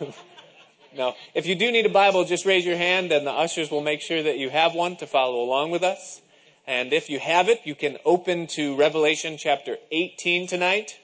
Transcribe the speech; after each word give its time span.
no. 0.96 1.14
If 1.34 1.46
you 1.46 1.54
do 1.54 1.70
need 1.70 1.86
a 1.86 1.90
Bible, 1.90 2.24
just 2.24 2.46
raise 2.46 2.64
your 2.64 2.76
hand 2.76 3.12
and 3.12 3.26
the 3.26 3.32
ushers 3.32 3.70
will 3.70 3.82
make 3.82 4.00
sure 4.00 4.22
that 4.22 4.38
you 4.38 4.50
have 4.50 4.74
one 4.74 4.96
to 4.96 5.06
follow 5.06 5.42
along 5.42 5.70
with 5.70 5.82
us. 5.82 6.20
And 6.66 6.92
if 6.92 7.08
you 7.08 7.18
have 7.18 7.48
it, 7.48 7.62
you 7.64 7.74
can 7.74 7.96
open 8.04 8.46
to 8.48 8.76
Revelation 8.76 9.36
chapter 9.38 9.76
18 9.90 10.46
tonight. 10.46 10.98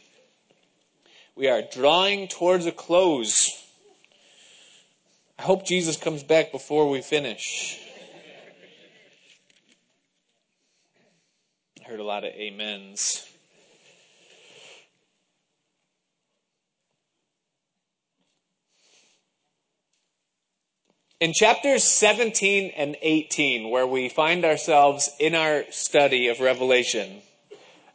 We 1.37 1.49
are 1.49 1.63
drawing 1.63 2.29
towards 2.29 2.67
a 2.67 2.73
close. 2.73 3.51
I 5.39 5.43
hope 5.43 5.67
Jesus 5.67 5.97
comes 5.97 6.23
back 6.23 6.53
before 6.53 6.89
we 6.89 7.01
finish. 7.01 7.81
I 11.85 11.91
heard 11.91 12.01
a 12.01 12.05
lot 12.05 12.25
of 12.25 12.33
amens. 12.35 13.27
In 21.21 21.33
chapters 21.33 21.85
17 21.85 22.73
and 22.77 22.97
18, 23.01 23.71
where 23.71 23.87
we 23.87 24.09
find 24.09 24.45
ourselves 24.45 25.09
in 25.21 25.37
our 25.37 25.63
study 25.71 26.27
of 26.27 26.41
Revelation, 26.41 27.23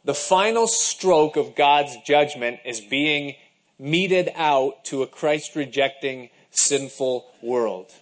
the 0.06 0.14
final 0.14 0.66
stroke 0.66 1.36
of 1.36 1.54
God's 1.54 1.94
judgment 2.06 2.60
is 2.64 2.80
being 2.80 3.34
meted 3.78 4.32
out 4.34 4.86
to 4.86 5.02
a 5.02 5.06
Christ 5.06 5.54
rejecting, 5.54 6.30
sinful 6.50 7.30
world. 7.42 7.92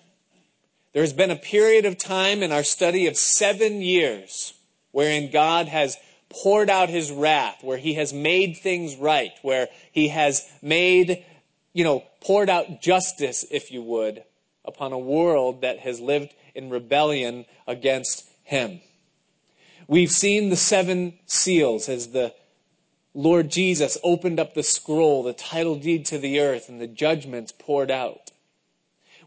There 0.92 1.02
has 1.02 1.12
been 1.12 1.32
a 1.32 1.36
period 1.36 1.84
of 1.84 1.98
time 1.98 2.44
in 2.44 2.52
our 2.52 2.62
study 2.62 3.08
of 3.08 3.16
seven 3.16 3.82
years 3.82 4.54
wherein 4.92 5.32
God 5.32 5.66
has 5.66 5.96
poured 6.28 6.70
out 6.70 6.90
his 6.90 7.10
wrath, 7.10 7.58
where 7.62 7.76
he 7.76 7.94
has 7.94 8.12
made 8.12 8.58
things 8.58 8.94
right, 8.94 9.32
where 9.42 9.68
he 9.90 10.08
has 10.08 10.48
made, 10.62 11.24
you 11.72 11.82
know, 11.82 12.04
poured 12.20 12.48
out 12.48 12.80
justice, 12.80 13.44
if 13.50 13.72
you 13.72 13.82
would, 13.82 14.22
upon 14.68 14.92
a 14.92 14.98
world 14.98 15.62
that 15.62 15.80
has 15.80 15.98
lived 15.98 16.34
in 16.54 16.70
rebellion 16.70 17.46
against 17.66 18.28
him. 18.44 18.80
We've 19.88 20.12
seen 20.12 20.50
the 20.50 20.56
seven 20.56 21.14
seals 21.26 21.88
as 21.88 22.08
the 22.08 22.34
Lord 23.14 23.50
Jesus 23.50 23.98
opened 24.04 24.38
up 24.38 24.54
the 24.54 24.62
scroll, 24.62 25.22
the 25.22 25.32
title 25.32 25.76
deed 25.76 26.04
to 26.06 26.18
the 26.18 26.38
earth, 26.38 26.68
and 26.68 26.80
the 26.80 26.86
judgments 26.86 27.52
poured 27.58 27.90
out. 27.90 28.30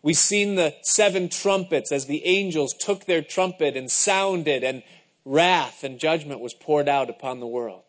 We've 0.04 0.18
seen 0.18 0.56
the 0.56 0.76
seven 0.84 1.30
trumpets 1.30 1.92
as 1.92 2.06
the 2.06 2.26
angels 2.26 2.74
took 2.74 3.06
their 3.06 3.22
trumpet 3.22 3.76
and 3.76 3.92
sounded, 3.92 4.64
and 4.64 4.84
wrath 5.26 5.84
and 5.84 6.00
judgment 6.00 6.40
was 6.40 6.54
poured 6.54 6.88
out 6.88 7.10
upon 7.10 7.40
the 7.40 7.48
world. 7.48 7.84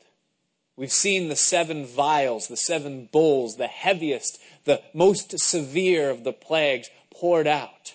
We've 0.77 0.93
seen 0.93 1.29
the 1.29 1.37
seven 1.37 1.85
vials, 1.85 2.49
the 2.49 2.57
seven 2.57 3.09
bowls, 3.13 3.57
the 3.57 3.67
heaviest, 3.67 4.41
the 4.65 4.83
most 4.95 5.39
severe 5.39 6.11
of 6.11 6.25
the 6.25 6.33
plagues 6.33 6.91
poured 7.15 7.47
out. 7.47 7.95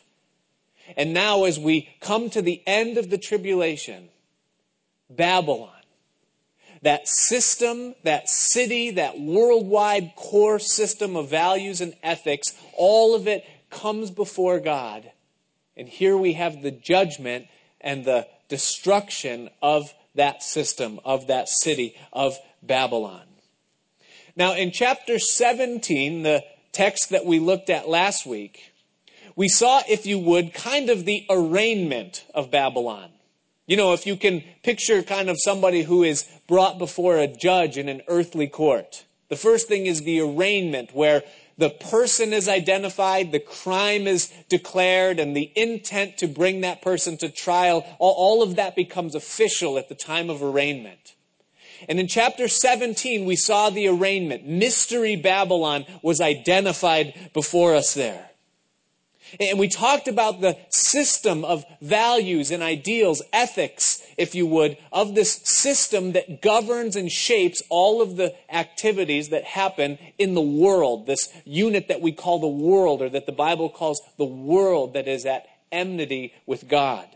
And 0.96 1.14
now, 1.14 1.44
as 1.44 1.60
we 1.60 1.90
come 2.00 2.30
to 2.30 2.42
the 2.42 2.62
end 2.66 2.98
of 2.98 3.10
the 3.10 3.18
tribulation, 3.18 4.10
Babylon, 5.10 5.72
that 6.82 7.08
system, 7.08 7.96
that 8.04 8.30
city, 8.30 8.92
that 8.92 9.20
worldwide 9.20 10.14
core 10.16 10.60
system 10.60 11.16
of 11.16 11.30
values 11.30 11.82
and 11.82 11.94
ethics, 12.04 12.54
all 12.74 13.16
of 13.16 13.28
it 13.28 13.44
comes 13.70 14.12
before 14.12 14.60
God. 14.60 15.12
And 15.76 15.88
here 15.88 16.18
we 16.18 16.34
have 16.34 16.62
the 16.62 16.72
judgment 16.72 17.48
and 17.82 18.06
the 18.06 18.28
destruction 18.48 19.50
of 19.62 19.94
that 20.16 20.42
system, 20.42 21.00
of 21.04 21.28
that 21.28 21.50
city, 21.50 21.96
of 22.14 22.38
Babylon. 22.64 23.24
Now, 24.36 24.54
in 24.54 24.72
chapter 24.72 25.20
17, 25.20 26.24
the 26.24 26.44
text 26.72 27.10
that 27.10 27.26
we 27.26 27.40
looked 27.40 27.70
at 27.70 27.90
last 27.90 28.26
week, 28.26 28.72
we 29.38 29.48
saw, 29.48 29.84
if 29.88 30.08
you 30.08 30.18
would, 30.18 30.54
kind 30.54 30.90
of 30.90 31.06
the 31.06 31.24
arraignment 31.30 32.26
of 32.34 32.50
Babylon. 32.50 33.12
You 33.68 33.78
know, 33.78 33.94
if 33.94 34.08
you 34.08 34.18
can 34.18 34.44
picture 34.64 35.04
kind 35.04 35.30
of 35.30 35.38
somebody 35.40 35.84
who 35.84 36.04
is 36.04 36.28
brought 36.48 36.80
before 36.80 37.18
a 37.18 37.28
judge 37.28 37.78
in 37.78 37.88
an 37.88 38.02
earthly 38.08 38.48
court. 38.48 39.06
The 39.30 39.36
first 39.36 39.68
thing 39.68 39.86
is 39.86 40.02
the 40.02 40.22
arraignment, 40.22 40.90
where 40.92 41.22
the 41.56 41.70
person 41.70 42.34
is 42.34 42.50
identified, 42.50 43.32
the 43.32 43.40
crime 43.40 44.08
is 44.08 44.34
declared, 44.50 45.20
and 45.20 45.38
the 45.38 45.52
intent 45.56 46.18
to 46.18 46.28
bring 46.28 46.62
that 46.62 46.82
person 46.82 47.16
to 47.18 47.30
trial, 47.30 47.86
all, 48.00 48.42
of 48.42 48.56
that 48.56 48.76
becomes 48.76 49.14
official 49.14 49.78
at 49.78 49.88
the 49.88 49.96
time 49.96 50.32
of 50.32 50.42
arraignment. 50.42 51.14
And 51.88 52.00
in 52.00 52.08
chapter 52.08 52.48
17, 52.48 53.26
we 53.26 53.36
saw 53.36 53.70
the 53.70 53.88
arraignment. 53.88 54.48
Mystery 54.48 55.16
Babylon 55.16 55.86
was 56.02 56.22
identified 56.22 57.32
before 57.34 57.76
us 57.76 57.94
there. 57.94 58.27
And 59.40 59.60
we 59.60 59.68
talked 59.68 60.08
about 60.08 60.42
the 60.42 60.58
system 60.70 61.44
of 61.44 61.66
values 61.82 62.52
and 62.52 62.64
ideals, 62.64 63.22
ethics, 63.34 64.02
if 64.18 64.36
you 64.36 64.48
would, 64.48 64.78
of 64.92 65.16
this 65.16 65.36
system 65.44 66.14
that 66.14 66.42
governs 66.42 66.96
and 66.96 67.12
shapes 67.12 67.62
all 67.70 68.02
of 68.02 68.16
the 68.16 68.34
activities 68.50 69.30
that 69.30 69.44
happen 69.44 70.00
in 70.18 70.34
the 70.34 70.42
world, 70.42 71.08
this 71.08 71.30
unit 71.46 71.88
that 71.90 72.02
we 72.02 72.12
call 72.12 72.40
the 72.40 72.48
world, 72.48 73.02
or 73.02 73.10
that 73.10 73.26
the 73.26 73.32
Bible 73.32 73.70
calls 73.70 74.02
the 74.18 74.26
world 74.26 74.94
that 74.94 75.08
is 75.08 75.26
at 75.26 75.46
enmity 75.72 76.34
with 76.46 76.68
God. 76.68 77.08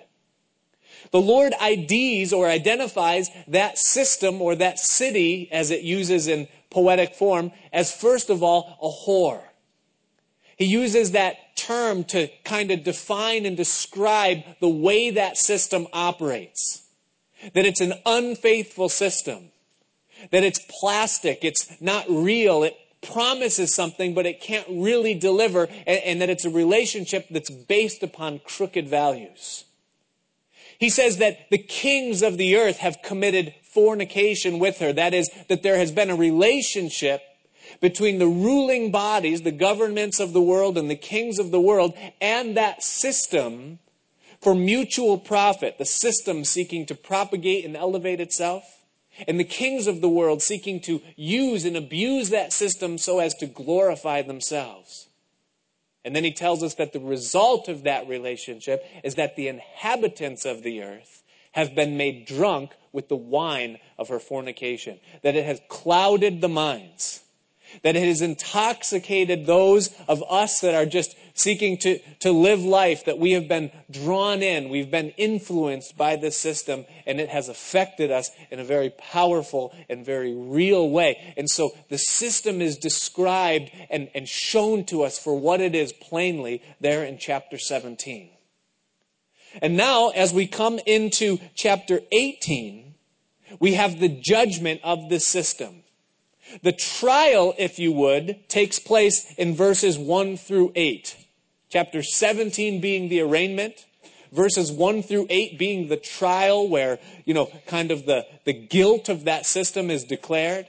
The 1.11 1.21
Lord 1.21 1.53
IDs 1.61 2.31
or 2.31 2.47
identifies 2.47 3.29
that 3.47 3.77
system 3.77 4.41
or 4.41 4.55
that 4.55 4.79
city, 4.79 5.49
as 5.51 5.71
it 5.71 5.81
uses 5.81 6.27
in 6.27 6.47
poetic 6.69 7.15
form, 7.15 7.51
as 7.73 7.93
first 7.93 8.29
of 8.29 8.43
all 8.43 8.77
a 8.81 9.09
whore. 9.09 9.41
He 10.57 10.65
uses 10.65 11.11
that 11.11 11.37
term 11.65 12.03
to 12.05 12.27
kind 12.43 12.71
of 12.71 12.83
define 12.83 13.45
and 13.45 13.55
describe 13.57 14.43
the 14.59 14.69
way 14.69 15.11
that 15.11 15.37
system 15.37 15.87
operates. 15.93 16.83
That 17.53 17.65
it's 17.65 17.81
an 17.81 17.93
unfaithful 18.05 18.89
system. 18.89 19.49
That 20.31 20.43
it's 20.43 20.59
plastic. 20.79 21.43
It's 21.43 21.81
not 21.81 22.05
real. 22.09 22.63
It 22.63 22.75
promises 23.01 23.73
something, 23.73 24.13
but 24.13 24.25
it 24.25 24.41
can't 24.41 24.67
really 24.69 25.15
deliver. 25.15 25.67
And, 25.87 25.99
and 26.03 26.21
that 26.21 26.29
it's 26.29 26.45
a 26.45 26.49
relationship 26.49 27.27
that's 27.29 27.49
based 27.49 28.03
upon 28.03 28.39
crooked 28.39 28.87
values. 28.87 29.65
He 30.79 30.89
says 30.89 31.17
that 31.17 31.49
the 31.51 31.57
kings 31.57 32.21
of 32.21 32.37
the 32.37 32.57
earth 32.57 32.77
have 32.77 33.01
committed 33.03 33.53
fornication 33.63 34.59
with 34.59 34.79
her. 34.79 34.91
That 34.91 35.13
is, 35.13 35.29
that 35.47 35.63
there 35.63 35.77
has 35.77 35.91
been 35.91 36.09
a 36.09 36.15
relationship 36.15 37.21
between 37.81 38.19
the 38.19 38.27
ruling 38.27 38.91
bodies, 38.91 39.41
the 39.41 39.51
governments 39.51 40.19
of 40.19 40.33
the 40.33 40.41
world, 40.41 40.77
and 40.77 40.89
the 40.89 40.95
kings 40.95 41.39
of 41.39 41.51
the 41.51 41.59
world, 41.59 41.93
and 42.21 42.55
that 42.55 42.83
system 42.83 43.79
for 44.39 44.55
mutual 44.55 45.17
profit, 45.17 45.77
the 45.77 45.85
system 45.85 46.45
seeking 46.45 46.85
to 46.85 46.95
propagate 46.95 47.65
and 47.65 47.75
elevate 47.75 48.21
itself, 48.21 48.63
and 49.27 49.39
the 49.39 49.43
kings 49.43 49.87
of 49.87 49.99
the 49.99 50.09
world 50.09 50.41
seeking 50.41 50.79
to 50.79 51.01
use 51.15 51.65
and 51.65 51.75
abuse 51.75 52.29
that 52.29 52.53
system 52.53 52.97
so 52.97 53.19
as 53.19 53.33
to 53.35 53.45
glorify 53.45 54.21
themselves. 54.21 55.09
And 56.05 56.15
then 56.15 56.23
he 56.23 56.33
tells 56.33 56.63
us 56.63 56.75
that 56.75 56.93
the 56.93 56.99
result 56.99 57.67
of 57.67 57.83
that 57.83 58.07
relationship 58.07 58.83
is 59.03 59.15
that 59.15 59.35
the 59.35 59.47
inhabitants 59.47 60.45
of 60.45 60.63
the 60.63 60.81
earth 60.81 61.23
have 61.51 61.75
been 61.75 61.97
made 61.97 62.25
drunk 62.25 62.71
with 62.91 63.09
the 63.09 63.15
wine 63.15 63.77
of 63.99 64.09
her 64.09 64.19
fornication, 64.19 64.99
that 65.21 65.35
it 65.35 65.45
has 65.45 65.61
clouded 65.67 66.41
the 66.41 66.49
minds 66.49 67.21
that 67.83 67.95
it 67.95 68.07
has 68.07 68.21
intoxicated 68.21 69.45
those 69.45 69.93
of 70.07 70.23
us 70.29 70.59
that 70.61 70.75
are 70.75 70.85
just 70.85 71.15
seeking 71.33 71.77
to, 71.77 71.99
to 72.19 72.31
live 72.31 72.61
life, 72.61 73.05
that 73.05 73.17
we 73.17 73.31
have 73.31 73.47
been 73.47 73.71
drawn 73.89 74.41
in, 74.41 74.69
we've 74.69 74.91
been 74.91 75.09
influenced 75.11 75.97
by 75.97 76.15
this 76.15 76.37
system, 76.37 76.85
and 77.05 77.19
it 77.19 77.29
has 77.29 77.49
affected 77.49 78.11
us 78.11 78.29
in 78.49 78.59
a 78.59 78.63
very 78.63 78.89
powerful 78.89 79.73
and 79.89 80.05
very 80.05 80.33
real 80.33 80.89
way. 80.89 81.33
And 81.37 81.49
so 81.49 81.71
the 81.89 81.97
system 81.97 82.61
is 82.61 82.77
described 82.77 83.71
and, 83.89 84.09
and 84.13 84.27
shown 84.27 84.85
to 84.85 85.03
us 85.03 85.17
for 85.17 85.37
what 85.37 85.61
it 85.61 85.75
is 85.75 85.93
plainly 85.93 86.61
there 86.79 87.03
in 87.03 87.17
chapter 87.17 87.57
17. 87.57 88.29
And 89.61 89.75
now, 89.75 90.09
as 90.09 90.33
we 90.33 90.47
come 90.47 90.79
into 90.85 91.39
chapter 91.55 91.99
18, 92.11 92.93
we 93.59 93.73
have 93.73 93.99
the 93.99 94.07
judgment 94.07 94.79
of 94.83 95.09
the 95.09 95.19
system. 95.19 95.80
The 96.63 96.71
trial, 96.71 97.53
if 97.57 97.79
you 97.79 97.91
would, 97.91 98.47
takes 98.49 98.79
place 98.79 99.33
in 99.37 99.55
verses 99.55 99.97
1 99.97 100.37
through 100.37 100.71
8. 100.75 101.17
Chapter 101.69 102.03
17 102.03 102.81
being 102.81 103.09
the 103.09 103.21
arraignment, 103.21 103.85
verses 104.31 104.71
1 104.71 105.03
through 105.03 105.27
8 105.29 105.57
being 105.57 105.87
the 105.87 105.97
trial 105.97 106.67
where, 106.67 106.99
you 107.25 107.33
know, 107.33 107.49
kind 107.67 107.91
of 107.91 108.05
the, 108.05 108.25
the 108.45 108.53
guilt 108.53 109.09
of 109.09 109.25
that 109.25 109.45
system 109.45 109.89
is 109.89 110.03
declared. 110.03 110.67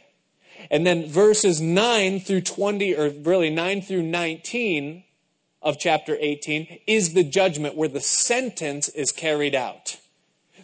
And 0.71 0.87
then 0.87 1.09
verses 1.09 1.61
9 1.61 2.21
through 2.21 2.43
20, 2.43 2.95
or 2.95 3.11
really 3.11 3.51
9 3.51 3.83
through 3.83 4.03
19 4.03 5.05
of 5.61 5.79
chapter 5.79 6.17
18 6.19 6.81
is 6.87 7.15
the 7.15 7.25
judgment 7.25 7.77
where 7.77 7.89
the 7.89 8.01
sentence 8.01 8.89
is 8.89 9.13
carried 9.13 9.55
out. 9.55 9.97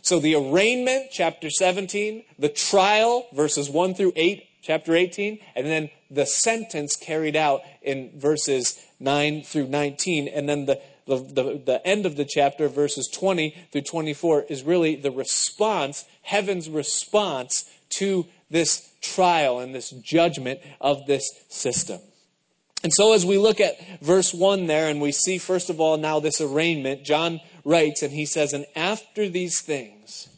So 0.02 0.18
the 0.18 0.34
arraignment, 0.36 1.10
chapter 1.12 1.50
17, 1.50 2.24
the 2.38 2.48
trial, 2.48 3.26
verses 3.32 3.68
1 3.68 3.94
through 3.94 4.12
8, 4.16 4.47
chapter 4.62 4.94
18, 4.94 5.38
and 5.54 5.66
then 5.66 5.90
the 6.10 6.26
sentence 6.26 6.96
carried 6.96 7.36
out 7.36 7.60
in 7.82 8.10
verses 8.18 8.78
9 9.00 9.42
through 9.42 9.68
19. 9.68 10.28
And 10.28 10.48
then 10.48 10.66
the, 10.66 10.80
the, 11.06 11.16
the, 11.16 11.62
the, 11.64 11.86
end 11.86 12.06
of 12.06 12.16
the 12.16 12.24
chapter, 12.24 12.68
verses 12.68 13.08
20 13.12 13.54
through 13.72 13.82
24, 13.82 14.44
is 14.48 14.62
really 14.62 14.96
the 14.96 15.10
response, 15.10 16.04
heaven's 16.22 16.68
response 16.68 17.70
to 17.90 18.26
this 18.50 18.90
trial 19.00 19.60
and 19.60 19.74
this 19.74 19.90
judgment 19.90 20.60
of 20.80 21.06
this 21.06 21.28
system. 21.48 22.00
And 22.82 22.92
so, 22.94 23.12
as 23.12 23.26
we 23.26 23.38
look 23.38 23.60
at 23.60 23.76
verse 24.00 24.32
1 24.32 24.66
there, 24.66 24.88
and 24.88 25.00
we 25.00 25.10
see, 25.10 25.38
first 25.38 25.68
of 25.68 25.80
all, 25.80 25.96
now 25.96 26.20
this 26.20 26.40
arraignment, 26.40 27.04
John 27.04 27.40
writes, 27.64 28.02
and 28.02 28.12
he 28.12 28.24
says, 28.24 28.52
And 28.52 28.66
after 28.76 29.28
these 29.28 29.60
things, 29.60 30.28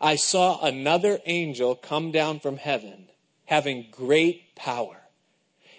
I 0.00 0.16
saw 0.16 0.64
another 0.64 1.20
angel 1.26 1.74
come 1.74 2.10
down 2.10 2.40
from 2.40 2.56
heaven, 2.56 3.08
having 3.46 3.86
great 3.90 4.54
power, 4.54 4.96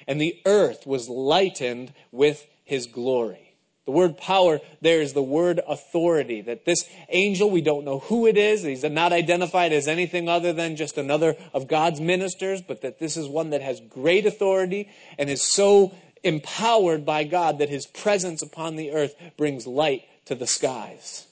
and 0.07 0.19
the 0.19 0.39
earth 0.45 0.85
was 0.85 1.09
lightened 1.09 1.93
with 2.11 2.45
his 2.63 2.87
glory. 2.87 3.53
The 3.85 3.91
word 3.91 4.17
power 4.17 4.61
there 4.81 5.01
is 5.01 5.13
the 5.13 5.23
word 5.23 5.59
authority. 5.67 6.41
That 6.41 6.65
this 6.65 6.85
angel, 7.09 7.49
we 7.49 7.61
don't 7.61 7.83
know 7.83 7.99
who 7.99 8.27
it 8.27 8.37
is. 8.37 8.63
He's 8.63 8.83
not 8.83 9.11
identified 9.11 9.73
as 9.73 9.87
anything 9.87 10.29
other 10.29 10.53
than 10.53 10.77
just 10.77 10.97
another 10.97 11.35
of 11.53 11.67
God's 11.67 11.99
ministers, 11.99 12.61
but 12.61 12.81
that 12.81 12.99
this 12.99 13.17
is 13.17 13.27
one 13.27 13.49
that 13.49 13.61
has 13.61 13.81
great 13.81 14.25
authority 14.25 14.89
and 15.17 15.29
is 15.29 15.43
so 15.43 15.93
empowered 16.23 17.05
by 17.05 17.25
God 17.25 17.59
that 17.59 17.69
his 17.69 17.85
presence 17.85 18.41
upon 18.41 18.77
the 18.77 18.91
earth 18.91 19.15
brings 19.35 19.67
light 19.67 20.03
to 20.25 20.35
the 20.35 20.47
skies. 20.47 21.27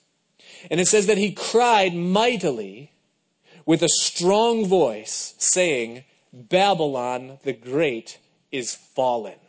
And 0.69 0.80
it 0.80 0.88
says 0.88 1.07
that 1.07 1.18
he 1.18 1.31
cried 1.31 1.95
mightily 1.95 2.92
with 3.66 3.81
a 3.81 3.89
strong 3.89 4.66
voice, 4.66 5.36
saying, 5.38 6.04
Babylon 6.33 7.39
the 7.44 7.54
Great 7.54 8.19
is 8.51 8.74
fallen, 8.75 9.39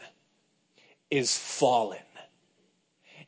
is 1.10 1.36
fallen 1.36 1.98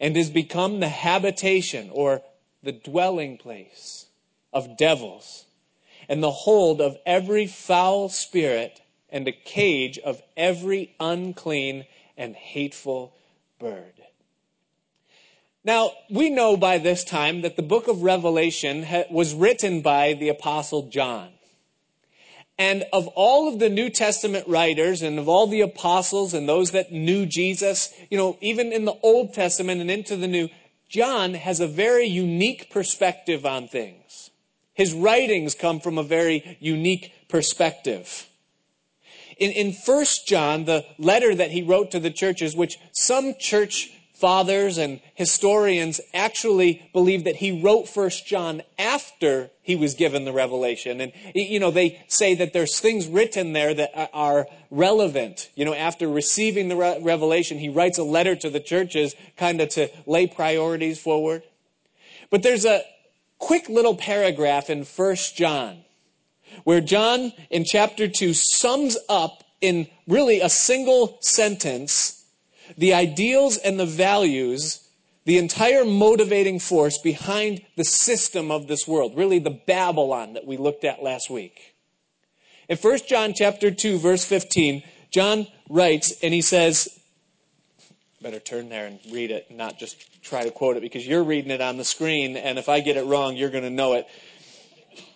and 0.01 0.17
has 0.17 0.31
become 0.31 0.81
the 0.81 0.89
habitation 0.89 1.91
or 1.93 2.23
the 2.63 2.73
dwelling 2.73 3.39
place 3.39 4.07
of 4.53 4.77
devils 4.77 5.45
and 6.09 6.23
the 6.23 6.31
hold 6.31 6.81
of 6.81 6.99
every 7.07 7.47
foul 7.47 8.09
spirit 8.09 8.81
and 9.09 9.29
a 9.29 9.33
cage 9.33 9.99
of 9.99 10.21
every 10.37 10.95
unclean 10.99 11.87
and 12.17 12.35
hateful 12.35 13.15
bird. 13.59 13.93
Now, 15.63 15.93
we 16.11 16.29
know 16.29 16.57
by 16.57 16.79
this 16.79 17.05
time 17.05 17.43
that 17.43 17.57
the 17.57 17.63
book 17.63 17.89
of 17.89 18.03
Revelation 18.03 18.87
was 19.11 19.35
written 19.35 19.81
by 19.81 20.13
the 20.13 20.29
Apostle 20.29 20.89
John. 20.89 21.31
And 22.59 22.85
of 22.93 23.09
all 23.09 23.49
of 23.49 23.59
the 23.59 23.69
New 23.69 23.91
Testament 23.91 24.47
writers 24.47 25.03
and 25.03 25.19
of 25.19 25.29
all 25.29 25.47
the 25.47 25.61
apostles 25.61 26.35
and 26.35 26.49
those 26.49 26.71
that 26.71 26.93
knew 26.93 27.27
Jesus, 27.27 27.93
you 28.11 28.17
know, 28.17 28.39
even 28.41 28.73
in 28.73 28.85
the 28.85 28.97
Old 29.03 29.35
Testament 29.35 29.81
and 29.81 29.91
into 29.91 30.17
the 30.17 30.29
New, 30.29 30.49
John 30.89 31.35
has 31.35 31.59
a 31.59 31.67
very 31.67 32.07
unique 32.07 32.71
perspective 32.71 33.45
on 33.45 33.67
things. 33.67 34.31
His 34.75 34.93
writings 34.93 35.55
come 35.55 35.81
from 35.81 35.99
a 35.99 36.05
very 36.05 36.57
unique 36.61 37.13
perspective. 37.29 38.29
In, 39.39 39.51
in 39.51 39.73
1 39.73 40.05
John, 40.27 40.65
the 40.65 40.85
letter 40.99 41.35
that 41.35 41.51
he 41.51 41.63
wrote 41.63 41.91
to 41.91 42.01
the 42.01 42.11
churches, 42.11 42.55
which 42.55 42.79
some 42.93 43.35
church 43.39 43.91
fathers 44.25 44.79
and 44.79 45.03
historians 45.15 46.01
actually 46.15 46.89
believe 46.95 47.25
that 47.25 47.37
he 47.37 47.61
wrote 47.61 47.87
first 47.87 48.27
john 48.27 48.63
after 48.79 49.51
he 49.61 49.77
was 49.77 49.93
given 49.93 50.25
the 50.25 50.33
revelation. 50.33 51.03
And 51.03 51.13
you 51.35 51.61
know 51.61 51.71
they 51.71 52.03
say 52.09 52.35
that 52.37 52.55
there's 52.55 52.81
things 52.81 53.07
written 53.07 53.53
there 53.53 53.75
that 53.75 54.11
are 54.15 54.47
relevant. 54.71 55.51
You 55.55 55.67
know 55.67 55.75
after 55.75 56.09
receiving 56.09 56.69
the 56.69 56.77
re- 56.77 57.01
revelation 57.03 57.59
he 57.59 57.69
writes 57.69 57.99
a 57.99 58.03
letter 58.03 58.35
to 58.37 58.49
the 58.49 58.61
churches 58.61 59.15
kind 59.37 59.61
of 59.61 59.69
to 59.71 59.91
lay 60.07 60.27
priorities 60.27 60.99
forward. 60.99 61.43
But 62.31 62.43
there's 62.43 62.65
a 62.65 62.83
quick 63.39 63.69
little 63.69 63.95
paragraph 63.95 64.71
in 64.71 64.85
first 64.85 65.37
john 65.37 65.85
where 66.63 66.81
john 66.81 67.31
in 67.51 67.65
chapter 67.67 68.09
2 68.09 68.33
sums 68.33 68.97
up 69.11 69.45
in 69.61 69.87
really 70.09 70.41
a 70.41 70.49
single 70.49 71.19
sentence 71.21 72.14
the 72.77 72.95
ideals 72.95 73.57
and 73.57 73.79
the 73.79 73.87
values, 73.87 74.89
the 75.25 75.39
entire 75.39 75.85
motivating 75.85 76.59
force 76.59 76.99
behind 76.99 77.63
the 77.77 77.85
system 77.85 78.51
of 78.51 78.67
this 78.67 78.87
world, 78.87 79.17
really 79.17 79.39
the 79.39 79.59
Babylon 79.67 80.35
that 80.35 80.47
we 80.47 80.57
looked 80.57 80.85
at 80.85 81.03
last 81.03 81.31
week. 81.31 81.75
In 82.69 82.77
1 82.77 82.99
John 83.07 83.35
chapter 83.35 83.71
2 83.71 83.99
verse 83.99 84.25
15, 84.25 84.83
John 85.11 85.47
writes 85.69 86.15
and 86.23 86.33
he 86.33 86.41
says, 86.41 86.89
better 88.21 88.41
turn 88.41 88.71
there 88.71 88.87
and 88.87 88.99
read 89.13 89.31
it, 89.31 89.51
not 89.51 89.79
just 89.79 90.23
try 90.23 90.45
to 90.45 90.51
quote 90.51 90.79
it 90.79 90.81
because 90.81 91.07
you're 91.07 91.23
reading 91.23 91.51
it 91.51 91.61
on 91.61 91.77
the 91.77 91.85
screen 91.85 92.39
and 92.39 92.59
if 92.59 92.71
I 92.71 92.81
get 92.81 92.97
it 92.97 93.05
wrong, 93.05 93.37
you're 93.37 93.51
going 93.51 93.65
to 93.65 93.71
know 93.71 93.93
it. 93.93 94.07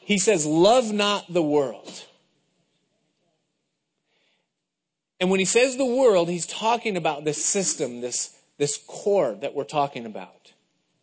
He 0.09 0.17
says, 0.17 0.47
"Love 0.47 0.91
not 0.91 1.31
the 1.31 1.43
world." 1.43 2.05
And 5.21 5.31
when 5.31 5.41
he 5.41 5.45
says 5.45 5.77
the 5.77 5.85
world, 5.85 6.29
he's 6.29 6.47
talking 6.47 6.97
about 6.97 7.25
this 7.25 7.45
system, 7.45 8.01
this, 8.01 8.37
this 8.57 8.79
core 8.87 9.37
that 9.41 9.55
we're 9.55 9.65
talking 9.65 10.07
about. 10.07 10.53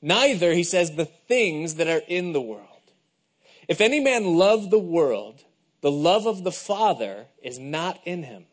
Neither, 0.02 0.54
he 0.54 0.64
says, 0.64 0.92
the 0.92 1.06
things 1.06 1.76
that 1.76 1.88
are 1.88 2.02
in 2.08 2.34
the 2.34 2.42
world. 2.42 2.70
If 3.68 3.82
any 3.82 4.00
man 4.00 4.38
love 4.38 4.70
the 4.70 4.80
world, 4.80 5.44
the 5.82 5.92
love 5.92 6.28
of 6.28 6.44
the 6.44 6.52
Father 6.52 7.26
is 7.44 7.60
not 7.60 8.00
in 8.06 8.24
him. 8.24 8.46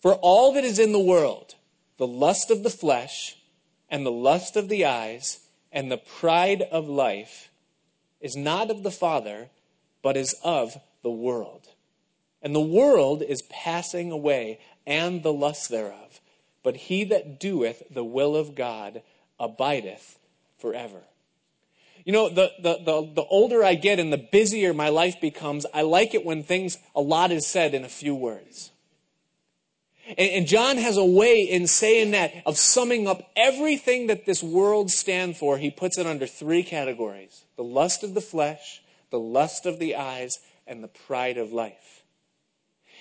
For 0.00 0.14
all 0.14 0.52
that 0.52 0.64
is 0.64 0.78
in 0.78 0.92
the 0.92 0.98
world, 0.98 1.54
the 1.96 2.06
lust 2.06 2.50
of 2.50 2.62
the 2.62 2.70
flesh, 2.70 3.36
and 3.88 4.04
the 4.04 4.12
lust 4.12 4.56
of 4.56 4.68
the 4.68 4.84
eyes, 4.84 5.40
and 5.72 5.90
the 5.90 5.96
pride 5.96 6.62
of 6.62 6.88
life, 6.88 7.48
is 8.20 8.36
not 8.36 8.70
of 8.70 8.82
the 8.82 8.90
Father, 8.90 9.48
but 10.02 10.16
is 10.16 10.34
of 10.44 10.76
the 11.02 11.10
world. 11.10 11.66
And 12.44 12.54
the 12.54 12.60
world 12.60 13.22
is 13.22 13.42
passing 13.42 14.12
away, 14.12 14.60
and 14.86 15.22
the 15.22 15.32
lust 15.32 15.70
thereof. 15.70 16.20
But 16.62 16.76
he 16.76 17.04
that 17.04 17.40
doeth 17.40 17.82
the 17.90 18.04
will 18.04 18.36
of 18.36 18.54
God 18.54 19.02
abideth 19.40 20.18
forever. 20.58 21.00
You 22.04 22.12
know, 22.12 22.28
the, 22.28 22.52
the, 22.58 22.78
the, 22.84 23.12
the, 23.14 23.24
older 23.24 23.64
I 23.64 23.74
get 23.74 23.98
and 23.98 24.12
the 24.12 24.18
busier 24.18 24.74
my 24.74 24.90
life 24.90 25.22
becomes, 25.22 25.64
I 25.72 25.82
like 25.82 26.14
it 26.14 26.24
when 26.24 26.42
things, 26.42 26.76
a 26.94 27.00
lot 27.00 27.32
is 27.32 27.46
said 27.46 27.72
in 27.72 27.82
a 27.82 27.88
few 27.88 28.14
words. 28.14 28.70
And, 30.06 30.18
and 30.18 30.46
John 30.46 30.76
has 30.76 30.98
a 30.98 31.04
way 31.04 31.40
in 31.40 31.66
saying 31.66 32.10
that, 32.10 32.34
of 32.44 32.58
summing 32.58 33.08
up 33.08 33.30
everything 33.36 34.08
that 34.08 34.26
this 34.26 34.42
world 34.42 34.90
stands 34.90 35.38
for. 35.38 35.56
He 35.56 35.70
puts 35.70 35.96
it 35.96 36.06
under 36.06 36.26
three 36.26 36.62
categories 36.62 37.44
the 37.56 37.64
lust 37.64 38.02
of 38.02 38.12
the 38.12 38.20
flesh, 38.20 38.82
the 39.10 39.18
lust 39.18 39.64
of 39.64 39.78
the 39.78 39.96
eyes, 39.96 40.38
and 40.66 40.84
the 40.84 40.88
pride 40.88 41.38
of 41.38 41.52
life. 41.52 42.03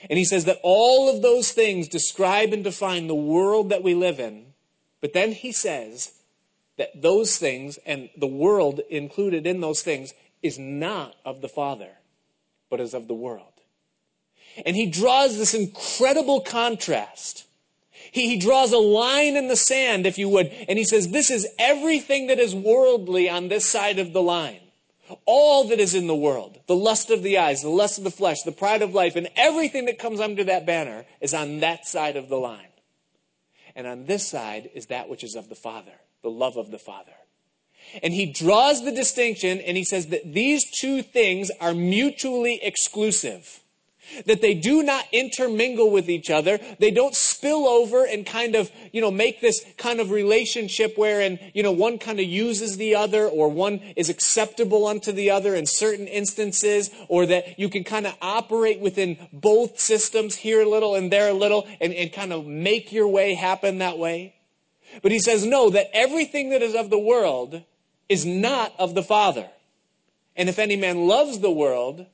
And 0.09 0.19
he 0.19 0.25
says 0.25 0.45
that 0.45 0.59
all 0.63 1.13
of 1.13 1.21
those 1.21 1.51
things 1.51 1.87
describe 1.87 2.53
and 2.53 2.63
define 2.63 3.07
the 3.07 3.15
world 3.15 3.69
that 3.69 3.83
we 3.83 3.93
live 3.93 4.19
in. 4.19 4.47
But 5.01 5.13
then 5.13 5.31
he 5.31 5.51
says 5.51 6.13
that 6.77 7.01
those 7.01 7.37
things, 7.37 7.77
and 7.85 8.09
the 8.17 8.27
world 8.27 8.81
included 8.89 9.45
in 9.45 9.61
those 9.61 9.81
things, 9.81 10.13
is 10.41 10.59
not 10.59 11.15
of 11.25 11.41
the 11.41 11.49
Father, 11.49 11.91
but 12.69 12.79
is 12.79 12.93
of 12.93 13.07
the 13.07 13.13
world. 13.13 13.53
And 14.65 14.75
he 14.75 14.85
draws 14.85 15.37
this 15.37 15.53
incredible 15.53 16.41
contrast. 16.41 17.45
He, 18.11 18.29
he 18.29 18.37
draws 18.37 18.71
a 18.71 18.77
line 18.77 19.35
in 19.35 19.47
the 19.47 19.55
sand, 19.55 20.05
if 20.05 20.17
you 20.17 20.29
would, 20.29 20.47
and 20.67 20.77
he 20.77 20.85
says, 20.85 21.09
This 21.09 21.31
is 21.31 21.47
everything 21.57 22.27
that 22.27 22.39
is 22.39 22.53
worldly 22.53 23.29
on 23.29 23.47
this 23.47 23.65
side 23.65 23.99
of 23.99 24.13
the 24.13 24.21
line. 24.21 24.59
All 25.25 25.65
that 25.65 25.79
is 25.79 25.93
in 25.93 26.07
the 26.07 26.15
world, 26.15 26.59
the 26.67 26.75
lust 26.75 27.09
of 27.09 27.23
the 27.23 27.37
eyes, 27.37 27.61
the 27.61 27.69
lust 27.69 27.97
of 27.97 28.03
the 28.03 28.11
flesh, 28.11 28.43
the 28.43 28.51
pride 28.51 28.81
of 28.81 28.93
life, 28.93 29.15
and 29.15 29.29
everything 29.35 29.85
that 29.85 29.99
comes 29.99 30.19
under 30.19 30.43
that 30.45 30.65
banner 30.65 31.05
is 31.21 31.33
on 31.33 31.59
that 31.59 31.85
side 31.87 32.15
of 32.15 32.29
the 32.29 32.37
line. 32.37 32.67
And 33.75 33.87
on 33.87 34.05
this 34.05 34.27
side 34.27 34.69
is 34.73 34.87
that 34.87 35.09
which 35.09 35.23
is 35.23 35.35
of 35.35 35.49
the 35.49 35.55
Father, 35.55 35.93
the 36.21 36.29
love 36.29 36.57
of 36.57 36.71
the 36.71 36.79
Father. 36.79 37.13
And 38.01 38.13
he 38.13 38.31
draws 38.31 38.83
the 38.83 38.91
distinction 38.91 39.59
and 39.59 39.75
he 39.75 39.83
says 39.83 40.07
that 40.07 40.33
these 40.33 40.69
two 40.69 41.01
things 41.01 41.51
are 41.59 41.73
mutually 41.73 42.59
exclusive 42.63 43.62
that 44.25 44.41
they 44.41 44.53
do 44.53 44.83
not 44.83 45.05
intermingle 45.11 45.91
with 45.91 46.09
each 46.09 46.29
other. 46.29 46.59
They 46.79 46.91
don't 46.91 47.15
spill 47.15 47.67
over 47.67 48.05
and 48.05 48.25
kind 48.25 48.55
of, 48.55 48.71
you 48.91 49.01
know, 49.01 49.11
make 49.11 49.41
this 49.41 49.65
kind 49.77 49.99
of 49.99 50.11
relationship 50.11 50.97
wherein, 50.97 51.39
you 51.53 51.63
know, 51.63 51.71
one 51.71 51.97
kind 51.97 52.19
of 52.19 52.25
uses 52.25 52.77
the 52.77 52.95
other 52.95 53.27
or 53.27 53.49
one 53.49 53.79
is 53.95 54.09
acceptable 54.09 54.87
unto 54.87 55.11
the 55.11 55.31
other 55.31 55.55
in 55.55 55.65
certain 55.65 56.07
instances 56.07 56.89
or 57.07 57.25
that 57.25 57.59
you 57.59 57.69
can 57.69 57.83
kind 57.83 58.07
of 58.07 58.15
operate 58.21 58.79
within 58.79 59.17
both 59.31 59.79
systems 59.79 60.35
here 60.35 60.61
a 60.61 60.69
little 60.69 60.95
and 60.95 61.11
there 61.11 61.29
a 61.29 61.33
little 61.33 61.67
and, 61.81 61.93
and 61.93 62.13
kind 62.13 62.33
of 62.33 62.45
make 62.45 62.91
your 62.91 63.07
way 63.07 63.33
happen 63.33 63.79
that 63.79 63.97
way. 63.97 64.35
But 65.01 65.11
he 65.11 65.19
says, 65.19 65.45
no, 65.45 65.69
that 65.71 65.89
everything 65.93 66.51
that 66.51 66.61
is 66.61 66.75
of 66.75 66.89
the 66.89 66.99
world 66.99 67.63
is 68.09 68.25
not 68.25 68.73
of 68.77 68.93
the 68.93 69.03
Father. 69.03 69.49
And 70.35 70.49
if 70.49 70.59
any 70.59 70.75
man 70.75 71.07
loves 71.07 71.39
the 71.39 71.51
world, 71.51 72.05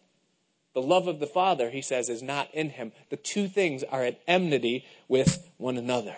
The 0.74 0.82
love 0.82 1.08
of 1.08 1.20
the 1.20 1.28
Father, 1.28 1.70
he 1.70 1.82
says, 1.82 2.10
is 2.10 2.22
not 2.22 2.54
in 2.54 2.70
him. 2.70 2.92
The 3.10 3.18
two 3.18 3.48
things 3.48 3.84
are 3.84 4.04
at 4.04 4.22
enmity 4.28 4.86
with 5.08 5.50
one 5.58 5.78
another. 5.78 6.16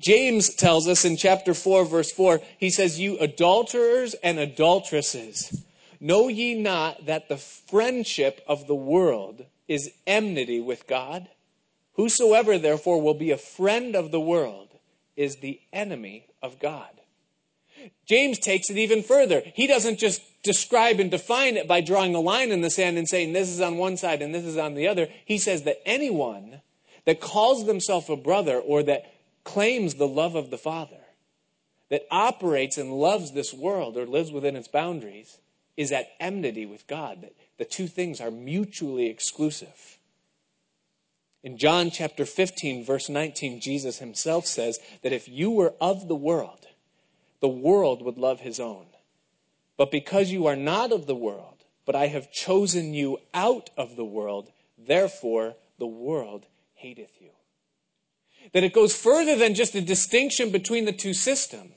James 0.00 0.54
tells 0.54 0.86
us 0.86 1.04
in 1.04 1.16
chapter 1.16 1.54
4, 1.54 1.84
verse 1.84 2.12
4, 2.12 2.40
he 2.58 2.70
says, 2.70 3.00
You 3.00 3.18
adulterers 3.18 4.14
and 4.22 4.38
adulteresses, 4.38 5.64
know 6.00 6.28
ye 6.28 6.54
not 6.54 7.06
that 7.06 7.28
the 7.28 7.36
friendship 7.36 8.42
of 8.46 8.66
the 8.66 8.74
world 8.74 9.44
is 9.66 9.90
enmity 10.06 10.60
with 10.60 10.86
God? 10.86 11.28
Whosoever 11.94 12.58
therefore 12.58 13.02
will 13.02 13.14
be 13.14 13.30
a 13.30 13.38
friend 13.38 13.96
of 13.96 14.10
the 14.10 14.20
world 14.20 14.68
is 15.16 15.36
the 15.36 15.60
enemy 15.72 16.26
of 16.40 16.60
God. 16.60 17.00
James 18.06 18.38
takes 18.38 18.70
it 18.70 18.78
even 18.78 19.02
further. 19.02 19.42
He 19.54 19.66
doesn't 19.66 19.98
just 19.98 20.22
describe 20.42 21.00
and 21.00 21.10
define 21.10 21.56
it 21.56 21.68
by 21.68 21.80
drawing 21.80 22.14
a 22.14 22.20
line 22.20 22.50
in 22.50 22.60
the 22.60 22.70
sand 22.70 22.96
and 22.96 23.08
saying 23.08 23.32
this 23.32 23.48
is 23.48 23.60
on 23.60 23.76
one 23.76 23.96
side 23.96 24.22
and 24.22 24.34
this 24.34 24.44
is 24.44 24.56
on 24.56 24.74
the 24.74 24.88
other. 24.88 25.08
He 25.24 25.38
says 25.38 25.64
that 25.64 25.82
anyone 25.86 26.60
that 27.04 27.20
calls 27.20 27.66
themselves 27.66 28.08
a 28.08 28.16
brother 28.16 28.58
or 28.58 28.82
that 28.84 29.12
claims 29.44 29.94
the 29.94 30.08
love 30.08 30.34
of 30.34 30.50
the 30.50 30.58
Father, 30.58 31.00
that 31.90 32.06
operates 32.10 32.76
and 32.78 32.92
loves 32.92 33.32
this 33.32 33.52
world 33.52 33.96
or 33.96 34.06
lives 34.06 34.30
within 34.30 34.56
its 34.56 34.68
boundaries, 34.68 35.38
is 35.76 35.92
at 35.92 36.08
enmity 36.20 36.66
with 36.66 36.86
God. 36.86 37.22
That 37.22 37.34
the 37.56 37.64
two 37.64 37.86
things 37.86 38.20
are 38.20 38.30
mutually 38.30 39.06
exclusive. 39.06 39.98
In 41.42 41.56
John 41.56 41.90
chapter 41.90 42.24
15, 42.26 42.84
verse 42.84 43.08
19, 43.08 43.60
Jesus 43.60 43.98
himself 43.98 44.46
says 44.46 44.78
that 45.02 45.12
if 45.12 45.28
you 45.28 45.50
were 45.50 45.74
of 45.80 46.08
the 46.08 46.16
world, 46.16 46.67
the 47.40 47.48
world 47.48 48.02
would 48.02 48.18
love 48.18 48.40
his 48.40 48.60
own. 48.60 48.86
But 49.76 49.90
because 49.90 50.30
you 50.30 50.46
are 50.46 50.56
not 50.56 50.92
of 50.92 51.06
the 51.06 51.14
world, 51.14 51.64
but 51.84 51.94
I 51.94 52.08
have 52.08 52.32
chosen 52.32 52.94
you 52.94 53.18
out 53.32 53.70
of 53.76 53.96
the 53.96 54.04
world, 54.04 54.50
therefore 54.76 55.54
the 55.78 55.86
world 55.86 56.46
hateth 56.74 57.20
you 57.20 57.30
that 58.52 58.64
it 58.64 58.72
goes 58.72 58.94
further 58.94 59.36
than 59.36 59.54
just 59.54 59.74
a 59.74 59.80
distinction 59.80 60.50
between 60.50 60.84
the 60.84 60.92
two 60.92 61.14
systems 61.14 61.72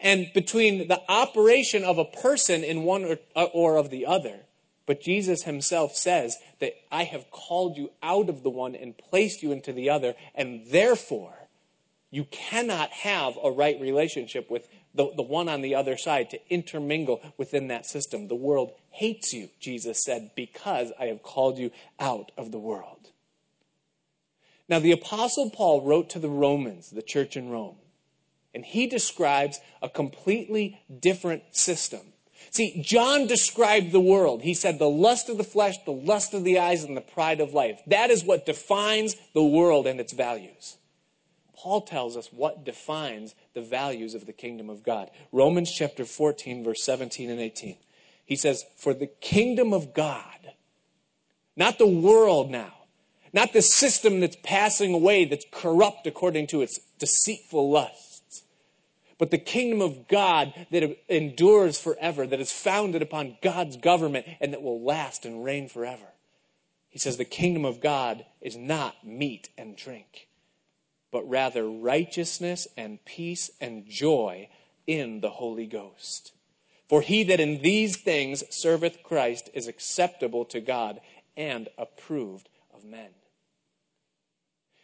and 0.00 0.30
between 0.34 0.88
the 0.88 1.00
operation 1.08 1.84
of 1.84 1.98
a 1.98 2.04
person 2.04 2.62
in 2.62 2.84
one 2.84 3.04
or, 3.04 3.18
uh, 3.34 3.44
or, 3.44 3.76
of 3.76 3.90
the 3.90 4.06
other. 4.06 4.40
But 4.86 5.00
Jesus 5.00 5.42
himself 5.42 5.96
says 5.96 6.36
that 6.60 6.74
I 6.90 7.04
have 7.04 7.30
called 7.30 7.76
you 7.76 7.90
out 8.02 8.28
of 8.28 8.42
the 8.42 8.50
one 8.50 8.74
and 8.74 8.96
placed 8.96 9.42
you 9.42 9.52
into 9.52 9.72
the 9.72 9.90
other, 9.90 10.14
and 10.34 10.66
therefore 10.68 11.39
you 12.10 12.24
cannot 12.24 12.90
have 12.90 13.38
a 13.42 13.50
right 13.50 13.80
relationship 13.80 14.50
with 14.50 14.68
the, 14.94 15.10
the 15.14 15.22
one 15.22 15.48
on 15.48 15.62
the 15.62 15.76
other 15.76 15.96
side 15.96 16.30
to 16.30 16.40
intermingle 16.48 17.20
within 17.36 17.68
that 17.68 17.86
system. 17.86 18.26
The 18.26 18.34
world 18.34 18.72
hates 18.90 19.32
you, 19.32 19.48
Jesus 19.60 20.02
said, 20.04 20.32
because 20.34 20.92
I 20.98 21.06
have 21.06 21.22
called 21.22 21.58
you 21.58 21.70
out 22.00 22.32
of 22.36 22.50
the 22.50 22.58
world. 22.58 23.10
Now, 24.68 24.78
the 24.78 24.92
Apostle 24.92 25.50
Paul 25.50 25.82
wrote 25.82 26.10
to 26.10 26.18
the 26.18 26.28
Romans, 26.28 26.90
the 26.90 27.02
church 27.02 27.36
in 27.36 27.50
Rome, 27.50 27.76
and 28.54 28.64
he 28.64 28.86
describes 28.86 29.60
a 29.80 29.88
completely 29.88 30.80
different 31.00 31.42
system. 31.52 32.00
See, 32.50 32.82
John 32.82 33.26
described 33.26 33.92
the 33.92 34.00
world. 34.00 34.42
He 34.42 34.54
said 34.54 34.78
the 34.78 34.88
lust 34.88 35.28
of 35.28 35.38
the 35.38 35.44
flesh, 35.44 35.76
the 35.84 35.92
lust 35.92 36.34
of 36.34 36.42
the 36.42 36.58
eyes, 36.58 36.82
and 36.82 36.96
the 36.96 37.00
pride 37.00 37.40
of 37.40 37.52
life. 37.52 37.80
That 37.86 38.10
is 38.10 38.24
what 38.24 38.46
defines 38.46 39.14
the 39.34 39.44
world 39.44 39.86
and 39.86 40.00
its 40.00 40.12
values. 40.12 40.76
Paul 41.62 41.82
tells 41.82 42.16
us 42.16 42.32
what 42.32 42.64
defines 42.64 43.34
the 43.52 43.60
values 43.60 44.14
of 44.14 44.24
the 44.24 44.32
kingdom 44.32 44.70
of 44.70 44.82
God. 44.82 45.10
Romans 45.30 45.70
chapter 45.70 46.06
14, 46.06 46.64
verse 46.64 46.82
17 46.82 47.28
and 47.28 47.38
18. 47.38 47.76
He 48.24 48.34
says, 48.34 48.64
For 48.78 48.94
the 48.94 49.08
kingdom 49.08 49.74
of 49.74 49.92
God, 49.92 50.54
not 51.56 51.76
the 51.76 51.86
world 51.86 52.50
now, 52.50 52.72
not 53.34 53.52
the 53.52 53.60
system 53.60 54.20
that's 54.20 54.38
passing 54.42 54.94
away, 54.94 55.26
that's 55.26 55.44
corrupt 55.52 56.06
according 56.06 56.46
to 56.46 56.62
its 56.62 56.80
deceitful 56.98 57.70
lusts, 57.70 58.42
but 59.18 59.30
the 59.30 59.36
kingdom 59.36 59.82
of 59.82 60.08
God 60.08 60.54
that 60.70 60.96
endures 61.10 61.78
forever, 61.78 62.26
that 62.26 62.40
is 62.40 62.50
founded 62.50 63.02
upon 63.02 63.36
God's 63.42 63.76
government 63.76 64.24
and 64.40 64.54
that 64.54 64.62
will 64.62 64.82
last 64.82 65.26
and 65.26 65.44
reign 65.44 65.68
forever. 65.68 66.06
He 66.88 66.98
says 66.98 67.18
the 67.18 67.26
kingdom 67.26 67.66
of 67.66 67.82
God 67.82 68.24
is 68.40 68.56
not 68.56 69.06
meat 69.06 69.50
and 69.58 69.76
drink, 69.76 70.28
but 71.10 71.28
rather 71.28 71.68
righteousness 71.68 72.68
and 72.76 73.04
peace 73.04 73.50
and 73.60 73.86
joy 73.86 74.48
in 74.86 75.20
the 75.20 75.30
Holy 75.30 75.66
Ghost. 75.66 76.32
For 76.88 77.02
he 77.02 77.22
that 77.24 77.40
in 77.40 77.62
these 77.62 77.96
things 77.96 78.42
serveth 78.50 79.02
Christ 79.02 79.48
is 79.54 79.68
acceptable 79.68 80.44
to 80.46 80.60
God 80.60 81.00
and 81.36 81.68
approved 81.78 82.48
of 82.74 82.84
men. 82.84 83.10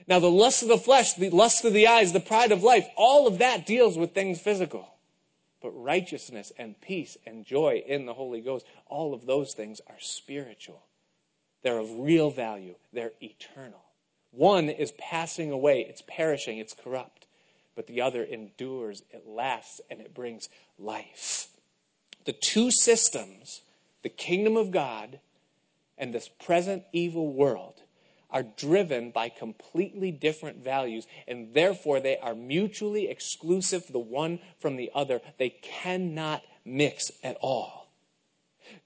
Now, 0.09 0.21
the 0.21 0.31
lust 0.31 0.63
of 0.63 0.69
the 0.69 0.79
flesh, 0.79 1.15
the 1.15 1.31
lust 1.31 1.65
of 1.65 1.73
the 1.73 1.89
eyes, 1.89 2.13
the 2.13 2.21
pride 2.21 2.53
of 2.53 2.63
life, 2.63 2.87
all 2.97 3.27
of 3.27 3.39
that 3.39 3.67
deals 3.67 3.99
with 3.99 4.15
things 4.15 4.41
physical. 4.41 4.89
But 5.61 5.71
righteousness 5.71 6.53
and 6.57 6.81
peace 6.81 7.17
and 7.27 7.45
joy 7.45 7.83
in 7.85 8.07
the 8.07 8.15
Holy 8.15 8.41
Ghost, 8.41 8.67
all 8.87 9.15
of 9.15 9.27
those 9.27 9.53
things 9.53 9.81
are 9.89 9.99
spiritual. 9.99 10.85
They're 11.63 11.79
of 11.79 11.99
real 11.99 12.31
value, 12.31 12.77
they're 12.93 13.15
eternal. 13.21 13.83
One 14.37 14.69
is 14.69 14.93
passing 14.99 15.51
away, 15.51 15.87
it's 15.89 16.03
perishing, 16.07 16.59
it's 16.59 16.75
corrupt. 16.75 17.27
But 17.75 17.87
the 17.87 18.03
other 18.03 18.23
endures, 18.23 19.03
it 19.11 19.27
lasts, 19.27 19.81
and 19.91 20.01
it 20.01 20.15
brings 20.15 20.49
life. 20.79 21.49
The 22.27 22.33
two 22.33 22.71
systems, 22.71 23.63
the 24.03 24.09
kingdom 24.09 24.57
of 24.57 24.71
God 24.71 25.21
and 25.97 26.15
this 26.15 26.29
present 26.29 26.85
evil 26.93 27.33
world, 27.33 27.81
are 28.31 28.43
driven 28.43 29.11
by 29.11 29.31
completely 29.31 30.11
different 30.11 30.63
values, 30.63 31.07
and 31.27 31.55
therefore 31.55 32.01
they 32.01 32.19
are 32.19 32.35
mutually 32.35 33.09
exclusive, 33.09 33.87
the 33.89 33.99
one 33.99 34.39
from 34.59 34.77
the 34.77 34.91
other. 34.95 35.21
They 35.39 35.51
cannot 35.51 36.43
mix 36.65 37.11
at 37.23 37.39
all. 37.41 37.89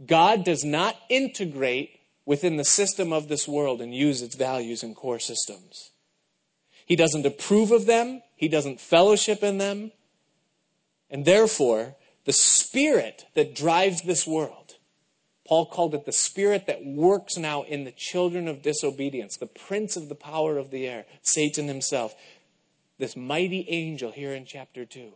God 0.05 0.45
does 0.45 0.63
not 0.63 0.97
integrate 1.09 2.00
within 2.31 2.57
the 2.57 2.65
system 2.65 3.13
of 3.13 3.27
this 3.27 3.49
world 3.49 3.81
and 3.81 3.93
use 3.93 4.23
its 4.23 4.37
values 4.37 4.85
and 4.85 4.95
core 4.95 5.19
systems. 5.19 5.91
He 6.87 6.95
doesn't 6.95 7.27
approve 7.27 7.73
of 7.73 7.87
them, 7.87 8.23
He 8.37 8.47
doesn't 8.47 8.81
fellowship 8.81 9.43
in 9.43 9.59
them, 9.59 9.91
and 11.11 11.25
therefore, 11.25 11.97
the 12.27 12.33
spirit 12.33 13.25
that 13.35 13.57
drives 13.57 14.03
this 14.03 14.29
world 14.29 14.77
Paul 15.51 15.67
called 15.67 15.97
it 15.97 16.05
the 16.05 16.13
spirit 16.13 16.67
that 16.69 16.85
works 16.85 17.37
now 17.37 17.63
in 17.63 17.83
the 17.83 17.91
children 17.91 18.47
of 18.47 18.63
disobedience, 18.63 19.37
the 19.37 19.47
prince 19.47 19.97
of 19.97 20.09
the 20.09 20.15
power 20.15 20.59
of 20.59 20.71
the 20.71 20.87
air, 20.87 21.07
Satan 21.23 21.67
himself. 21.67 22.15
This 23.01 23.17
mighty 23.17 23.67
angel 23.69 24.13
here 24.13 24.33
in 24.33 24.45
chapter 24.47 24.85
2 24.85 25.13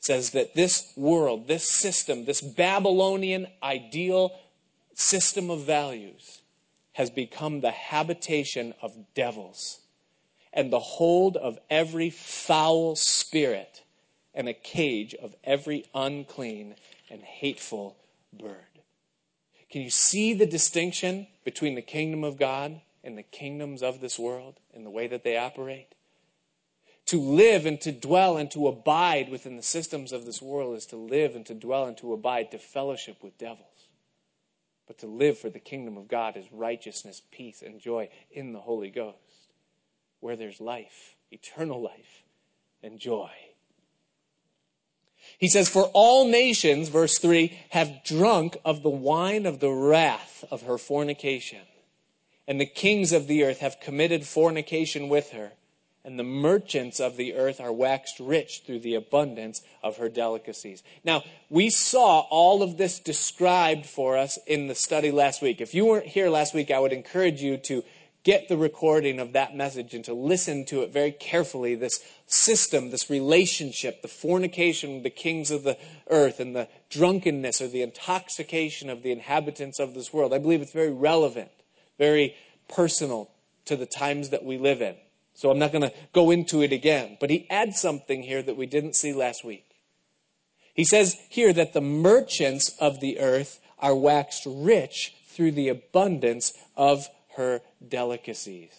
says 0.00 0.30
that 0.30 0.56
this 0.56 0.92
world, 0.96 1.46
this 1.46 1.70
system, 1.70 2.24
this 2.24 2.40
Babylonian 2.40 3.46
ideal 3.62 4.32
system 4.94 5.50
of 5.50 5.64
values 5.64 6.42
has 6.92 7.10
become 7.10 7.60
the 7.60 7.70
habitation 7.70 8.74
of 8.80 8.92
devils 9.14 9.80
and 10.52 10.72
the 10.72 10.78
hold 10.78 11.36
of 11.36 11.58
every 11.68 12.10
foul 12.10 12.94
spirit 12.94 13.82
and 14.34 14.48
a 14.48 14.54
cage 14.54 15.14
of 15.14 15.34
every 15.44 15.84
unclean 15.94 16.74
and 17.10 17.22
hateful 17.22 17.96
bird. 18.32 18.56
Can 19.70 19.82
you 19.82 19.90
see 19.90 20.34
the 20.34 20.46
distinction 20.46 21.26
between 21.44 21.74
the 21.74 21.82
kingdom 21.82 22.22
of 22.22 22.38
God 22.38 22.80
and 23.02 23.18
the 23.18 23.22
kingdoms 23.24 23.82
of 23.82 24.00
this 24.00 24.18
world 24.18 24.54
and 24.72 24.86
the 24.86 24.90
way 24.90 25.08
that 25.08 25.24
they 25.24 25.36
operate? 25.36 25.88
To 27.06 27.20
live 27.20 27.66
and 27.66 27.80
to 27.82 27.92
dwell 27.92 28.36
and 28.36 28.50
to 28.52 28.68
abide 28.68 29.28
within 29.28 29.56
the 29.56 29.62
systems 29.62 30.12
of 30.12 30.24
this 30.24 30.40
world 30.40 30.76
is 30.76 30.86
to 30.86 30.96
live 30.96 31.34
and 31.34 31.44
to 31.46 31.54
dwell 31.54 31.86
and 31.86 31.96
to 31.98 32.12
abide, 32.12 32.52
to 32.52 32.58
fellowship 32.58 33.22
with 33.22 33.36
devils. 33.36 33.66
But 34.86 34.98
to 34.98 35.06
live 35.06 35.38
for 35.38 35.48
the 35.48 35.58
kingdom 35.58 35.96
of 35.96 36.08
God 36.08 36.36
is 36.36 36.44
righteousness, 36.52 37.22
peace, 37.30 37.62
and 37.62 37.80
joy 37.80 38.10
in 38.30 38.52
the 38.52 38.60
Holy 38.60 38.90
Ghost, 38.90 39.16
where 40.20 40.36
there's 40.36 40.60
life, 40.60 41.16
eternal 41.30 41.80
life, 41.80 42.24
and 42.82 42.98
joy. 42.98 43.30
He 45.38 45.48
says, 45.48 45.68
For 45.68 45.90
all 45.94 46.28
nations, 46.28 46.88
verse 46.88 47.18
3, 47.18 47.58
have 47.70 48.04
drunk 48.04 48.58
of 48.64 48.82
the 48.82 48.90
wine 48.90 49.46
of 49.46 49.60
the 49.60 49.70
wrath 49.70 50.44
of 50.50 50.62
her 50.62 50.78
fornication. 50.78 51.62
And 52.46 52.60
the 52.60 52.66
kings 52.66 53.12
of 53.12 53.26
the 53.26 53.44
earth 53.44 53.60
have 53.60 53.80
committed 53.80 54.26
fornication 54.26 55.08
with 55.08 55.30
her. 55.30 55.52
And 56.04 56.18
the 56.18 56.24
merchants 56.24 57.00
of 57.00 57.16
the 57.16 57.34
earth 57.34 57.60
are 57.60 57.72
waxed 57.72 58.20
rich 58.20 58.62
through 58.66 58.80
the 58.80 58.94
abundance 58.94 59.62
of 59.82 59.96
her 59.96 60.10
delicacies. 60.10 60.82
Now, 61.02 61.22
we 61.48 61.70
saw 61.70 62.20
all 62.30 62.62
of 62.62 62.76
this 62.76 62.98
described 62.98 63.86
for 63.86 64.18
us 64.18 64.38
in 64.46 64.66
the 64.66 64.74
study 64.74 65.10
last 65.10 65.40
week. 65.40 65.62
If 65.62 65.74
you 65.74 65.86
weren't 65.86 66.06
here 66.06 66.28
last 66.28 66.52
week, 66.52 66.70
I 66.70 66.78
would 66.78 66.92
encourage 66.92 67.40
you 67.40 67.56
to 67.56 67.82
get 68.22 68.48
the 68.48 68.56
recording 68.56 69.18
of 69.18 69.32
that 69.32 69.54
message 69.54 69.94
and 69.94 70.04
to 70.06 70.14
listen 70.14 70.64
to 70.64 70.82
it 70.82 70.90
very 70.90 71.12
carefully, 71.12 71.74
this 71.74 72.00
system, 72.26 72.90
this 72.90 73.08
relationship, 73.08 74.02
the 74.02 74.08
fornication 74.08 74.96
of 74.96 75.02
the 75.02 75.10
kings 75.10 75.50
of 75.50 75.62
the 75.62 75.78
earth 76.10 76.40
and 76.40 76.56
the 76.56 76.68
drunkenness 76.90 77.60
or 77.60 77.68
the 77.68 77.82
intoxication 77.82 78.90
of 78.90 79.02
the 79.02 79.12
inhabitants 79.12 79.78
of 79.78 79.94
this 79.94 80.12
world. 80.12 80.34
I 80.34 80.38
believe 80.38 80.62
it's 80.62 80.72
very 80.72 80.92
relevant, 80.92 81.50
very 81.98 82.34
personal 82.68 83.30
to 83.66 83.76
the 83.76 83.86
times 83.86 84.30
that 84.30 84.44
we 84.44 84.58
live 84.58 84.82
in. 84.82 84.96
So 85.34 85.50
I'm 85.50 85.58
not 85.58 85.72
going 85.72 85.82
to 85.82 85.92
go 86.12 86.30
into 86.30 86.62
it 86.62 86.72
again. 86.72 87.16
But 87.20 87.30
he 87.30 87.46
adds 87.50 87.80
something 87.80 88.22
here 88.22 88.42
that 88.42 88.56
we 88.56 88.66
didn't 88.66 88.96
see 88.96 89.12
last 89.12 89.44
week. 89.44 89.66
He 90.74 90.84
says 90.84 91.16
here 91.28 91.52
that 91.52 91.72
the 91.72 91.80
merchants 91.80 92.70
of 92.80 93.00
the 93.00 93.18
earth 93.20 93.60
are 93.78 93.94
waxed 93.94 94.44
rich 94.46 95.14
through 95.28 95.52
the 95.52 95.68
abundance 95.68 96.52
of 96.76 97.08
her 97.36 97.60
delicacies. 97.86 98.72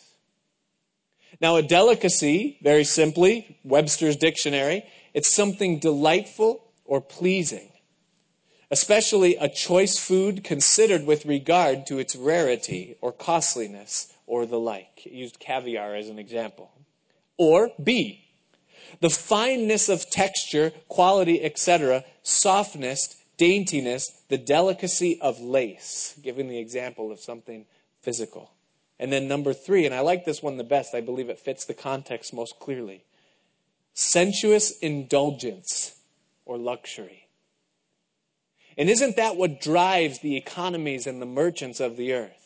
Now, 1.42 1.58
a 1.58 1.62
delicacy, 1.62 2.58
very 2.62 2.86
simply, 2.86 3.58
Webster's 3.64 4.16
dictionary, 4.16 4.86
it's 5.14 5.30
something 5.30 5.80
delightful 5.80 6.64
or 6.86 7.02
pleasing, 7.02 7.70
especially 8.72 9.36
a 9.36 9.50
choice 9.50 9.98
food 9.98 10.46
considered 10.46 11.06
with 11.06 11.26
regard 11.26 11.86
to 11.88 12.00
its 12.00 12.16
rarity 12.16 12.96
or 13.02 13.12
costliness 13.12 14.15
or 14.28 14.46
the 14.46 14.60
like. 14.60 15.00
He 15.00 15.18
used 15.18 15.40
caviar 15.40 15.96
as 15.96 16.10
an 16.10 16.20
example. 16.20 16.72
Or 17.38 17.72
B, 17.82 18.26
the 19.02 19.10
fineness 19.10 19.90
of 19.90 20.10
texture, 20.10 20.72
quality, 20.88 21.44
etc., 21.44 22.04
softness, 22.24 23.16
daintiness, 23.38 24.06
the 24.30 24.38
delicacy 24.38 25.20
of 25.22 25.40
lace, 25.42 26.16
giving 26.22 26.48
the 26.48 26.60
example 26.60 27.12
of 27.12 27.20
something 27.20 27.66
physical. 28.02 28.52
And 28.98 29.12
then 29.12 29.28
number 29.28 29.54
three, 29.54 29.86
and 29.86 29.94
I 29.94 30.00
like 30.00 30.24
this 30.24 30.42
one 30.42 30.58
the 30.58 30.64
best, 30.64 30.96
I 30.96 31.02
believe 31.02 31.30
it 31.30 31.40
fits 31.40 31.66
the 31.66 31.74
context 31.74 32.34
most 32.34 32.60
clearly 32.60 33.04
sensuous 33.96 34.78
indulgence 34.80 35.96
or 36.46 36.58
luxury. 36.58 37.28
And 38.78 38.90
isn't 38.90 39.16
that 39.16 39.38
what 39.38 39.62
drives 39.62 40.20
the 40.20 40.36
economies 40.36 41.08
and 41.08 41.22
the 41.22 41.26
merchants 41.26 41.80
of 41.80 41.96
the 41.96 42.12
earth? 42.14 42.45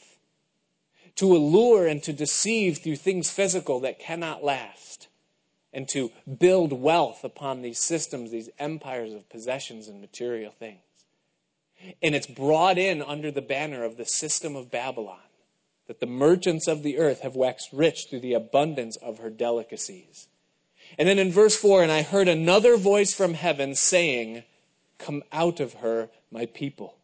To 1.19 1.35
allure 1.35 1.85
and 1.85 2.01
to 2.01 2.13
deceive 2.13 2.77
through 2.77 2.95
things 2.95 3.29
physical 3.29 3.81
that 3.81 3.99
cannot 3.99 4.41
last, 4.41 5.09
and 5.73 5.85
to 5.89 6.09
build 6.39 6.71
wealth 6.71 7.25
upon 7.25 7.61
these 7.61 7.77
systems, 7.77 8.31
these 8.31 8.49
empires 8.57 9.13
of 9.13 9.29
possessions 9.29 9.89
and 9.89 9.99
material 9.99 10.53
things. 10.57 10.79
And 12.01 12.15
it's 12.15 12.25
brought 12.25 12.77
in 12.77 13.01
under 13.01 13.31
the 13.31 13.41
banner 13.41 13.83
of 13.83 13.97
the 13.97 14.05
system 14.05 14.55
of 14.55 14.71
Babylon 14.71 15.19
that 15.87 15.99
the 15.99 16.05
merchants 16.05 16.69
of 16.69 16.83
the 16.83 16.97
earth 16.97 17.19
have 17.19 17.35
waxed 17.35 17.67
rich 17.73 18.07
through 18.09 18.21
the 18.21 18.33
abundance 18.33 18.95
of 18.95 19.19
her 19.19 19.29
delicacies. 19.29 20.29
And 20.97 21.05
then 21.05 21.19
in 21.19 21.33
verse 21.33 21.57
4, 21.57 21.83
and 21.83 21.91
I 21.91 22.01
heard 22.01 22.29
another 22.29 22.77
voice 22.77 23.13
from 23.13 23.33
heaven 23.33 23.75
saying, 23.75 24.43
Come 24.97 25.23
out 25.33 25.59
of 25.59 25.73
her, 25.73 26.09
my 26.31 26.45
people, 26.45 26.95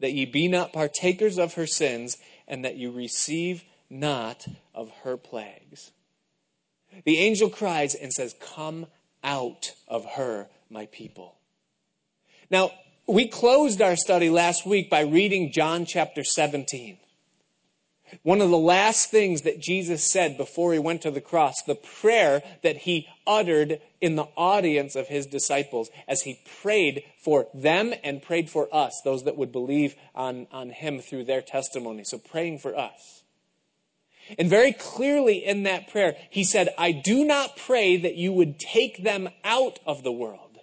that 0.00 0.12
ye 0.12 0.24
be 0.24 0.48
not 0.48 0.72
partakers 0.72 1.38
of 1.38 1.54
her 1.54 1.68
sins 1.68 2.16
and 2.52 2.66
that 2.66 2.76
you 2.76 2.90
receive 2.90 3.64
not 3.88 4.46
of 4.74 4.90
her 5.04 5.16
plagues. 5.16 5.90
The 7.06 7.16
angel 7.16 7.48
cries 7.48 7.94
and 7.94 8.12
says, 8.12 8.34
Come 8.40 8.88
out 9.24 9.72
of 9.88 10.04
her, 10.04 10.48
my 10.68 10.84
people. 10.84 11.34
Now, 12.50 12.72
we 13.08 13.26
closed 13.26 13.80
our 13.80 13.96
study 13.96 14.28
last 14.28 14.66
week 14.66 14.90
by 14.90 15.00
reading 15.00 15.50
John 15.50 15.86
chapter 15.86 16.22
17. 16.22 16.98
One 18.22 18.40
of 18.40 18.50
the 18.50 18.58
last 18.58 19.10
things 19.10 19.42
that 19.42 19.60
Jesus 19.60 20.10
said 20.10 20.36
before 20.36 20.72
he 20.72 20.78
went 20.78 21.02
to 21.02 21.10
the 21.10 21.20
cross, 21.20 21.62
the 21.62 21.74
prayer 21.74 22.42
that 22.62 22.78
he 22.78 23.08
uttered 23.26 23.80
in 24.00 24.16
the 24.16 24.28
audience 24.36 24.96
of 24.96 25.08
his 25.08 25.26
disciples 25.26 25.90
as 26.06 26.22
he 26.22 26.40
prayed 26.62 27.04
for 27.24 27.48
them 27.54 27.94
and 28.04 28.22
prayed 28.22 28.50
for 28.50 28.68
us, 28.74 29.00
those 29.04 29.24
that 29.24 29.36
would 29.36 29.52
believe 29.52 29.94
on, 30.14 30.46
on 30.52 30.70
him 30.70 31.00
through 31.00 31.24
their 31.24 31.42
testimony. 31.42 32.04
So 32.04 32.18
praying 32.18 32.58
for 32.58 32.76
us. 32.76 33.22
And 34.38 34.48
very 34.48 34.72
clearly 34.72 35.44
in 35.44 35.64
that 35.64 35.88
prayer, 35.88 36.16
he 36.30 36.44
said, 36.44 36.68
I 36.78 36.92
do 36.92 37.24
not 37.24 37.56
pray 37.56 37.96
that 37.96 38.14
you 38.14 38.32
would 38.32 38.58
take 38.58 39.02
them 39.02 39.28
out 39.42 39.78
of 39.84 40.02
the 40.02 40.12
world, 40.12 40.58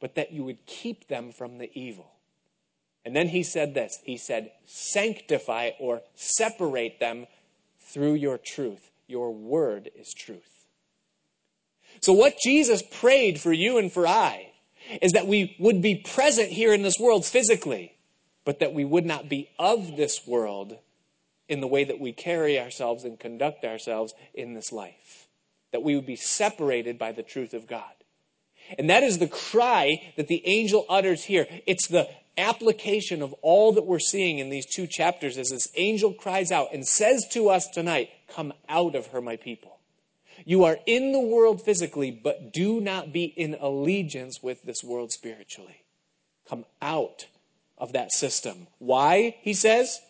but 0.00 0.14
that 0.16 0.32
you 0.32 0.44
would 0.44 0.66
keep 0.66 1.08
them 1.08 1.32
from 1.32 1.58
the 1.58 1.70
evil. 1.78 2.11
And 3.04 3.16
then 3.16 3.28
he 3.28 3.42
said 3.42 3.74
this 3.74 3.98
He 4.04 4.16
said, 4.16 4.52
Sanctify 4.66 5.70
or 5.78 6.02
separate 6.14 7.00
them 7.00 7.26
through 7.80 8.14
your 8.14 8.38
truth. 8.38 8.90
Your 9.06 9.32
word 9.32 9.90
is 9.98 10.14
truth. 10.14 10.66
So, 12.00 12.12
what 12.12 12.38
Jesus 12.42 12.82
prayed 12.82 13.40
for 13.40 13.52
you 13.52 13.78
and 13.78 13.92
for 13.92 14.06
I 14.06 14.52
is 15.00 15.12
that 15.12 15.26
we 15.26 15.56
would 15.58 15.82
be 15.82 15.96
present 15.96 16.48
here 16.48 16.72
in 16.72 16.82
this 16.82 16.98
world 16.98 17.24
physically, 17.24 17.96
but 18.44 18.60
that 18.60 18.74
we 18.74 18.84
would 18.84 19.06
not 19.06 19.28
be 19.28 19.50
of 19.58 19.96
this 19.96 20.26
world 20.26 20.78
in 21.48 21.60
the 21.60 21.66
way 21.66 21.84
that 21.84 22.00
we 22.00 22.12
carry 22.12 22.58
ourselves 22.58 23.04
and 23.04 23.18
conduct 23.18 23.64
ourselves 23.64 24.14
in 24.34 24.54
this 24.54 24.72
life. 24.72 25.28
That 25.72 25.82
we 25.82 25.94
would 25.94 26.06
be 26.06 26.16
separated 26.16 26.98
by 26.98 27.12
the 27.12 27.22
truth 27.22 27.54
of 27.54 27.66
God. 27.66 27.92
And 28.78 28.90
that 28.90 29.02
is 29.02 29.18
the 29.18 29.28
cry 29.28 30.12
that 30.16 30.28
the 30.28 30.42
angel 30.46 30.86
utters 30.88 31.24
here. 31.24 31.46
It's 31.66 31.88
the 31.88 32.08
application 32.36 33.22
of 33.22 33.32
all 33.42 33.72
that 33.72 33.86
we're 33.86 33.98
seeing 33.98 34.38
in 34.38 34.50
these 34.50 34.66
two 34.66 34.86
chapters 34.86 35.38
as 35.38 35.50
this 35.50 35.68
angel 35.76 36.12
cries 36.12 36.50
out 36.50 36.68
and 36.72 36.86
says 36.86 37.26
to 37.32 37.48
us 37.48 37.68
tonight, 37.68 38.10
Come 38.28 38.52
out 38.68 38.94
of 38.94 39.08
her, 39.08 39.20
my 39.20 39.36
people. 39.36 39.78
You 40.44 40.64
are 40.64 40.78
in 40.86 41.12
the 41.12 41.20
world 41.20 41.62
physically, 41.62 42.10
but 42.10 42.52
do 42.52 42.80
not 42.80 43.12
be 43.12 43.24
in 43.24 43.56
allegiance 43.60 44.42
with 44.42 44.62
this 44.62 44.82
world 44.82 45.12
spiritually. 45.12 45.84
Come 46.48 46.64
out 46.80 47.26
of 47.78 47.92
that 47.92 48.12
system. 48.12 48.66
Why, 48.78 49.36
he 49.42 49.54
says? 49.54 50.00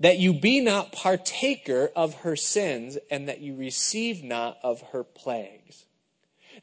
That 0.00 0.18
you 0.18 0.32
be 0.32 0.60
not 0.60 0.92
partaker 0.92 1.90
of 1.94 2.14
her 2.20 2.36
sins, 2.36 2.98
and 3.10 3.28
that 3.28 3.40
you 3.40 3.54
receive 3.54 4.24
not 4.24 4.58
of 4.62 4.80
her 4.92 5.04
plagues. 5.04 5.84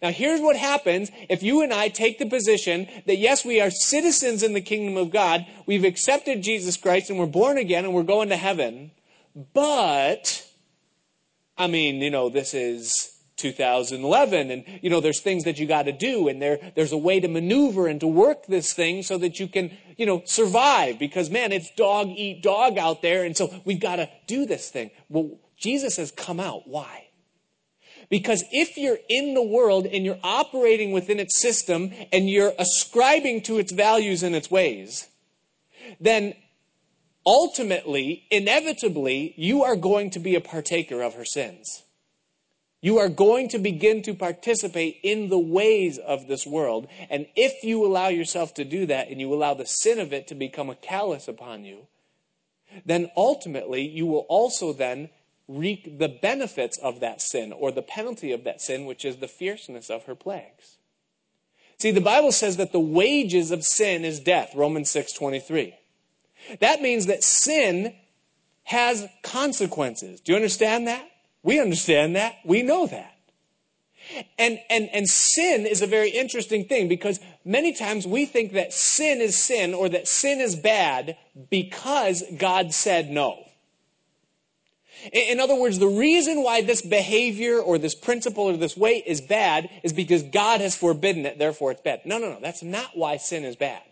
Now, 0.02 0.12
here's 0.12 0.42
what 0.42 0.56
happens 0.56 1.12
if 1.30 1.42
you 1.44 1.62
and 1.62 1.74
I 1.74 1.90
take 1.90 2.20
the 2.20 2.26
position 2.26 2.88
that 3.06 3.18
yes, 3.18 3.44
we 3.44 3.62
are 3.62 3.72
citizens 3.72 4.44
in 4.44 4.54
the 4.54 4.62
kingdom 4.62 4.98
of 4.98 5.12
God, 5.12 5.46
we've 5.66 5.84
accepted 5.84 6.44
Jesus 6.44 6.78
Christ, 6.78 7.10
and 7.10 7.18
we're 7.18 7.26
born 7.26 7.58
again, 7.58 7.86
and 7.86 7.94
we're 7.94 8.04
going 8.04 8.30
to 8.30 8.38
heaven, 8.38 8.92
but, 9.54 10.48
I 11.58 11.68
mean, 11.68 12.02
you 12.02 12.10
know, 12.10 12.30
this 12.30 12.54
is 12.54 13.14
2011 13.38 14.50
and 14.50 14.64
you 14.82 14.90
know 14.90 15.00
there's 15.00 15.22
things 15.22 15.44
that 15.44 15.60
you 15.60 15.68
got 15.68 15.84
to 15.84 15.92
do 15.92 16.28
and 16.28 16.42
there 16.42 16.58
there's 16.76 16.92
a 16.92 16.98
way 16.98 17.20
to 17.20 17.28
maneuver 17.28 17.88
and 17.88 18.00
to 18.00 18.08
work 18.08 18.48
this 18.48 18.74
thing 18.74 19.04
so 19.04 19.16
that 19.16 19.40
you 19.40 19.48
can 19.48 19.72
you 19.96 20.08
know 20.08 20.24
survive 20.26 20.98
because 20.98 21.30
man 21.30 21.52
it's 21.52 21.70
dog 21.78 22.08
eat 22.08 22.42
dog 22.42 22.80
out 22.80 23.04
there 23.04 23.24
and 23.24 23.38
so 23.38 23.54
we've 23.64 23.80
got 23.80 23.98
to 23.98 24.10
do 24.26 24.48
this 24.48 24.72
thing. 24.72 24.90
Well 25.08 25.38
jesus 25.56 25.98
has 25.98 26.10
come 26.10 26.40
out. 26.40 26.68
Why 26.68 27.07
because 28.10 28.44
if 28.52 28.78
you're 28.78 29.00
in 29.10 29.34
the 29.34 29.44
world 29.44 29.86
and 29.86 30.06
you're 30.06 30.20
operating 30.24 30.92
within 30.92 31.20
its 31.20 31.40
system 31.40 31.92
and 32.12 32.30
you're 32.30 32.54
ascribing 32.58 33.42
to 33.44 33.58
its 33.58 33.72
values 33.72 34.24
and 34.24 34.36
its 34.36 34.50
ways, 34.50 35.08
then 36.00 36.34
ultimately, 37.26 38.26
inevitably, 38.32 39.34
you 39.36 39.64
are 39.64 39.76
going 39.76 40.10
to 40.12 40.20
be 40.20 40.36
a 40.36 40.42
partaker 40.42 41.02
of 41.02 41.16
her 41.16 41.26
sins. 41.26 41.84
You 42.80 43.00
are 43.00 43.10
going 43.10 43.50
to 43.50 43.60
begin 43.60 44.04
to 44.04 44.14
participate 44.14 45.00
in 45.04 45.30
the 45.30 45.40
ways 45.40 45.98
of 45.98 46.28
this 46.28 46.46
world. 46.46 46.88
And 47.10 47.26
if 47.36 47.64
you 47.64 47.86
allow 47.86 48.08
yourself 48.08 48.54
to 48.54 48.64
do 48.64 48.86
that 48.86 49.10
and 49.10 49.20
you 49.20 49.34
allow 49.34 49.56
the 49.56 49.66
sin 49.66 50.00
of 50.00 50.14
it 50.14 50.28
to 50.28 50.36
become 50.36 50.70
a 50.70 50.76
callous 50.76 51.28
upon 51.28 51.66
you, 51.66 51.88
then 52.86 53.10
ultimately 53.18 53.82
you 53.82 54.06
will 54.06 54.26
also 54.30 54.74
then 54.74 55.10
reap 55.48 55.98
the 55.98 56.10
benefits 56.10 56.78
of 56.78 57.00
that 57.00 57.22
sin 57.22 57.54
or 57.54 57.72
the 57.72 57.82
penalty 57.82 58.32
of 58.32 58.44
that 58.44 58.62
sin, 58.62 58.86
which 58.86 59.06
is 59.06 59.18
the 59.18 59.28
fierceness 59.28 59.90
of 59.90 60.04
her 60.06 60.16
plagues. 60.16 60.78
See, 61.80 61.92
the 61.92 62.02
Bible 62.02 62.32
says 62.32 62.58
that 62.58 62.72
the 62.72 62.80
wages 62.80 63.52
of 63.52 63.64
sin 63.64 64.04
is 64.04 64.20
death, 64.20 64.54
Romans 64.56 64.90
6:23. 64.92 65.76
That 66.60 66.82
means 66.82 67.06
that 67.06 67.24
sin 67.24 67.96
has 68.64 69.08
consequences. 69.22 70.20
Do 70.20 70.32
you 70.32 70.36
understand 70.36 70.88
that? 70.88 71.08
We 71.44 71.60
understand 71.60 72.16
that. 72.16 72.36
We 72.44 72.64
know 72.64 72.88
that. 72.88 73.14
And, 74.38 74.60
and, 74.70 74.90
and 74.94 75.08
sin 75.08 75.66
is 75.66 75.82
a 75.82 75.88
very 75.88 76.10
interesting 76.10 76.66
thing 76.66 76.88
because 76.88 77.20
many 77.44 77.74
times 77.74 78.08
we 78.08 78.26
think 78.26 78.54
that 78.54 78.74
sin 78.74 79.22
is 79.22 79.38
sin 79.38 79.74
or 79.74 79.90
that 79.90 80.08
sin 80.08 80.40
is 80.40 80.56
bad 80.56 81.18
because 81.50 82.24
God 82.38 82.74
said 82.74 83.10
no. 83.10 83.47
In 85.14 85.40
other 85.40 85.56
words, 85.56 85.80
the 85.80 85.88
reason 85.88 86.44
why 86.44 86.62
this 86.62 86.82
behavior 86.82 87.60
or 87.60 87.78
this 87.78 87.96
principle 87.96 88.46
or 88.46 88.58
this 88.58 88.76
way 88.76 89.04
is 89.06 89.22
bad 89.22 89.70
is 89.84 89.94
because 89.94 90.24
God 90.24 90.62
has 90.62 90.76
forbidden 90.76 91.26
it, 91.26 91.38
therefore 91.38 91.72
it's 91.72 91.82
bad. 91.82 92.02
No, 92.06 92.18
no, 92.18 92.32
no. 92.32 92.40
That's 92.42 92.64
not 92.64 92.92
why 92.96 93.18
sin 93.18 93.44
is 93.44 93.56
bad. 93.56 93.84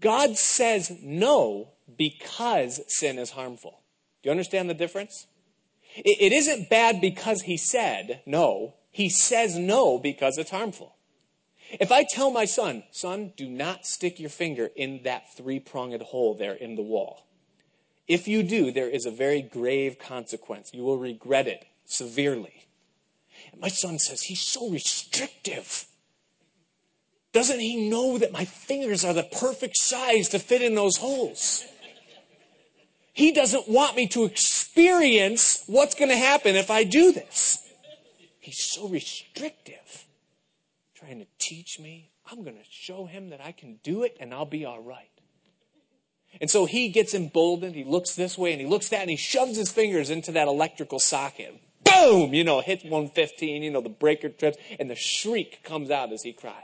God 0.00 0.36
says 0.36 0.90
no 1.02 1.68
because 1.96 2.80
sin 2.88 3.18
is 3.18 3.30
harmful. 3.30 3.80
Do 4.22 4.28
you 4.28 4.30
understand 4.30 4.70
the 4.70 4.74
difference? 4.74 5.26
It, 5.96 6.32
isn't 6.32 6.70
bad 6.70 7.00
because 7.00 7.42
he 7.42 7.56
said 7.56 8.22
no. 8.26 8.74
He 8.90 9.08
says 9.08 9.56
no 9.56 9.98
because 9.98 10.38
it's 10.38 10.50
harmful. 10.50 10.94
If 11.72 11.92
I 11.92 12.04
tell 12.08 12.30
my 12.30 12.44
son, 12.44 12.84
son, 12.90 13.32
do 13.36 13.48
not 13.48 13.86
stick 13.86 14.18
your 14.18 14.30
finger 14.30 14.70
in 14.74 15.02
that 15.04 15.34
three 15.36 15.60
pronged 15.60 16.00
hole 16.02 16.34
there 16.34 16.54
in 16.54 16.74
the 16.74 16.82
wall. 16.82 17.26
If 18.10 18.26
you 18.26 18.42
do, 18.42 18.72
there 18.72 18.88
is 18.88 19.06
a 19.06 19.10
very 19.12 19.40
grave 19.40 20.00
consequence. 20.00 20.74
You 20.74 20.82
will 20.82 20.98
regret 20.98 21.46
it 21.46 21.64
severely. 21.84 22.66
And 23.52 23.60
my 23.60 23.68
son 23.68 24.00
says, 24.00 24.22
he's 24.22 24.40
so 24.40 24.68
restrictive. 24.68 25.86
Doesn't 27.32 27.60
he 27.60 27.88
know 27.88 28.18
that 28.18 28.32
my 28.32 28.44
fingers 28.44 29.04
are 29.04 29.12
the 29.12 29.22
perfect 29.22 29.76
size 29.76 30.28
to 30.30 30.40
fit 30.40 30.60
in 30.60 30.74
those 30.74 30.96
holes? 30.96 31.64
He 33.12 33.30
doesn't 33.30 33.68
want 33.68 33.94
me 33.94 34.08
to 34.08 34.24
experience 34.24 35.62
what's 35.68 35.94
going 35.94 36.10
to 36.10 36.16
happen 36.16 36.56
if 36.56 36.68
I 36.68 36.82
do 36.82 37.12
this. 37.12 37.64
He's 38.40 38.72
so 38.72 38.88
restrictive. 38.88 40.04
Trying 40.96 41.20
to 41.20 41.26
teach 41.38 41.78
me. 41.78 42.10
I'm 42.28 42.42
going 42.42 42.56
to 42.56 42.68
show 42.68 43.06
him 43.06 43.30
that 43.30 43.40
I 43.40 43.52
can 43.52 43.78
do 43.84 44.02
it 44.02 44.16
and 44.18 44.34
I'll 44.34 44.46
be 44.46 44.64
all 44.64 44.82
right. 44.82 45.19
And 46.40 46.50
so 46.50 46.66
he 46.66 46.88
gets 46.88 47.14
emboldened. 47.14 47.74
He 47.74 47.84
looks 47.84 48.14
this 48.14 48.36
way 48.36 48.52
and 48.52 48.60
he 48.60 48.66
looks 48.66 48.88
that 48.88 49.00
and 49.00 49.10
he 49.10 49.16
shoves 49.16 49.56
his 49.56 49.70
fingers 49.70 50.10
into 50.10 50.32
that 50.32 50.48
electrical 50.48 50.98
socket. 50.98 51.60
Boom! 51.84 52.34
You 52.34 52.44
know, 52.44 52.60
hits 52.60 52.84
115, 52.84 53.62
you 53.62 53.70
know, 53.70 53.80
the 53.80 53.88
breaker 53.88 54.28
trips, 54.28 54.58
and 54.78 54.88
the 54.88 54.94
shriek 54.94 55.62
comes 55.64 55.90
out 55.90 56.12
as 56.12 56.22
he 56.22 56.32
cries. 56.32 56.54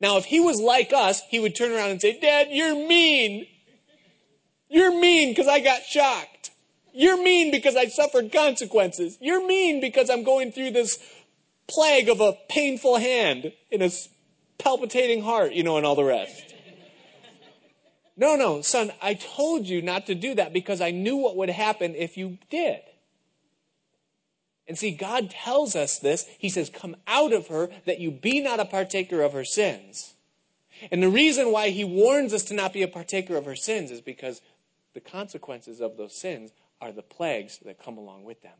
Now, 0.00 0.18
if 0.18 0.24
he 0.24 0.40
was 0.40 0.60
like 0.60 0.92
us, 0.92 1.22
he 1.30 1.38
would 1.38 1.54
turn 1.54 1.72
around 1.72 1.90
and 1.90 2.00
say, 2.00 2.18
Dad, 2.18 2.48
you're 2.50 2.74
mean. 2.74 3.46
You're 4.68 4.98
mean 4.98 5.30
because 5.30 5.46
I 5.46 5.60
got 5.60 5.82
shocked. 5.84 6.50
You're 6.92 7.22
mean 7.22 7.50
because 7.50 7.76
I 7.76 7.86
suffered 7.86 8.32
consequences. 8.32 9.16
You're 9.20 9.46
mean 9.46 9.80
because 9.80 10.10
I'm 10.10 10.24
going 10.24 10.50
through 10.50 10.72
this 10.72 10.98
plague 11.68 12.08
of 12.08 12.20
a 12.20 12.36
painful 12.48 12.96
hand 12.96 13.52
and 13.70 13.82
a 13.82 13.90
palpitating 14.58 15.22
heart, 15.22 15.52
you 15.52 15.62
know, 15.62 15.76
and 15.76 15.86
all 15.86 15.94
the 15.94 16.04
rest. 16.04 16.51
No, 18.16 18.36
no, 18.36 18.60
son, 18.60 18.92
I 19.00 19.14
told 19.14 19.66
you 19.66 19.80
not 19.80 20.06
to 20.06 20.14
do 20.14 20.34
that 20.34 20.52
because 20.52 20.80
I 20.80 20.90
knew 20.90 21.16
what 21.16 21.36
would 21.36 21.48
happen 21.50 21.94
if 21.94 22.16
you 22.16 22.38
did. 22.50 22.80
And 24.68 24.78
see, 24.78 24.92
God 24.92 25.30
tells 25.30 25.74
us 25.74 25.98
this. 25.98 26.26
He 26.38 26.48
says, 26.48 26.70
Come 26.70 26.96
out 27.06 27.32
of 27.32 27.48
her 27.48 27.68
that 27.84 28.00
you 28.00 28.10
be 28.10 28.40
not 28.40 28.60
a 28.60 28.64
partaker 28.64 29.22
of 29.22 29.32
her 29.32 29.44
sins. 29.44 30.14
And 30.90 31.02
the 31.02 31.08
reason 31.08 31.52
why 31.52 31.70
he 31.70 31.84
warns 31.84 32.32
us 32.32 32.44
to 32.44 32.54
not 32.54 32.72
be 32.72 32.82
a 32.82 32.88
partaker 32.88 33.36
of 33.36 33.44
her 33.44 33.56
sins 33.56 33.90
is 33.90 34.00
because 34.00 34.40
the 34.94 35.00
consequences 35.00 35.80
of 35.80 35.96
those 35.96 36.14
sins 36.14 36.52
are 36.80 36.92
the 36.92 37.02
plagues 37.02 37.58
that 37.64 37.82
come 37.82 37.98
along 37.98 38.24
with 38.24 38.42
them. 38.42 38.56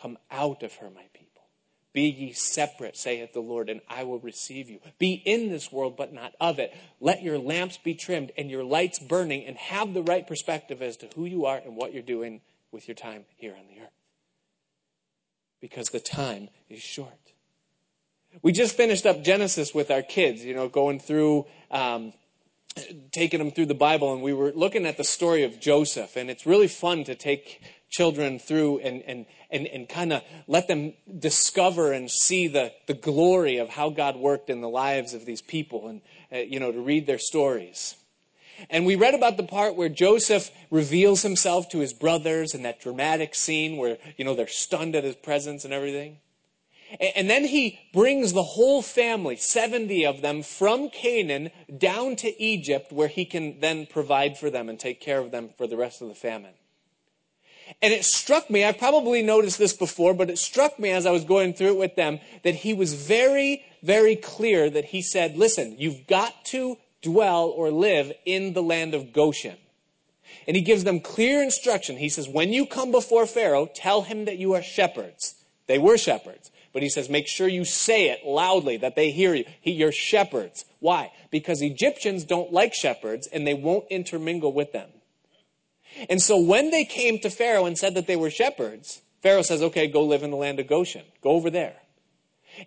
Come 0.00 0.18
out 0.30 0.62
of 0.62 0.74
her, 0.76 0.90
my 0.90 1.04
people. 1.12 1.39
Be 1.92 2.02
ye 2.02 2.32
separate, 2.32 2.96
saith 2.96 3.32
the 3.32 3.40
Lord, 3.40 3.68
and 3.68 3.80
I 3.88 4.04
will 4.04 4.20
receive 4.20 4.70
you. 4.70 4.78
Be 4.98 5.12
in 5.12 5.48
this 5.48 5.72
world, 5.72 5.96
but 5.96 6.12
not 6.12 6.34
of 6.40 6.60
it. 6.60 6.72
Let 7.00 7.22
your 7.22 7.38
lamps 7.38 7.78
be 7.78 7.94
trimmed 7.94 8.30
and 8.38 8.48
your 8.48 8.62
lights 8.62 9.00
burning, 9.00 9.44
and 9.44 9.56
have 9.56 9.92
the 9.92 10.02
right 10.02 10.26
perspective 10.26 10.82
as 10.82 10.96
to 10.98 11.08
who 11.16 11.24
you 11.24 11.46
are 11.46 11.56
and 11.58 11.76
what 11.76 11.92
you're 11.92 12.02
doing 12.02 12.42
with 12.70 12.86
your 12.86 12.94
time 12.94 13.24
here 13.36 13.54
on 13.54 13.66
the 13.74 13.82
earth. 13.82 13.90
Because 15.60 15.88
the 15.88 16.00
time 16.00 16.48
is 16.68 16.80
short. 16.80 17.32
We 18.42 18.52
just 18.52 18.76
finished 18.76 19.06
up 19.06 19.24
Genesis 19.24 19.74
with 19.74 19.90
our 19.90 20.02
kids, 20.02 20.44
you 20.44 20.54
know, 20.54 20.68
going 20.68 21.00
through, 21.00 21.46
um, 21.72 22.12
taking 23.12 23.38
them 23.38 23.50
through 23.50 23.66
the 23.66 23.74
Bible, 23.74 24.12
and 24.12 24.22
we 24.22 24.32
were 24.32 24.52
looking 24.52 24.86
at 24.86 24.96
the 24.96 25.04
story 25.04 25.42
of 25.42 25.60
Joseph, 25.60 26.16
and 26.16 26.30
it's 26.30 26.46
really 26.46 26.68
fun 26.68 27.04
to 27.04 27.14
take 27.14 27.60
children 27.90 28.38
through 28.38 28.78
and, 28.78 29.02
and, 29.02 29.26
and, 29.50 29.66
and 29.66 29.88
kind 29.88 30.12
of 30.12 30.22
let 30.46 30.68
them 30.68 30.94
discover 31.18 31.92
and 31.92 32.10
see 32.10 32.46
the, 32.46 32.72
the 32.86 32.94
glory 32.94 33.58
of 33.58 33.68
how 33.68 33.90
God 33.90 34.16
worked 34.16 34.48
in 34.48 34.60
the 34.60 34.68
lives 34.68 35.12
of 35.12 35.24
these 35.24 35.42
people 35.42 35.88
and, 35.88 36.00
uh, 36.32 36.38
you 36.38 36.60
know, 36.60 36.70
to 36.70 36.80
read 36.80 37.06
their 37.06 37.18
stories. 37.18 37.96
And 38.68 38.86
we 38.86 38.94
read 38.94 39.14
about 39.14 39.36
the 39.36 39.42
part 39.42 39.74
where 39.74 39.88
Joseph 39.88 40.50
reveals 40.70 41.22
himself 41.22 41.68
to 41.70 41.78
his 41.78 41.92
brothers 41.92 42.54
and 42.54 42.64
that 42.64 42.80
dramatic 42.80 43.34
scene 43.34 43.76
where, 43.76 43.98
you 44.16 44.24
know, 44.24 44.34
they're 44.34 44.46
stunned 44.46 44.94
at 44.94 45.02
his 45.02 45.16
presence 45.16 45.64
and 45.64 45.74
everything. 45.74 46.18
And 46.98 47.30
then 47.30 47.44
he 47.44 47.78
brings 47.92 48.32
the 48.32 48.42
whole 48.42 48.82
family, 48.82 49.36
70 49.36 50.06
of 50.06 50.22
them, 50.22 50.42
from 50.42 50.90
Canaan 50.90 51.50
down 51.76 52.16
to 52.16 52.42
Egypt, 52.42 52.92
where 52.92 53.08
he 53.08 53.24
can 53.24 53.60
then 53.60 53.86
provide 53.86 54.38
for 54.38 54.50
them 54.50 54.68
and 54.68 54.78
take 54.78 55.00
care 55.00 55.20
of 55.20 55.30
them 55.30 55.50
for 55.56 55.66
the 55.66 55.76
rest 55.76 56.02
of 56.02 56.08
the 56.08 56.14
famine. 56.14 56.54
And 57.80 57.92
it 57.92 58.04
struck 58.04 58.50
me, 58.50 58.64
I've 58.64 58.78
probably 58.78 59.22
noticed 59.22 59.58
this 59.58 59.72
before, 59.72 60.14
but 60.14 60.30
it 60.30 60.38
struck 60.38 60.78
me 60.78 60.90
as 60.90 61.06
I 61.06 61.12
was 61.12 61.24
going 61.24 61.54
through 61.54 61.74
it 61.74 61.78
with 61.78 61.94
them 61.94 62.18
that 62.42 62.56
he 62.56 62.74
was 62.74 62.94
very, 62.94 63.64
very 63.82 64.16
clear 64.16 64.68
that 64.68 64.86
he 64.86 65.02
said, 65.02 65.36
listen, 65.36 65.76
you've 65.78 66.06
got 66.06 66.44
to 66.46 66.76
dwell 67.02 67.46
or 67.46 67.70
live 67.70 68.12
in 68.24 68.52
the 68.52 68.62
land 68.62 68.94
of 68.94 69.12
Goshen. 69.12 69.56
And 70.46 70.56
he 70.56 70.62
gives 70.62 70.84
them 70.84 71.00
clear 71.00 71.42
instruction. 71.42 71.96
He 71.96 72.08
says, 72.08 72.28
when 72.28 72.52
you 72.52 72.66
come 72.66 72.90
before 72.90 73.26
Pharaoh, 73.26 73.68
tell 73.72 74.02
him 74.02 74.24
that 74.24 74.38
you 74.38 74.54
are 74.54 74.62
shepherds. 74.62 75.34
They 75.66 75.78
were 75.78 75.96
shepherds. 75.96 76.50
But 76.72 76.82
he 76.82 76.88
says, 76.88 77.08
make 77.08 77.26
sure 77.26 77.48
you 77.48 77.64
say 77.64 78.10
it 78.10 78.24
loudly, 78.24 78.76
that 78.78 78.94
they 78.94 79.10
hear 79.10 79.34
you. 79.34 79.44
He, 79.60 79.72
you're 79.72 79.92
shepherds. 79.92 80.64
Why? 80.78 81.12
Because 81.30 81.62
Egyptians 81.62 82.24
don't 82.24 82.52
like 82.52 82.74
shepherds 82.74 83.26
and 83.26 83.46
they 83.46 83.54
won't 83.54 83.86
intermingle 83.90 84.52
with 84.52 84.72
them. 84.72 84.88
And 86.08 86.22
so 86.22 86.38
when 86.38 86.70
they 86.70 86.84
came 86.84 87.18
to 87.18 87.30
Pharaoh 87.30 87.66
and 87.66 87.76
said 87.76 87.94
that 87.94 88.06
they 88.06 88.16
were 88.16 88.30
shepherds, 88.30 89.02
Pharaoh 89.20 89.42
says, 89.42 89.62
okay, 89.62 89.88
go 89.88 90.04
live 90.04 90.22
in 90.22 90.30
the 90.30 90.36
land 90.36 90.60
of 90.60 90.68
Goshen. 90.68 91.02
Go 91.22 91.30
over 91.30 91.50
there. 91.50 91.76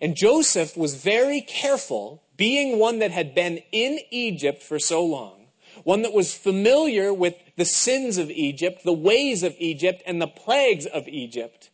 And 0.00 0.16
Joseph 0.16 0.76
was 0.76 0.94
very 0.94 1.40
careful, 1.40 2.22
being 2.36 2.78
one 2.78 2.98
that 2.98 3.10
had 3.10 3.34
been 3.34 3.62
in 3.72 4.00
Egypt 4.10 4.62
for 4.62 4.78
so 4.78 5.04
long, 5.04 5.46
one 5.82 6.02
that 6.02 6.12
was 6.12 6.34
familiar 6.34 7.12
with 7.12 7.34
the 7.56 7.64
sins 7.64 8.18
of 8.18 8.30
Egypt, 8.30 8.84
the 8.84 8.92
ways 8.92 9.42
of 9.42 9.54
Egypt, 9.58 10.02
and 10.06 10.20
the 10.20 10.26
plagues 10.26 10.86
of 10.86 11.08
Egypt. 11.08 11.70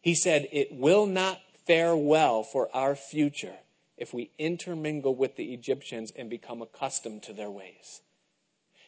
He 0.00 0.14
said, 0.14 0.48
it 0.52 0.72
will 0.72 1.06
not 1.06 1.40
fare 1.66 1.96
well 1.96 2.42
for 2.42 2.68
our 2.74 2.94
future 2.94 3.54
if 3.96 4.12
we 4.12 4.30
intermingle 4.38 5.14
with 5.14 5.36
the 5.36 5.52
Egyptians 5.52 6.12
and 6.16 6.28
become 6.28 6.62
accustomed 6.62 7.22
to 7.22 7.32
their 7.32 7.50
ways. 7.50 8.00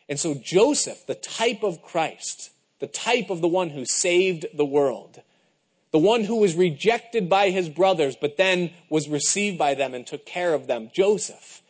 And 0.09 0.19
so 0.19 0.35
Joseph, 0.35 1.07
the 1.07 1.15
type 1.15 1.63
of 1.63 1.83
Christ, 1.83 2.51
the 2.79 2.87
type 2.87 3.31
of 3.31 3.41
the 3.41 3.49
one 3.49 3.71
who 3.71 3.85
saved 3.85 4.47
the 4.55 4.65
world, 4.65 5.21
the 5.93 5.99
one 5.99 6.25
who 6.25 6.37
was 6.37 6.55
rejected 6.55 7.29
by 7.29 7.51
his 7.51 7.69
brothers, 7.69 8.17
but 8.21 8.37
then 8.37 8.71
was 8.89 9.09
received 9.09 9.59
by 9.59 9.75
them 9.75 9.95
and 9.95 10.07
took 10.07 10.27
care 10.27 10.53
of 10.53 10.67
them, 10.67 10.91
Joseph, 10.93 11.63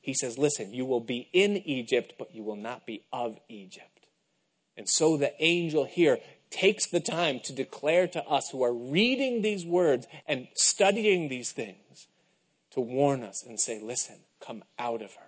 he 0.00 0.14
says, 0.14 0.38
Listen, 0.38 0.72
you 0.72 0.84
will 0.84 1.00
be 1.00 1.28
in 1.32 1.56
Egypt, 1.56 2.14
but 2.16 2.34
you 2.34 2.44
will 2.44 2.56
not 2.56 2.86
be 2.86 3.02
of 3.12 3.38
Egypt. 3.48 4.06
And 4.76 4.88
so 4.88 5.16
the 5.16 5.32
angel 5.42 5.84
here 5.84 6.18
takes 6.50 6.86
the 6.86 7.00
time 7.00 7.40
to 7.44 7.52
declare 7.52 8.06
to 8.08 8.24
us 8.24 8.50
who 8.50 8.62
are 8.62 8.72
reading 8.72 9.42
these 9.42 9.64
words 9.64 10.06
and 10.26 10.48
studying 10.54 11.28
these 11.28 11.52
things 11.52 12.06
to 12.70 12.80
warn 12.80 13.22
us 13.22 13.44
and 13.46 13.58
say, 13.58 13.80
Listen, 13.80 14.16
come 14.40 14.62
out 14.78 15.02
of 15.02 15.14
her. 15.14 15.26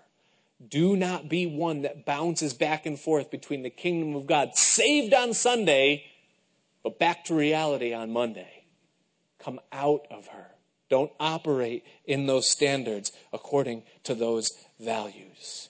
Do 0.67 0.97
not 0.97 1.29
be 1.29 1.47
one 1.47 1.83
that 1.83 2.05
bounces 2.05 2.53
back 2.53 2.85
and 2.85 2.99
forth 2.99 3.31
between 3.31 3.63
the 3.63 3.71
kingdom 3.71 4.17
of 4.17 4.27
God, 4.27 4.57
saved 4.57 5.15
on 5.15 5.33
Sunday, 5.33 6.05
but 6.83 6.99
back 6.99 7.25
to 7.27 7.35
reality 7.35 7.95
on 7.95 8.13
Monday. 8.13 8.65
Come 9.39 9.61
out 9.73 10.07
of 10.11 10.27
her. 10.29 10.49
Don't 10.89 11.13
operate 11.21 11.85
in 12.07 12.27
those 12.27 12.51
standards 12.51 13.13
according 13.33 13.83
to 14.05 14.15
those 14.15 14.51
values. 14.81 15.69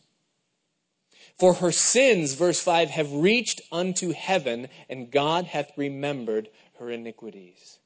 For 1.38 1.54
her 1.54 1.70
sins, 1.70 2.34
verse 2.34 2.60
5, 2.60 2.90
have 2.90 3.12
reached 3.12 3.60
unto 3.70 4.12
heaven, 4.12 4.68
and 4.88 5.10
God 5.10 5.44
hath 5.44 5.70
remembered 5.76 6.48
her 6.78 6.90
iniquities. 6.90 7.78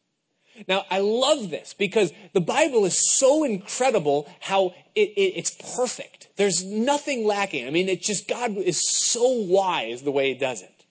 Now, 0.69 0.85
I 0.91 1.01
love 1.01 1.51
this 1.51 1.75
because 1.75 2.13
the 2.33 2.41
Bible 2.41 2.85
is 2.85 3.19
so 3.19 3.45
incredible 3.45 4.29
how 4.41 4.75
it, 4.95 5.11
it, 5.17 5.33
it's 5.37 5.57
perfect. 5.77 6.29
There's 6.37 6.65
nothing 6.65 7.27
lacking. 7.27 7.67
I 7.67 7.71
mean, 7.71 7.89
it's 7.89 8.07
just 8.07 8.29
God 8.29 8.57
is 8.57 8.81
so 8.83 9.27
wise 9.29 10.03
the 10.03 10.13
way 10.13 10.29
He 10.29 10.39
does 10.39 10.63
it. 10.63 10.85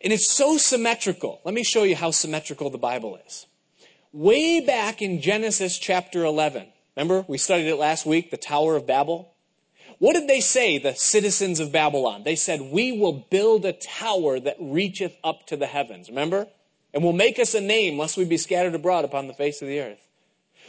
And 0.00 0.12
it's 0.12 0.30
so 0.30 0.58
symmetrical. 0.58 1.40
Let 1.44 1.54
me 1.54 1.64
show 1.64 1.82
you 1.82 1.96
how 1.96 2.10
symmetrical 2.10 2.68
the 2.68 2.78
Bible 2.78 3.18
is. 3.26 3.46
Way 4.12 4.60
back 4.60 5.00
in 5.02 5.20
Genesis 5.20 5.78
chapter 5.78 6.24
11, 6.24 6.66
remember 6.96 7.24
we 7.26 7.38
studied 7.38 7.68
it 7.68 7.76
last 7.76 8.06
week, 8.06 8.30
the 8.30 8.36
Tower 8.36 8.76
of 8.76 8.86
Babel? 8.86 9.33
What 9.98 10.14
did 10.14 10.28
they 10.28 10.40
say, 10.40 10.78
the 10.78 10.94
citizens 10.94 11.60
of 11.60 11.72
Babylon? 11.72 12.22
They 12.24 12.36
said, 12.36 12.60
We 12.60 12.92
will 12.92 13.12
build 13.30 13.64
a 13.64 13.72
tower 13.72 14.40
that 14.40 14.56
reacheth 14.58 15.16
up 15.22 15.46
to 15.46 15.56
the 15.56 15.66
heavens. 15.66 16.08
Remember? 16.08 16.46
and 16.94 17.02
will 17.02 17.12
make 17.12 17.40
us 17.40 17.54
a 17.54 17.60
name 17.60 17.98
lest 17.98 18.16
we 18.16 18.24
be 18.24 18.36
scattered 18.36 18.74
abroad 18.74 19.04
upon 19.04 19.26
the 19.26 19.34
face 19.34 19.60
of 19.60 19.68
the 19.68 19.80
earth. 19.80 19.98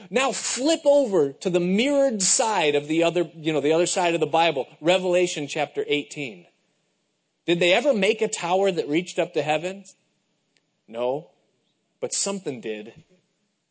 Now 0.09 0.31
flip 0.31 0.81
over 0.83 1.31
to 1.31 1.49
the 1.49 1.59
mirrored 1.59 2.21
side 2.21 2.75
of 2.75 2.88
the 2.88 3.03
other, 3.03 3.29
you 3.35 3.53
know, 3.53 3.61
the 3.61 3.71
other 3.71 3.85
side 3.85 4.15
of 4.15 4.19
the 4.19 4.25
Bible, 4.25 4.67
Revelation 4.81 5.47
chapter 5.47 5.85
18. 5.88 6.47
Did 7.45 7.59
they 7.59 7.71
ever 7.73 7.93
make 7.93 8.21
a 8.21 8.27
tower 8.27 8.71
that 8.71 8.89
reached 8.89 9.19
up 9.19 9.35
to 9.35 9.43
heaven? 9.43 9.85
No, 10.88 11.29
but 12.01 12.13
something 12.13 12.59
did. 12.59 12.93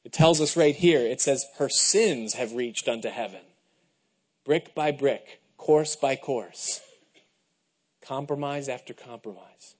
It 0.05 0.13
tells 0.13 0.41
us 0.41 0.57
right 0.57 0.77
here, 0.77 1.01
it 1.01 1.21
says, 1.21 1.45
her 1.59 1.69
sins 1.69 2.35
have 2.35 2.53
reached 2.53 2.89
unto 2.89 3.09
heaven. 3.09 3.41
Brick 4.45 4.75
by 4.75 4.93
brick, 4.93 5.41
course 5.65 5.97
by 5.97 6.15
course, 6.15 6.83
compromise 8.03 8.69
after 8.69 8.93
compromise. 8.93 9.77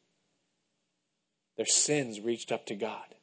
Their 1.59 1.67
sins 1.67 2.21
reached 2.21 2.51
up 2.51 2.65
to 2.67 2.75
God. 2.75 3.15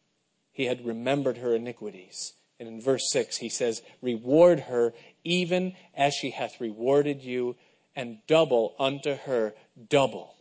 He 0.51 0.65
had 0.65 0.85
remembered 0.85 1.37
her 1.37 1.55
iniquities. 1.55 2.33
And 2.59 2.69
in 2.69 2.79
verse 2.79 3.09
6, 3.09 3.37
he 3.37 3.49
says, 3.49 3.81
Reward 3.99 4.59
her 4.59 4.93
even 5.23 5.73
as 5.95 6.13
she 6.13 6.29
hath 6.29 6.61
rewarded 6.61 7.23
you, 7.23 7.55
and 7.95 8.19
double 8.27 8.75
unto 8.77 9.15
her 9.15 9.55
double 9.89 10.35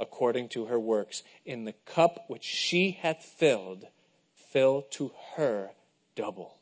according 0.00 0.48
to 0.48 0.64
her 0.64 0.80
works. 0.80 1.22
In 1.44 1.66
the 1.66 1.74
cup 1.84 2.24
which 2.28 2.44
she 2.44 2.92
hath 2.92 3.22
filled, 3.22 3.86
fill 4.52 4.86
to 4.92 5.12
her 5.36 5.72
double. 6.16 6.61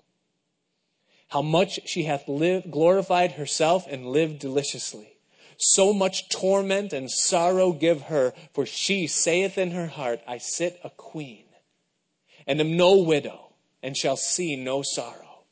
How 1.30 1.42
much 1.42 1.88
she 1.88 2.04
hath 2.04 2.28
lived, 2.28 2.70
glorified 2.72 3.32
herself 3.32 3.86
and 3.88 4.06
lived 4.06 4.40
deliciously. 4.40 5.16
So 5.58 5.92
much 5.92 6.28
torment 6.28 6.92
and 6.92 7.10
sorrow 7.10 7.72
give 7.72 8.02
her, 8.02 8.32
for 8.52 8.66
she 8.66 9.06
saith 9.06 9.56
in 9.56 9.70
her 9.70 9.86
heart, 9.86 10.20
I 10.26 10.38
sit 10.38 10.80
a 10.82 10.90
queen, 10.90 11.44
and 12.46 12.60
am 12.60 12.76
no 12.76 12.96
widow, 12.96 13.52
and 13.82 13.96
shall 13.96 14.16
see 14.16 14.56
no 14.56 14.82
sorrow. 14.82 15.44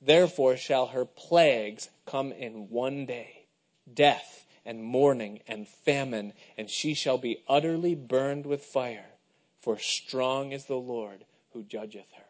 Therefore 0.00 0.56
shall 0.56 0.86
her 0.86 1.04
plagues 1.04 1.90
come 2.06 2.32
in 2.32 2.68
one 2.70 3.06
day 3.06 3.46
death 3.92 4.46
and 4.64 4.82
mourning 4.82 5.40
and 5.46 5.68
famine, 5.68 6.32
and 6.56 6.68
she 6.68 6.94
shall 6.94 7.18
be 7.18 7.44
utterly 7.46 7.94
burned 7.94 8.46
with 8.46 8.64
fire, 8.64 9.12
for 9.60 9.78
strong 9.78 10.50
is 10.50 10.64
the 10.64 10.74
Lord 10.74 11.24
who 11.52 11.62
judgeth 11.62 12.10
her. 12.16 12.24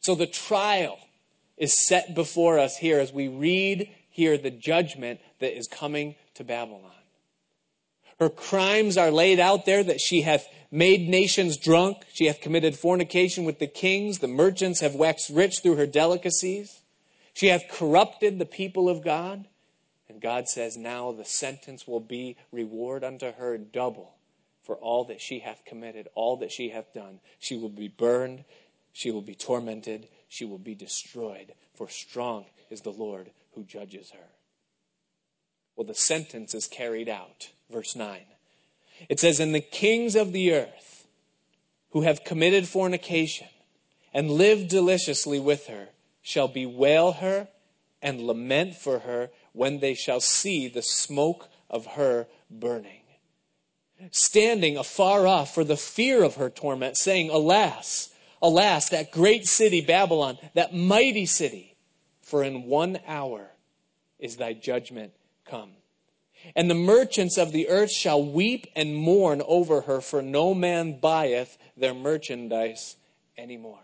So 0.00 0.14
the 0.14 0.26
trial 0.26 0.98
is 1.58 1.86
set 1.86 2.14
before 2.14 2.58
us 2.58 2.76
here 2.76 2.98
as 2.98 3.12
we 3.12 3.28
read 3.28 3.90
here 4.08 4.38
the 4.38 4.50
judgment 4.50 5.20
that 5.40 5.56
is 5.56 5.66
coming 5.66 6.14
to 6.34 6.44
Babylon. 6.44 6.90
Her 8.18 8.28
crimes 8.28 8.96
are 8.96 9.10
laid 9.10 9.38
out 9.38 9.64
there 9.64 9.84
that 9.84 10.00
she 10.00 10.22
hath 10.22 10.46
made 10.70 11.08
nations 11.08 11.56
drunk. 11.56 11.98
She 12.12 12.26
hath 12.26 12.40
committed 12.40 12.76
fornication 12.76 13.44
with 13.44 13.60
the 13.60 13.68
kings. 13.68 14.18
The 14.18 14.26
merchants 14.26 14.80
have 14.80 14.94
waxed 14.94 15.30
rich 15.30 15.60
through 15.60 15.76
her 15.76 15.86
delicacies. 15.86 16.80
She 17.32 17.46
hath 17.46 17.68
corrupted 17.70 18.38
the 18.38 18.46
people 18.46 18.88
of 18.88 19.04
God. 19.04 19.46
And 20.08 20.20
God 20.20 20.48
says, 20.48 20.76
Now 20.76 21.12
the 21.12 21.24
sentence 21.24 21.86
will 21.86 22.00
be 22.00 22.36
reward 22.50 23.04
unto 23.04 23.32
her 23.32 23.56
double 23.56 24.14
for 24.62 24.76
all 24.76 25.04
that 25.04 25.20
she 25.20 25.38
hath 25.38 25.64
committed, 25.64 26.08
all 26.14 26.38
that 26.38 26.50
she 26.50 26.70
hath 26.70 26.92
done. 26.92 27.20
She 27.38 27.56
will 27.56 27.68
be 27.68 27.88
burned, 27.88 28.44
she 28.92 29.12
will 29.12 29.22
be 29.22 29.34
tormented, 29.34 30.08
she 30.28 30.44
will 30.44 30.58
be 30.58 30.74
destroyed, 30.74 31.52
for 31.74 31.88
strong 31.88 32.44
is 32.70 32.82
the 32.82 32.90
Lord 32.90 33.30
who 33.54 33.64
judges 33.64 34.10
her. 34.10 34.28
Well, 35.76 35.86
the 35.86 35.94
sentence 35.94 36.54
is 36.54 36.66
carried 36.66 37.08
out. 37.08 37.50
Verse 37.70 37.94
9. 37.96 38.20
It 39.08 39.20
says, 39.20 39.40
And 39.40 39.54
the 39.54 39.60
kings 39.60 40.16
of 40.16 40.32
the 40.32 40.52
earth 40.52 41.06
who 41.90 42.02
have 42.02 42.24
committed 42.24 42.66
fornication 42.66 43.46
and 44.12 44.30
lived 44.30 44.68
deliciously 44.68 45.38
with 45.38 45.66
her 45.66 45.88
shall 46.22 46.48
bewail 46.48 47.12
her 47.12 47.48
and 48.02 48.20
lament 48.20 48.74
for 48.74 49.00
her 49.00 49.30
when 49.52 49.80
they 49.80 49.94
shall 49.94 50.20
see 50.20 50.68
the 50.68 50.82
smoke 50.82 51.48
of 51.70 51.86
her 51.86 52.26
burning. 52.50 53.02
Standing 54.10 54.76
afar 54.76 55.26
off 55.26 55.54
for 55.54 55.64
the 55.64 55.76
fear 55.76 56.22
of 56.22 56.36
her 56.36 56.50
torment, 56.50 56.96
saying, 56.96 57.30
Alas, 57.30 58.10
alas, 58.42 58.90
that 58.90 59.10
great 59.10 59.46
city 59.46 59.80
Babylon, 59.80 60.38
that 60.54 60.74
mighty 60.74 61.26
city, 61.26 61.76
for 62.20 62.42
in 62.42 62.64
one 62.64 62.98
hour 63.06 63.50
is 64.18 64.36
thy 64.36 64.52
judgment 64.52 65.12
come. 65.44 65.72
And 66.54 66.70
the 66.70 66.74
merchants 66.74 67.36
of 67.36 67.52
the 67.52 67.68
earth 67.68 67.90
shall 67.90 68.22
weep 68.22 68.66
and 68.76 68.94
mourn 68.94 69.42
over 69.46 69.82
her, 69.82 70.00
for 70.00 70.22
no 70.22 70.54
man 70.54 71.00
buyeth 71.00 71.58
their 71.76 71.94
merchandise 71.94 72.96
anymore. 73.36 73.80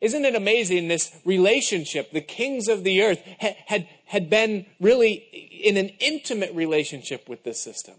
Isn't 0.00 0.24
it 0.24 0.34
amazing 0.34 0.88
this 0.88 1.14
relationship? 1.24 2.10
The 2.10 2.22
kings 2.22 2.68
of 2.68 2.84
the 2.84 3.02
earth 3.02 3.20
had, 3.38 3.56
had, 3.66 3.88
had 4.06 4.30
been 4.30 4.66
really 4.80 5.12
in 5.12 5.76
an 5.76 5.90
intimate 6.00 6.54
relationship 6.54 7.28
with 7.28 7.44
this 7.44 7.62
system. 7.62 7.96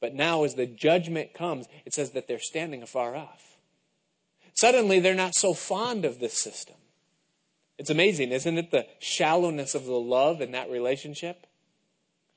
But 0.00 0.14
now, 0.14 0.44
as 0.44 0.54
the 0.54 0.66
judgment 0.66 1.34
comes, 1.34 1.66
it 1.84 1.92
says 1.92 2.12
that 2.12 2.26
they're 2.26 2.38
standing 2.38 2.82
afar 2.82 3.14
off. 3.16 3.53
Suddenly, 4.64 5.00
they're 5.00 5.14
not 5.14 5.34
so 5.34 5.52
fond 5.52 6.06
of 6.06 6.20
this 6.20 6.32
system. 6.32 6.76
It's 7.76 7.90
amazing, 7.90 8.32
isn't 8.32 8.56
it? 8.56 8.70
The 8.70 8.86
shallowness 8.98 9.74
of 9.74 9.84
the 9.84 9.92
love 9.92 10.40
in 10.40 10.52
that 10.52 10.70
relationship. 10.70 11.46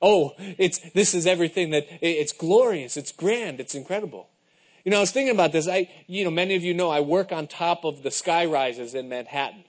Oh, 0.02 0.34
it's, 0.38 0.78
this 0.92 1.14
is 1.14 1.26
everything 1.26 1.70
that, 1.70 1.86
it's 2.02 2.32
glorious, 2.32 2.98
it's 2.98 3.12
grand, 3.12 3.60
it's 3.60 3.74
incredible. 3.74 4.28
You 4.84 4.90
know, 4.90 4.98
I 4.98 5.00
was 5.00 5.10
thinking 5.10 5.32
about 5.32 5.52
this. 5.52 5.66
I, 5.66 5.88
you 6.06 6.22
know, 6.22 6.30
many 6.30 6.54
of 6.54 6.62
you 6.62 6.74
know 6.74 6.90
I 6.90 7.00
work 7.00 7.32
on 7.32 7.46
top 7.46 7.84
of 7.84 8.02
the 8.02 8.10
sky 8.10 8.44
rises 8.44 8.94
in 8.94 9.08
Manhattan. 9.08 9.64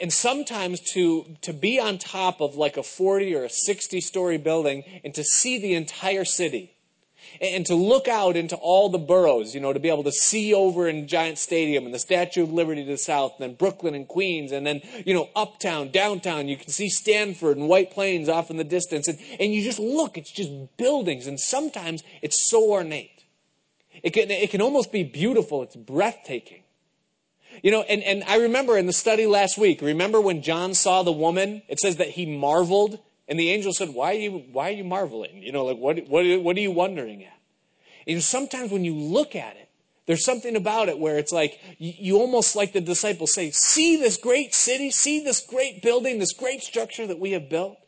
And 0.00 0.12
sometimes 0.12 0.78
to, 0.92 1.26
to 1.40 1.52
be 1.52 1.80
on 1.80 1.98
top 1.98 2.40
of 2.40 2.54
like 2.54 2.76
a 2.76 2.84
40 2.84 3.34
or 3.34 3.42
a 3.42 3.50
60 3.50 4.00
story 4.00 4.38
building 4.38 4.84
and 5.02 5.12
to 5.16 5.24
see 5.24 5.58
the 5.58 5.74
entire 5.74 6.24
city 6.24 6.73
and 7.40 7.66
to 7.66 7.74
look 7.74 8.08
out 8.08 8.36
into 8.36 8.56
all 8.56 8.88
the 8.88 8.98
boroughs, 8.98 9.54
you 9.54 9.60
know, 9.60 9.72
to 9.72 9.80
be 9.80 9.88
able 9.88 10.04
to 10.04 10.12
see 10.12 10.54
over 10.54 10.88
in 10.88 11.08
Giant 11.08 11.38
Stadium 11.38 11.84
and 11.84 11.94
the 11.94 11.98
Statue 11.98 12.42
of 12.42 12.52
Liberty 12.52 12.84
to 12.84 12.90
the 12.90 12.98
south, 12.98 13.34
and 13.38 13.50
then 13.50 13.56
Brooklyn 13.56 13.94
and 13.94 14.06
Queens, 14.06 14.52
and 14.52 14.66
then, 14.66 14.82
you 15.04 15.14
know, 15.14 15.28
uptown, 15.34 15.90
downtown, 15.90 16.48
you 16.48 16.56
can 16.56 16.70
see 16.70 16.88
Stamford 16.88 17.56
and 17.56 17.68
White 17.68 17.90
Plains 17.90 18.28
off 18.28 18.50
in 18.50 18.56
the 18.56 18.64
distance. 18.64 19.08
And, 19.08 19.18
and 19.38 19.52
you 19.52 19.62
just 19.62 19.78
look, 19.78 20.18
it's 20.18 20.30
just 20.30 20.50
buildings, 20.76 21.26
and 21.26 21.38
sometimes 21.38 22.02
it's 22.22 22.48
so 22.48 22.70
ornate. 22.70 23.24
It 24.02 24.10
can, 24.10 24.30
it 24.30 24.50
can 24.50 24.60
almost 24.60 24.92
be 24.92 25.04
beautiful. 25.04 25.62
It's 25.62 25.76
breathtaking. 25.76 26.62
You 27.62 27.70
know, 27.70 27.82
and, 27.82 28.02
and 28.02 28.24
I 28.24 28.38
remember 28.38 28.76
in 28.76 28.86
the 28.86 28.92
study 28.92 29.26
last 29.26 29.56
week, 29.56 29.80
remember 29.80 30.20
when 30.20 30.42
John 30.42 30.74
saw 30.74 31.02
the 31.02 31.12
woman? 31.12 31.62
It 31.68 31.78
says 31.78 31.96
that 31.96 32.10
he 32.10 32.26
marveled, 32.26 32.98
and 33.28 33.38
the 33.38 33.50
angel 33.50 33.72
said, 33.72 33.90
Why 33.90 34.10
are 34.10 34.18
you, 34.18 34.44
why 34.52 34.68
are 34.68 34.74
you 34.74 34.84
marveling? 34.84 35.42
You 35.42 35.52
know, 35.52 35.64
like, 35.64 35.78
what, 35.78 36.08
what, 36.08 36.24
what 36.42 36.56
are 36.56 36.60
you 36.60 36.70
wondering 36.70 37.24
at? 37.24 37.38
And 38.06 38.22
sometimes 38.22 38.70
when 38.70 38.84
you 38.84 38.94
look 38.94 39.34
at 39.34 39.56
it, 39.56 39.68
there's 40.06 40.24
something 40.24 40.56
about 40.56 40.90
it 40.90 40.98
where 40.98 41.16
it's 41.16 41.32
like, 41.32 41.58
you, 41.78 42.18
almost 42.18 42.54
like 42.54 42.74
the 42.74 42.80
disciples 42.80 43.32
say, 43.32 43.50
See 43.50 43.96
this 43.96 44.16
great 44.16 44.54
city, 44.54 44.90
see 44.90 45.24
this 45.24 45.44
great 45.46 45.82
building, 45.82 46.18
this 46.18 46.34
great 46.34 46.60
structure 46.60 47.06
that 47.06 47.18
we 47.18 47.32
have 47.32 47.48
built. 47.48 47.78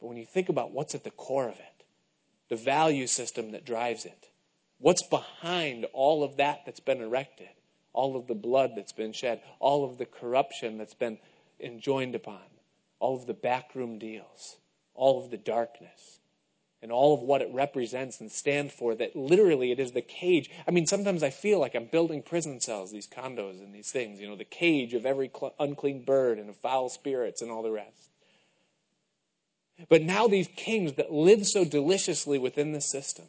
But 0.00 0.08
when 0.08 0.16
you 0.16 0.26
think 0.26 0.48
about 0.48 0.72
what's 0.72 0.94
at 0.94 1.04
the 1.04 1.10
core 1.10 1.48
of 1.48 1.58
it, 1.58 1.84
the 2.48 2.56
value 2.56 3.06
system 3.06 3.52
that 3.52 3.64
drives 3.64 4.04
it, 4.04 4.28
What's 4.78 5.06
behind 5.06 5.86
all 5.92 6.22
of 6.22 6.36
that 6.36 6.66
that's 6.66 6.80
been 6.80 7.00
erected? 7.00 7.48
All 7.92 8.16
of 8.16 8.26
the 8.26 8.34
blood 8.34 8.72
that's 8.76 8.92
been 8.92 9.12
shed, 9.12 9.40
all 9.58 9.84
of 9.84 9.96
the 9.96 10.04
corruption 10.04 10.76
that's 10.76 10.94
been 10.94 11.18
enjoined 11.58 12.14
upon, 12.14 12.42
all 12.98 13.16
of 13.16 13.26
the 13.26 13.34
backroom 13.34 13.98
deals, 13.98 14.56
all 14.94 15.22
of 15.22 15.30
the 15.30 15.36
darkness, 15.36 16.20
and 16.82 16.92
all 16.92 17.14
of 17.14 17.20
what 17.20 17.42
it 17.42 17.48
represents 17.52 18.20
and 18.20 18.30
stands 18.30 18.72
for, 18.72 18.94
that 18.94 19.16
literally 19.16 19.72
it 19.72 19.80
is 19.80 19.92
the 19.92 20.02
cage. 20.02 20.50
I 20.68 20.70
mean, 20.70 20.86
sometimes 20.86 21.22
I 21.22 21.30
feel 21.30 21.58
like 21.58 21.74
I'm 21.74 21.86
building 21.86 22.22
prison 22.22 22.60
cells, 22.60 22.92
these 22.92 23.08
condos 23.08 23.62
and 23.62 23.74
these 23.74 23.90
things, 23.90 24.20
you 24.20 24.28
know, 24.28 24.36
the 24.36 24.44
cage 24.44 24.94
of 24.94 25.06
every 25.06 25.30
cl- 25.34 25.54
unclean 25.58 26.04
bird 26.04 26.38
and 26.38 26.48
of 26.48 26.56
foul 26.56 26.88
spirits 26.88 27.42
and 27.42 27.50
all 27.50 27.62
the 27.62 27.70
rest. 27.70 28.10
But 29.88 30.02
now 30.02 30.26
these 30.26 30.48
kings 30.56 30.94
that 30.94 31.12
live 31.12 31.46
so 31.46 31.64
deliciously 31.64 32.38
within 32.38 32.72
the 32.72 32.80
system, 32.80 33.26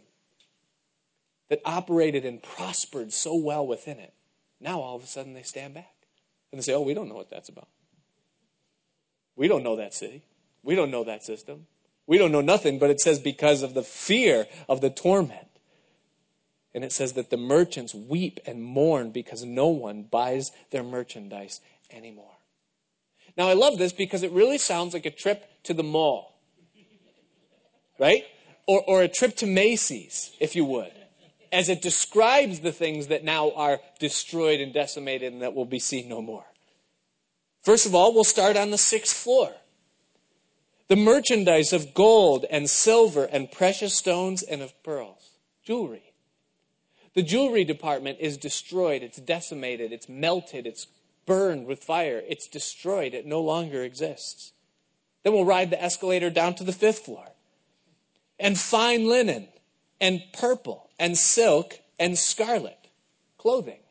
that 1.50 1.62
operated 1.64 2.26
and 2.26 2.44
prospered 2.44 3.14
so 3.14 3.36
well 3.36 3.66
within 3.66 4.00
it, 4.00 4.14
now 4.60 4.82
all 4.82 4.96
of 4.98 5.04
a 5.04 5.08
sudden 5.08 5.34
they 5.34 5.44
stand 5.44 5.74
back. 5.74 5.94
And 6.52 6.60
they 6.60 6.64
say, 6.64 6.74
oh, 6.74 6.82
we 6.82 6.94
don't 6.94 7.10
know 7.10 7.16
what 7.16 7.30
that's 7.30 7.50
about. 7.50 7.68
We 9.38 9.48
don't 9.48 9.64
know 9.64 9.78
that 9.78 9.94
city. 9.94 10.24
We 10.64 10.76
don't 10.76 10.92
know 10.92 11.06
that 11.06 11.24
system. 11.24 11.68
We 12.06 12.18
don't 12.18 12.32
know 12.32 12.42
nothing, 12.42 12.80
but 12.80 12.90
it 12.90 13.00
says 13.00 13.20
because 13.20 13.64
of 13.64 13.74
the 13.74 13.84
fear 13.84 14.48
of 14.68 14.82
the 14.82 14.90
torment. 14.90 15.48
And 16.74 16.84
it 16.84 16.92
says 16.92 17.14
that 17.14 17.30
the 17.30 17.38
merchants 17.38 17.96
weep 17.96 18.40
and 18.46 18.62
mourn 18.62 19.12
because 19.12 19.44
no 19.44 19.68
one 19.68 20.04
buys 20.04 20.52
their 20.72 20.84
merchandise 20.84 21.62
anymore. 21.92 22.38
Now, 23.38 23.48
I 23.48 23.54
love 23.54 23.78
this 23.78 23.94
because 23.94 24.24
it 24.24 24.32
really 24.32 24.58
sounds 24.58 24.94
like 24.94 25.06
a 25.06 25.12
trip 25.12 25.46
to 25.64 25.74
the 25.74 25.84
mall, 25.84 26.40
right? 28.00 28.26
Or, 28.66 28.84
or 28.84 29.04
a 29.04 29.08
trip 29.08 29.38
to 29.38 29.46
Macy's, 29.46 30.32
if 30.40 30.56
you 30.56 30.66
would 30.66 30.92
as 31.52 31.70
it 31.70 31.82
describes 31.82 32.60
the 32.60 32.72
things 32.72 33.08
that 33.08 33.24
now 33.24 33.52
are 33.52 33.80
destroyed 34.00 34.60
and 34.60 34.74
decimated 34.74 35.34
and 35.34 35.42
that 35.42 35.54
will 35.54 35.66
be 35.66 35.80
seen 35.80 36.10
no 36.10 36.22
more. 36.22 36.46
First 37.68 37.86
of 37.86 37.94
all, 37.94 38.14
we'll 38.14 38.24
start 38.24 38.56
on 38.56 38.72
the 38.72 38.78
sixth 38.78 39.14
floor. 39.14 39.52
the 40.88 40.96
merchandise 40.96 41.74
of 41.74 41.94
gold 41.94 42.46
and 42.50 42.70
silver 42.70 43.26
and 43.26 43.52
precious 43.52 43.94
stones 43.94 44.42
and 44.42 44.62
of 44.62 44.82
pearls, 44.84 45.32
jewelry. 45.66 46.14
The 47.14 47.24
jewelry 47.24 47.66
department 47.66 48.20
is 48.22 48.38
destroyed, 48.38 49.04
it's 49.04 49.18
decimated, 49.18 49.92
it's 49.92 50.08
melted, 50.08 50.66
it's 50.66 50.88
burned 51.26 51.68
with 51.68 51.84
fire, 51.84 52.24
it's 52.26 52.48
destroyed, 52.48 53.14
it 53.14 53.26
no 53.26 53.42
longer 53.42 53.84
exists. 53.84 54.54
Then 55.24 55.34
we'll 55.34 55.44
ride 55.44 55.70
the 55.70 55.84
escalator 55.84 56.30
down 56.30 56.56
to 56.56 56.64
the 56.64 56.72
fifth 56.72 57.00
floor. 57.00 57.28
And 58.40 58.58
fine 58.58 59.10
linen, 59.10 59.50
and 60.00 60.22
purple, 60.32 60.90
and 60.98 61.18
silk, 61.18 61.82
and 62.00 62.18
scarlet 62.18 62.88
clothing. 63.38 63.82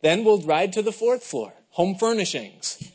Then 0.00 0.24
we'll 0.24 0.40
ride 0.40 0.72
to 0.72 0.80
the 0.80 0.92
fourth 0.92 1.24
floor, 1.24 1.52
home 1.74 1.96
furnishings, 1.96 2.92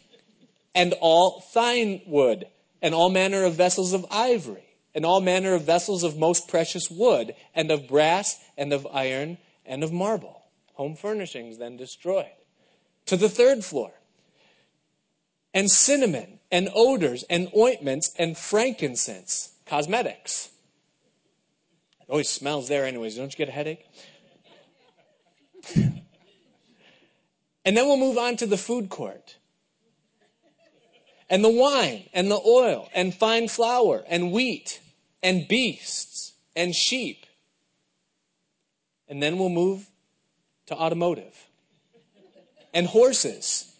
and 0.74 0.94
all 1.02 1.42
fine 1.42 2.02
wood 2.08 2.46
and 2.82 2.96
all 2.96 3.10
manner 3.10 3.44
of 3.44 3.56
vessels 3.56 3.94
of 3.94 4.06
ivory, 4.10 4.64
and 4.96 5.06
all 5.06 5.22
manner 5.22 5.54
of 5.54 5.64
vessels 5.64 6.04
of 6.04 6.18
most 6.18 6.48
precious 6.48 6.90
wood, 6.90 7.36
and 7.54 7.72
of 7.72 7.88
brass, 7.88 8.40
and 8.58 8.72
of 8.72 8.88
iron, 8.92 9.38
and 9.66 9.84
of 9.84 9.92
marble. 9.92 10.44
Home 10.76 10.96
furnishings 10.96 11.58
then 11.58 11.76
destroyed. 11.78 12.32
To 13.08 13.18
the 13.18 13.30
third 13.30 13.66
floor. 13.66 13.92
And 15.54 15.70
cinnamon, 15.70 16.40
and 16.52 16.70
odors, 16.74 17.24
and 17.24 17.52
ointments, 17.56 18.14
and 18.18 18.38
frankincense, 18.38 19.52
cosmetics. 19.66 20.50
It 22.02 22.10
always 22.10 22.30
smells 22.30 22.70
there, 22.70 22.86
anyways. 22.86 23.18
Don't 23.18 23.34
you 23.34 23.38
get 23.38 23.50
a 23.50 23.52
headache? 23.52 23.86
Then 27.76 27.86
we'll 27.86 27.98
move 27.98 28.18
on 28.18 28.38
to 28.38 28.46
the 28.46 28.58
food 28.58 28.90
court 28.90 29.38
and 31.30 31.44
the 31.44 31.50
wine 31.50 32.06
and 32.14 32.30
the 32.32 32.40
oil 32.46 32.90
and 32.94 33.14
fine 33.14 33.48
flour 33.48 34.04
and 34.08 34.32
wheat 34.32 34.80
and 35.22 35.48
beasts 35.48 36.34
and 36.56 36.74
sheep. 36.76 37.26
And 39.08 39.22
then 39.22 39.38
we'll 39.38 39.50
move 39.50 39.88
to 40.68 40.76
automotive 40.76 41.48
and 42.74 42.88
horses 42.88 43.72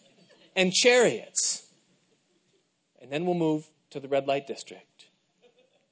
and 0.54 0.72
chariots. 0.72 1.66
And 3.00 3.10
then 3.10 3.24
we'll 3.24 3.34
move 3.34 3.68
to 3.90 4.00
the 4.00 4.08
red 4.08 4.26
light 4.26 4.46
district 4.46 5.06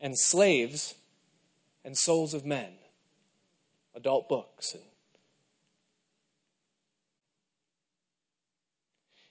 and 0.01 0.19
slaves 0.19 0.95
and 1.85 1.97
souls 1.97 2.35
of 2.35 2.45
men, 2.45 2.73
adult 3.95 4.29
books 4.29 4.75
and 4.75 4.83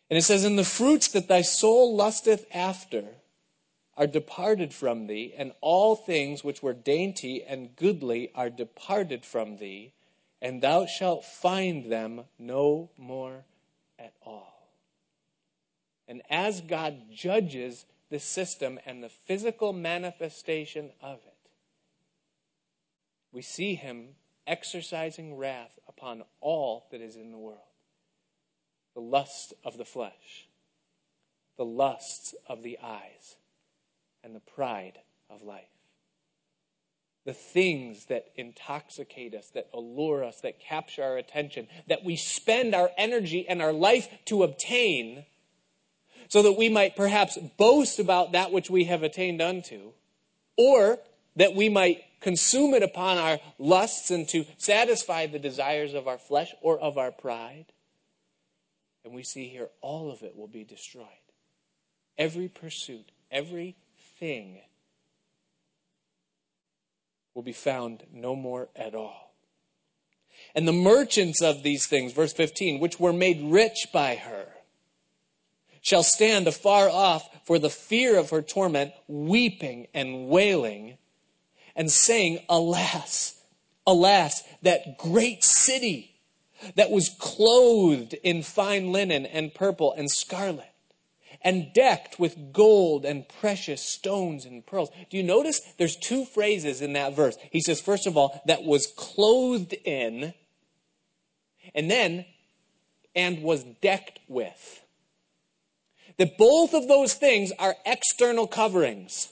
And 0.09 0.17
it 0.17 0.23
says, 0.23 0.43
And 0.43 0.57
the 0.57 0.63
fruits 0.63 1.09
that 1.09 1.27
thy 1.27 1.41
soul 1.41 1.95
lusteth 1.95 2.45
after 2.53 3.05
are 3.97 4.07
departed 4.07 4.73
from 4.73 5.07
thee, 5.07 5.33
and 5.37 5.51
all 5.59 5.95
things 5.95 6.43
which 6.43 6.61
were 6.61 6.73
dainty 6.73 7.43
and 7.43 7.75
goodly 7.75 8.31
are 8.35 8.49
departed 8.49 9.25
from 9.25 9.57
thee, 9.57 9.91
and 10.41 10.61
thou 10.61 10.85
shalt 10.85 11.25
find 11.25 11.91
them 11.91 12.23
no 12.37 12.89
more 12.97 13.43
at 13.97 14.13
all. 14.23 14.69
And 16.07 16.21
as 16.29 16.61
God 16.61 17.11
judges 17.11 17.85
the 18.09 18.19
system 18.19 18.79
and 18.85 19.03
the 19.03 19.09
physical 19.09 19.73
manifestation 19.73 20.91
of 21.01 21.17
it, 21.25 21.33
we 23.33 23.41
see 23.41 23.75
him 23.75 24.09
exercising 24.45 25.35
wrath 25.35 25.77
upon 25.87 26.23
all 26.39 26.87
that 26.91 27.01
is 27.01 27.17
in 27.17 27.31
the 27.31 27.37
world 27.37 27.59
the 28.97 29.01
lust 29.01 29.53
of 29.63 29.77
the 29.77 29.85
flesh, 29.85 30.47
the 31.55 31.63
lusts 31.63 32.33
of 32.47 32.63
the 32.63 32.79
eyes, 32.83 33.35
and 34.23 34.35
the 34.35 34.39
pride 34.39 34.97
of 35.29 35.43
life. 35.43 35.69
The 37.23 37.33
things 37.33 38.05
that 38.05 38.31
intoxicate 38.35 39.35
us, 39.35 39.51
that 39.53 39.69
allure 39.71 40.23
us, 40.23 40.41
that 40.41 40.59
capture 40.59 41.03
our 41.03 41.15
attention, 41.15 41.67
that 41.87 42.03
we 42.03 42.15
spend 42.15 42.73
our 42.73 42.89
energy 42.97 43.47
and 43.47 43.61
our 43.61 43.71
life 43.71 44.09
to 44.25 44.41
obtain, 44.41 45.25
so 46.27 46.41
that 46.41 46.57
we 46.57 46.67
might 46.67 46.95
perhaps 46.95 47.37
boast 47.55 47.99
about 47.99 48.31
that 48.31 48.51
which 48.51 48.71
we 48.71 48.85
have 48.85 49.03
attained 49.03 49.43
unto, 49.43 49.91
or 50.57 50.97
that 51.35 51.53
we 51.53 51.69
might 51.69 52.01
consume 52.19 52.73
it 52.73 52.81
upon 52.81 53.19
our 53.19 53.37
lusts 53.59 54.09
and 54.09 54.27
to 54.29 54.47
satisfy 54.57 55.27
the 55.27 55.37
desires 55.37 55.93
of 55.93 56.07
our 56.07 56.17
flesh 56.17 56.51
or 56.63 56.79
of 56.79 56.97
our 56.97 57.11
pride. 57.11 57.67
And 59.07 59.15
we 59.15 59.23
see 59.23 59.47
here 59.47 59.69
all 59.79 60.11
of 60.11 60.21
it 60.21 60.35
will 60.35 60.49
be 60.49 60.65
destroyed. 60.65 61.07
Every 62.17 62.49
pursuit, 62.49 63.09
everything 63.31 64.59
will 67.33 67.41
be 67.41 67.53
found 67.53 68.03
no 68.11 68.35
more 68.35 68.67
at 68.75 68.95
all. 68.95 69.33
And 70.53 70.67
the 70.67 70.73
merchants 70.73 71.41
of 71.41 71.63
these 71.63 71.87
things, 71.87 72.11
verse 72.11 72.33
15, 72.33 72.81
which 72.81 72.99
were 72.99 73.13
made 73.13 73.49
rich 73.49 73.87
by 73.93 74.15
her, 74.15 74.45
shall 75.81 76.03
stand 76.03 76.45
afar 76.45 76.89
off 76.89 77.29
for 77.45 77.59
the 77.59 77.69
fear 77.69 78.17
of 78.17 78.31
her 78.31 78.41
torment, 78.41 78.91
weeping 79.07 79.87
and 79.93 80.27
wailing, 80.27 80.97
and 81.77 81.89
saying, 81.89 82.39
Alas, 82.49 83.41
alas, 83.85 84.43
that 84.63 84.97
great 84.97 85.45
city 85.45 86.16
that 86.75 86.91
was 86.91 87.09
clothed 87.19 88.13
in 88.23 88.43
fine 88.43 88.91
linen 88.91 89.25
and 89.25 89.53
purple 89.53 89.93
and 89.93 90.09
scarlet 90.09 90.71
and 91.41 91.71
decked 91.73 92.19
with 92.19 92.51
gold 92.51 93.05
and 93.05 93.27
precious 93.27 93.81
stones 93.81 94.45
and 94.45 94.65
pearls. 94.65 94.89
Do 95.09 95.17
you 95.17 95.23
notice 95.23 95.61
there's 95.77 95.95
two 95.95 96.25
phrases 96.25 96.81
in 96.81 96.93
that 96.93 97.15
verse? 97.15 97.37
He 97.51 97.61
says, 97.61 97.79
first 97.79 98.07
of 98.07 98.17
all, 98.17 98.41
that 98.47 98.63
was 98.63 98.87
clothed 98.97 99.73
in, 99.85 100.33
and 101.75 101.91
then, 101.91 102.25
and 103.15 103.43
was 103.43 103.63
decked 103.63 104.19
with. 104.27 104.81
That 106.17 106.37
both 106.37 106.73
of 106.73 106.87
those 106.87 107.13
things 107.13 107.51
are 107.59 107.75
external 107.85 108.47
coverings. 108.47 109.31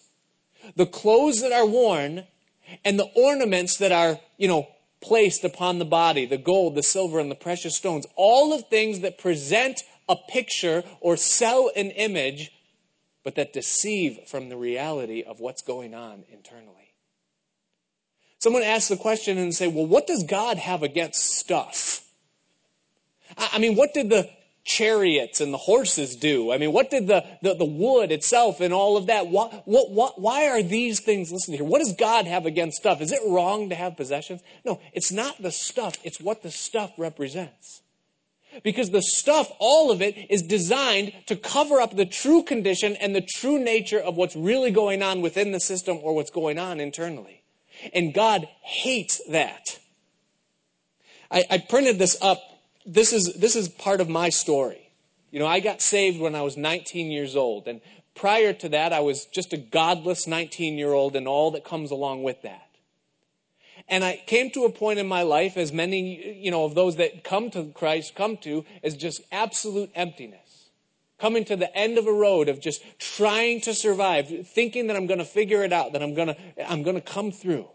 The 0.76 0.86
clothes 0.86 1.42
that 1.42 1.52
are 1.52 1.66
worn 1.66 2.26
and 2.84 3.00
the 3.00 3.10
ornaments 3.16 3.78
that 3.78 3.92
are, 3.92 4.20
you 4.38 4.48
know, 4.48 4.68
placed 5.06 5.44
upon 5.44 5.78
the 5.80 5.86
body 5.86 6.26
the 6.26 6.38
gold, 6.38 6.76
the 6.76 6.84
silver, 6.84 7.20
and 7.20 7.30
the 7.30 7.36
precious 7.36 7.76
stones. 7.76 8.06
All 8.16 8.54
of 8.54 8.68
things 8.68 9.02
that 9.02 9.18
present 9.18 9.84
a 10.10 10.16
picture 10.16 10.84
or 11.00 11.16
sell 11.16 11.72
an 11.76 11.92
image, 11.92 12.52
but 13.24 13.36
that 13.36 13.54
deceive 13.54 14.20
from 14.28 14.50
the 14.50 14.58
reality 14.58 15.24
of 15.24 15.40
what's 15.40 15.62
going 15.62 15.94
on 15.94 16.24
internally. 16.32 16.94
Someone 18.40 18.64
asks 18.64 18.90
the 18.90 18.98
question 18.98 19.38
and 19.38 19.54
say, 19.54 19.68
well, 19.68 19.86
what 19.86 20.08
does 20.08 20.24
God 20.24 20.58
have 20.58 20.84
against 20.84 21.36
stuff? 21.36 22.02
I 23.38 23.58
mean, 23.60 23.76
what 23.76 23.94
did 23.94 24.10
the 24.10 24.30
chariots 24.66 25.40
and 25.40 25.54
the 25.54 25.58
horses 25.58 26.16
do? 26.16 26.52
I 26.52 26.58
mean, 26.58 26.74
what 26.74 26.90
did 26.90 27.08
the, 27.08 27.24
the, 27.42 27.54
the 27.54 27.66
wood 27.66 28.12
itself 28.12 28.60
and 28.60 28.74
all 28.74 28.98
of 28.98 29.06
that, 29.06 29.28
why, 29.28 29.62
what, 29.66 29.92
what, 29.92 30.20
why 30.20 30.50
are 30.50 30.64
these 30.64 31.00
things, 31.00 31.32
listen 31.32 31.54
here, 31.54 31.64
what 31.64 31.80
does 31.80 31.94
God 31.94 32.26
have 32.26 32.46
against 32.46 32.78
stuff? 32.78 33.00
Is 33.00 33.12
it 33.12 33.22
wrong 33.28 33.70
to 33.70 33.76
have 33.76 33.96
possessions? 33.96 34.42
No, 34.66 34.82
it's 34.92 35.12
not 35.12 35.42
the 35.42 35.52
stuff, 35.52 35.96
it's 36.04 36.20
what 36.20 36.42
the 36.42 36.52
stuff 36.52 36.92
represents. 36.98 37.84
Because 38.64 38.90
the 38.90 39.02
stuff, 39.02 39.52
all 39.60 39.92
of 39.92 40.02
it, 40.02 40.16
is 40.30 40.42
designed 40.42 41.14
to 41.28 41.36
cover 41.36 41.82
up 41.82 41.96
the 41.96 42.06
true 42.06 42.42
condition 42.42 42.96
and 42.96 43.16
the 43.16 43.22
true 43.22 43.60
nature 43.60 44.00
of 44.00 44.16
what's 44.16 44.36
really 44.36 44.72
going 44.72 45.04
on 45.04 45.22
within 45.22 45.52
the 45.52 45.60
system 45.60 46.00
or 46.02 46.16
what's 46.16 46.32
going 46.32 46.58
on 46.58 46.80
internally. 46.80 47.44
And 47.94 48.14
God 48.14 48.48
hates 48.62 49.22
that. 49.30 49.80
I, 51.30 51.44
I 51.52 51.58
printed 51.58 52.00
this 52.00 52.18
up 52.22 52.40
this 52.86 53.14
is, 53.14 53.34
this 53.34 53.56
is 53.56 53.68
part 53.68 54.02
of 54.02 54.10
my 54.10 54.30
story. 54.30 54.92
You 55.32 55.40
know, 55.40 55.48
I 55.48 55.60
got 55.60 55.82
saved 55.82 56.20
when 56.20 56.36
I 56.36 56.42
was 56.42 56.56
19 56.56 57.12
years 57.12 57.36
old. 57.36 57.68
And 57.68 57.82
prior 58.14 58.54
to 58.54 58.70
that, 58.70 58.94
I 58.94 59.02
was 59.02 59.26
just 59.26 59.54
a 59.54 59.58
godless 59.58 60.28
19 60.28 60.78
year 60.78 60.94
old 60.94 61.16
and 61.16 61.28
all 61.28 61.52
that 61.52 61.66
comes 61.66 61.92
along 61.92 62.24
with 62.24 62.42
that. 62.44 62.62
And 63.88 64.04
I 64.04 64.24
came 64.26 64.50
to 64.52 64.66
a 64.66 64.72
point 64.72 65.00
in 65.00 65.08
my 65.08 65.22
life, 65.22 65.58
as 65.58 65.72
many, 65.72 66.40
you 66.40 66.50
know, 66.50 66.66
of 66.66 66.74
those 66.74 66.96
that 66.96 67.24
come 67.24 67.52
to 67.52 67.66
Christ 67.66 68.16
come 68.16 68.38
to, 68.38 68.66
is 68.82 68.96
just 68.96 69.22
absolute 69.32 69.92
emptiness. 69.94 70.70
Coming 71.20 71.46
to 71.46 71.56
the 71.56 71.74
end 71.76 71.98
of 71.98 72.08
a 72.08 72.14
road 72.14 72.50
of 72.50 72.60
just 72.60 72.84
trying 73.00 73.62
to 73.62 73.74
survive, 73.74 74.48
thinking 74.48 74.88
that 74.88 74.96
I'm 74.96 75.06
going 75.06 75.20
to 75.20 75.26
figure 75.26 75.64
it 75.64 75.72
out, 75.72 75.94
that 75.94 76.02
I'm 76.02 76.14
going 76.14 76.30
to, 76.30 76.72
I'm 76.72 76.84
going 76.84 76.96
to 76.96 77.02
come 77.02 77.32
through. 77.32 77.68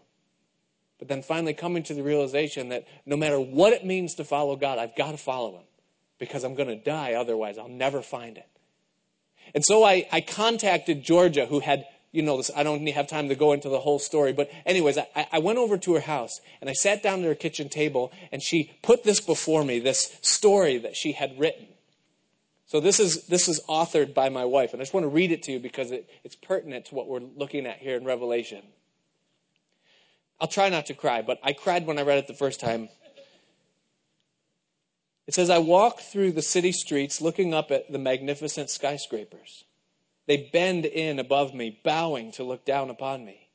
But 1.01 1.07
then 1.07 1.23
finally 1.23 1.55
coming 1.55 1.81
to 1.83 1.95
the 1.95 2.03
realization 2.03 2.69
that 2.69 2.85
no 3.07 3.17
matter 3.17 3.39
what 3.39 3.73
it 3.73 3.83
means 3.83 4.13
to 4.15 4.23
follow 4.23 4.55
God, 4.55 4.77
I've 4.77 4.95
got 4.95 5.13
to 5.13 5.17
follow 5.17 5.55
Him 5.55 5.63
because 6.19 6.43
I'm 6.43 6.53
going 6.53 6.69
to 6.69 6.75
die 6.75 7.13
otherwise. 7.13 7.57
I'll 7.57 7.67
never 7.67 8.03
find 8.03 8.37
it. 8.37 8.47
And 9.55 9.63
so 9.65 9.83
I, 9.83 10.07
I 10.11 10.21
contacted 10.21 11.01
Georgia, 11.01 11.47
who 11.47 11.59
had, 11.59 11.85
you 12.11 12.21
know, 12.21 12.37
this, 12.37 12.51
I 12.55 12.61
don't 12.61 12.85
have 12.89 13.07
time 13.07 13.29
to 13.29 13.35
go 13.35 13.51
into 13.53 13.67
the 13.67 13.79
whole 13.79 13.97
story, 13.97 14.31
but 14.31 14.51
anyways, 14.63 14.99
I, 14.99 15.27
I 15.31 15.39
went 15.39 15.57
over 15.57 15.75
to 15.79 15.95
her 15.95 16.01
house 16.01 16.39
and 16.61 16.69
I 16.69 16.73
sat 16.73 17.01
down 17.01 17.21
at 17.21 17.25
her 17.25 17.33
kitchen 17.33 17.67
table 17.67 18.11
and 18.31 18.43
she 18.43 18.71
put 18.83 19.03
this 19.03 19.19
before 19.19 19.63
me, 19.63 19.79
this 19.79 20.15
story 20.21 20.77
that 20.77 20.95
she 20.95 21.13
had 21.13 21.39
written. 21.39 21.65
So 22.67 22.79
this 22.79 22.99
is 22.99 23.25
this 23.25 23.47
is 23.47 23.59
authored 23.67 24.13
by 24.13 24.29
my 24.29 24.45
wife, 24.45 24.71
and 24.71 24.81
I 24.81 24.85
just 24.85 24.93
want 24.93 25.03
to 25.03 25.09
read 25.09 25.31
it 25.31 25.43
to 25.43 25.51
you 25.51 25.59
because 25.59 25.91
it, 25.91 26.07
it's 26.23 26.35
pertinent 26.35 26.85
to 26.85 26.95
what 26.95 27.07
we're 27.07 27.19
looking 27.19 27.65
at 27.65 27.79
here 27.79 27.97
in 27.97 28.05
Revelation. 28.05 28.61
I'll 30.41 30.47
try 30.47 30.69
not 30.69 30.87
to 30.87 30.95
cry, 30.95 31.21
but 31.21 31.39
I 31.43 31.53
cried 31.53 31.85
when 31.85 31.99
I 31.99 32.01
read 32.01 32.17
it 32.17 32.25
the 32.25 32.33
first 32.33 32.59
time. 32.59 32.89
It 35.27 35.35
says, 35.35 35.51
I 35.51 35.59
walk 35.59 35.99
through 35.99 36.31
the 36.31 36.41
city 36.41 36.71
streets 36.71 37.21
looking 37.21 37.53
up 37.53 37.69
at 37.69 37.91
the 37.91 37.99
magnificent 37.99 38.71
skyscrapers. 38.71 39.65
They 40.25 40.49
bend 40.51 40.85
in 40.85 41.19
above 41.19 41.53
me, 41.53 41.79
bowing 41.83 42.31
to 42.33 42.43
look 42.43 42.65
down 42.65 42.89
upon 42.89 43.23
me. 43.23 43.49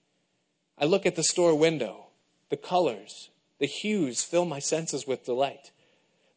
I 0.79 0.85
look 0.85 1.07
at 1.07 1.17
the 1.17 1.25
store 1.25 1.59
window. 1.59 2.07
The 2.51 2.57
colors, 2.57 3.31
the 3.59 3.67
hues 3.67 4.23
fill 4.23 4.45
my 4.45 4.61
senses 4.61 5.09
with 5.09 5.25
delight. 5.25 5.73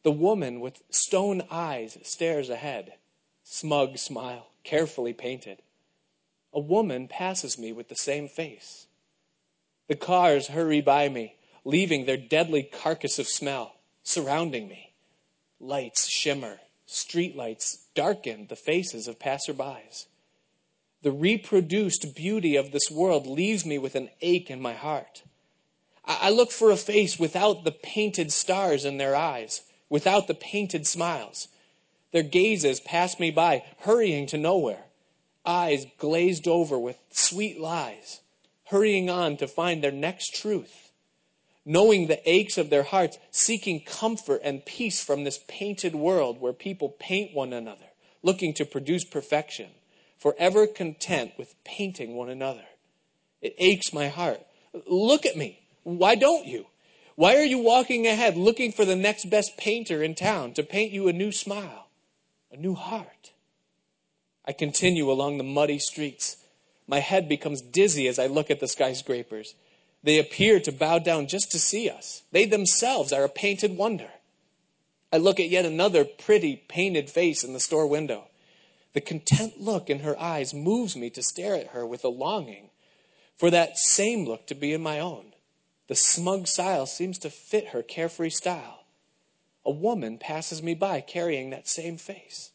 The 0.02 0.12
woman 0.12 0.62
with 0.62 0.82
stone 0.89 1.43
eyes 1.52 2.00
stares 2.02 2.50
ahead, 2.50 2.93
smug 3.43 4.00
smile, 4.00 4.47
carefully 4.64 5.14
painted. 5.14 5.62
A 6.54 6.60
woman 6.60 7.08
passes 7.08 7.60
me 7.60 7.72
with 7.72 7.89
the 7.89 7.95
same 7.95 8.28
face. 8.28 8.88
The 9.90 9.96
cars 9.96 10.48
hurry 10.48 10.82
by 10.82 11.10
me, 11.10 11.36
leaving 11.66 12.06
their 12.06 12.16
deadly 12.16 12.64
carcass 12.64 13.20
of 13.20 13.28
smell 13.28 13.76
surrounding 14.04 14.68
me. 14.68 14.94
Lights 15.60 16.08
shimmer, 16.08 16.60
street 16.86 17.36
lights 17.36 17.86
darken 17.96 18.48
the 18.48 18.56
faces 18.56 19.08
of 19.08 19.20
passerbys. 19.20 20.06
The 21.02 21.12
reproduced 21.12 22.16
beauty 22.16 22.56
of 22.56 22.72
this 22.72 22.92
world 22.92 23.26
leaves 23.26 23.66
me 23.66 23.78
with 23.80 23.96
an 23.96 24.10
ache 24.22 24.52
in 24.52 24.62
my 24.62 24.74
heart. 24.74 25.24
I 26.06 26.30
look 26.30 26.52
for 26.52 26.70
a 26.72 26.78
face 26.78 27.20
without 27.20 27.64
the 27.64 27.72
painted 27.72 28.32
stars 28.32 28.86
in 28.86 28.98
their 28.98 29.16
eyes, 29.16 29.62
without 29.90 30.28
the 30.28 30.36
painted 30.36 30.86
smiles. 30.86 31.48
Their 32.12 32.24
gazes 32.24 32.80
pass 32.80 33.20
me 33.20 33.32
by, 33.32 33.64
hurrying 33.80 34.28
to 34.28 34.38
nowhere, 34.38 34.86
eyes 35.46 35.86
glazed 35.98 36.48
over 36.48 36.78
with 36.78 36.98
sweet 37.12 37.60
lies, 37.60 38.22
hurrying 38.70 39.10
on 39.10 39.38
to 39.38 39.48
find 39.48 39.84
their 39.84 39.92
next 39.92 40.36
truth, 40.36 40.92
knowing 41.66 42.08
the 42.08 42.30
aches 42.30 42.58
of 42.58 42.70
their 42.70 42.84
hearts, 42.84 43.18
seeking 43.32 43.82
comfort 43.82 44.42
and 44.44 44.66
peace 44.66 45.04
from 45.04 45.24
this 45.24 45.40
painted 45.48 45.96
world 45.96 46.40
where 46.40 46.54
people 46.54 46.90
paint 47.00 47.34
one 47.34 47.52
another, 47.54 47.86
looking 48.22 48.54
to 48.54 48.66
produce 48.66 49.04
perfection, 49.04 49.70
forever 50.18 50.68
content 50.68 51.32
with 51.38 51.56
painting 51.64 52.16
one 52.16 52.30
another. 52.30 52.66
It 53.42 53.56
aches 53.58 53.94
my 53.94 54.08
heart. 54.08 54.42
Look 54.88 55.26
at 55.26 55.38
me. 55.38 55.60
Why 55.84 56.16
don't 56.16 56.46
you? 56.46 56.68
Why 57.16 57.36
are 57.38 57.46
you 57.46 57.60
walking 57.60 58.08
ahead 58.08 58.38
looking 58.38 58.72
for 58.72 58.86
the 58.86 58.96
next 58.96 59.30
best 59.30 59.58
painter 59.58 60.04
in 60.04 60.16
town 60.16 60.54
to 60.54 60.64
paint 60.64 60.92
you 60.92 61.08
a 61.08 61.14
new 61.14 61.32
smile, 61.32 61.88
a 62.52 62.58
new 62.58 62.76
heart? 62.76 63.32
I 64.46 64.54
continue 64.54 65.12
along 65.12 65.38
the 65.38 65.44
muddy 65.44 65.80
streets. 65.80 66.38
My 66.90 67.00
head 67.00 67.30
becomes 67.30 67.62
dizzy 67.62 68.08
as 68.08 68.18
I 68.18 68.26
look 68.26 68.50
at 68.50 68.60
the 68.60 68.68
skyscrapers. 68.68 69.54
They 70.02 70.18
appear 70.18 70.60
to 70.62 70.72
bow 70.72 70.98
down 70.98 71.28
just 71.28 71.52
to 71.52 71.60
see 71.60 71.88
us. 71.88 72.24
They 72.32 72.46
themselves 72.46 73.14
are 73.14 73.24
a 73.24 73.30
painted 73.30 73.78
wonder. 73.78 74.10
I 75.14 75.18
look 75.18 75.40
at 75.40 75.50
yet 75.50 75.66
another 75.66 76.04
pretty 76.04 76.56
painted 76.56 77.08
face 77.12 77.44
in 77.44 77.54
the 77.54 77.60
store 77.60 77.86
window. 77.86 78.30
The 78.94 79.02
content 79.02 79.62
look 79.62 79.88
in 79.88 80.00
her 80.00 80.20
eyes 80.20 80.52
moves 80.52 80.96
me 80.96 81.12
to 81.12 81.22
stare 81.22 81.54
at 81.54 81.68
her 81.68 81.86
with 81.86 82.04
a 82.04 82.10
longing 82.10 82.72
for 83.38 83.52
that 83.52 83.78
same 83.78 84.26
look 84.26 84.48
to 84.48 84.56
be 84.56 84.74
in 84.74 84.82
my 84.82 85.00
own. 85.00 85.34
The 85.90 85.96
smug 85.96 86.48
style 86.48 86.88
seems 86.88 87.20
to 87.20 87.30
fit 87.30 87.68
her 87.68 87.84
carefree 87.84 88.32
style. 88.32 88.86
A 89.64 89.72
woman 89.72 90.18
passes 90.18 90.64
me 90.64 90.74
by 90.74 91.02
carrying 91.02 91.52
that 91.52 91.68
same 91.68 91.98
face. 91.98 92.50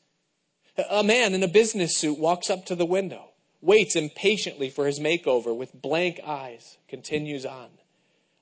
A 0.91 1.05
man 1.05 1.35
in 1.35 1.45
a 1.45 1.49
business 1.49 1.97
suit 1.97 2.18
walks 2.18 2.51
up 2.51 2.66
to 2.66 2.74
the 2.74 2.85
window, 2.85 3.30
waits 3.65 3.97
impatiently 3.97 4.69
for 4.69 4.87
his 4.87 5.01
makeover 5.01 5.57
with 5.57 5.81
blank 5.81 6.21
eyes, 6.25 6.77
continues 6.87 7.47
on. 7.47 7.69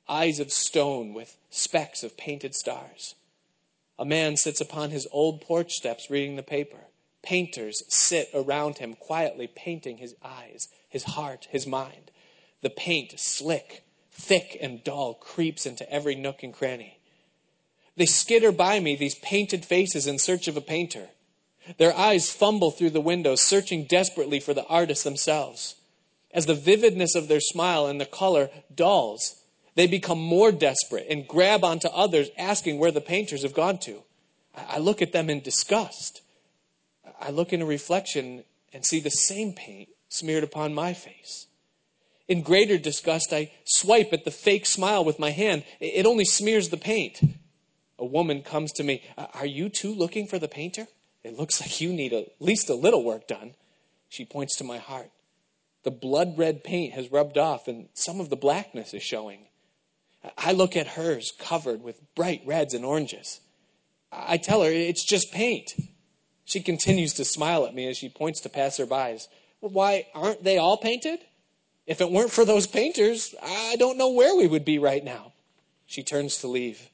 Eyes 0.08 0.40
of 0.40 0.50
stone 0.50 1.14
with 1.14 1.38
specks 1.48 2.02
of 2.02 2.16
painted 2.16 2.54
stars. 2.54 3.14
A 3.98 4.04
man 4.04 4.36
sits 4.36 4.60
upon 4.60 4.90
his 4.90 5.06
old 5.12 5.40
porch 5.40 5.72
steps 5.74 6.10
reading 6.10 6.34
the 6.34 6.42
paper. 6.42 6.88
Painters 7.22 7.84
sit 7.88 8.30
around 8.34 8.78
him, 8.78 8.94
quietly 8.94 9.46
painting 9.46 9.98
his 9.98 10.16
eyes, 10.24 10.68
his 10.88 11.04
heart, 11.04 11.46
his 11.50 11.68
mind. 11.68 12.10
The 12.62 12.70
paint 12.70 13.18
slick, 13.20 13.84
thick 14.10 14.58
and 14.60 14.82
dull, 14.82 15.14
creeps 15.14 15.66
into 15.66 15.88
every 15.90 16.16
nook 16.16 16.42
and 16.42 16.52
cranny. 16.52 16.98
They 17.96 18.06
skitter 18.06 18.50
by 18.50 18.80
me, 18.80 18.96
these 18.96 19.14
painted 19.14 19.64
faces, 19.64 20.08
in 20.08 20.18
search 20.18 20.48
of 20.48 20.56
a 20.56 20.60
painter. 20.60 21.10
Their 21.78 21.96
eyes 21.96 22.30
fumble 22.30 22.70
through 22.70 22.90
the 22.90 23.00
windows, 23.00 23.40
searching 23.40 23.84
desperately 23.84 24.40
for 24.40 24.54
the 24.54 24.66
artists 24.66 25.04
themselves. 25.04 25.76
As 26.32 26.46
the 26.46 26.54
vividness 26.54 27.14
of 27.14 27.28
their 27.28 27.40
smile 27.40 27.86
and 27.86 28.00
the 28.00 28.06
color 28.06 28.50
dulls, 28.74 29.36
they 29.74 29.86
become 29.86 30.20
more 30.20 30.52
desperate 30.52 31.06
and 31.08 31.28
grab 31.28 31.64
onto 31.64 31.88
others, 31.88 32.30
asking 32.36 32.78
where 32.78 32.90
the 32.90 33.00
painters 33.00 33.42
have 33.42 33.54
gone 33.54 33.78
to. 33.78 34.02
I 34.54 34.78
look 34.78 35.00
at 35.00 35.12
them 35.12 35.30
in 35.30 35.40
disgust. 35.40 36.22
I 37.20 37.30
look 37.30 37.52
in 37.52 37.62
a 37.62 37.66
reflection 37.66 38.44
and 38.72 38.84
see 38.84 39.00
the 39.00 39.10
same 39.10 39.52
paint 39.52 39.88
smeared 40.08 40.44
upon 40.44 40.74
my 40.74 40.92
face. 40.92 41.46
In 42.28 42.42
greater 42.42 42.78
disgust, 42.78 43.32
I 43.32 43.50
swipe 43.64 44.12
at 44.12 44.24
the 44.24 44.30
fake 44.30 44.66
smile 44.66 45.04
with 45.04 45.18
my 45.18 45.30
hand. 45.30 45.64
It 45.80 46.06
only 46.06 46.24
smears 46.24 46.68
the 46.68 46.76
paint. 46.76 47.20
A 47.98 48.04
woman 48.04 48.42
comes 48.42 48.72
to 48.72 48.84
me. 48.84 49.02
Are 49.16 49.46
you 49.46 49.68
too 49.68 49.94
looking 49.94 50.26
for 50.26 50.38
the 50.38 50.48
painter? 50.48 50.86
It 51.24 51.38
looks 51.38 51.60
like 51.60 51.80
you 51.80 51.92
need 51.92 52.12
at 52.12 52.28
least 52.40 52.68
a 52.68 52.74
little 52.74 53.04
work 53.04 53.28
done. 53.28 53.54
She 54.08 54.24
points 54.24 54.56
to 54.56 54.64
my 54.64 54.78
heart. 54.78 55.10
The 55.84 55.90
blood 55.90 56.36
red 56.36 56.64
paint 56.64 56.94
has 56.94 57.10
rubbed 57.10 57.38
off 57.38 57.68
and 57.68 57.88
some 57.94 58.20
of 58.20 58.28
the 58.28 58.36
blackness 58.36 58.94
is 58.94 59.02
showing. 59.02 59.46
I 60.38 60.52
look 60.52 60.76
at 60.76 60.86
hers 60.86 61.32
covered 61.38 61.82
with 61.82 62.00
bright 62.14 62.42
reds 62.46 62.74
and 62.74 62.84
oranges. 62.84 63.40
I 64.12 64.36
tell 64.36 64.62
her 64.62 64.70
it's 64.70 65.04
just 65.04 65.32
paint. 65.32 65.70
She 66.44 66.60
continues 66.60 67.14
to 67.14 67.24
smile 67.24 67.66
at 67.66 67.74
me 67.74 67.88
as 67.88 67.96
she 67.96 68.08
points 68.08 68.40
to 68.40 68.48
passerbys. 68.48 69.26
Well, 69.60 69.72
why 69.72 70.06
aren't 70.14 70.44
they 70.44 70.58
all 70.58 70.76
painted? 70.76 71.20
If 71.86 72.00
it 72.00 72.10
weren't 72.10 72.30
for 72.30 72.44
those 72.44 72.66
painters, 72.66 73.34
I 73.42 73.76
don't 73.76 73.98
know 73.98 74.10
where 74.10 74.36
we 74.36 74.46
would 74.46 74.64
be 74.64 74.78
right 74.78 75.02
now. 75.02 75.32
She 75.86 76.02
turns 76.02 76.38
to 76.38 76.48
leave. 76.48 76.88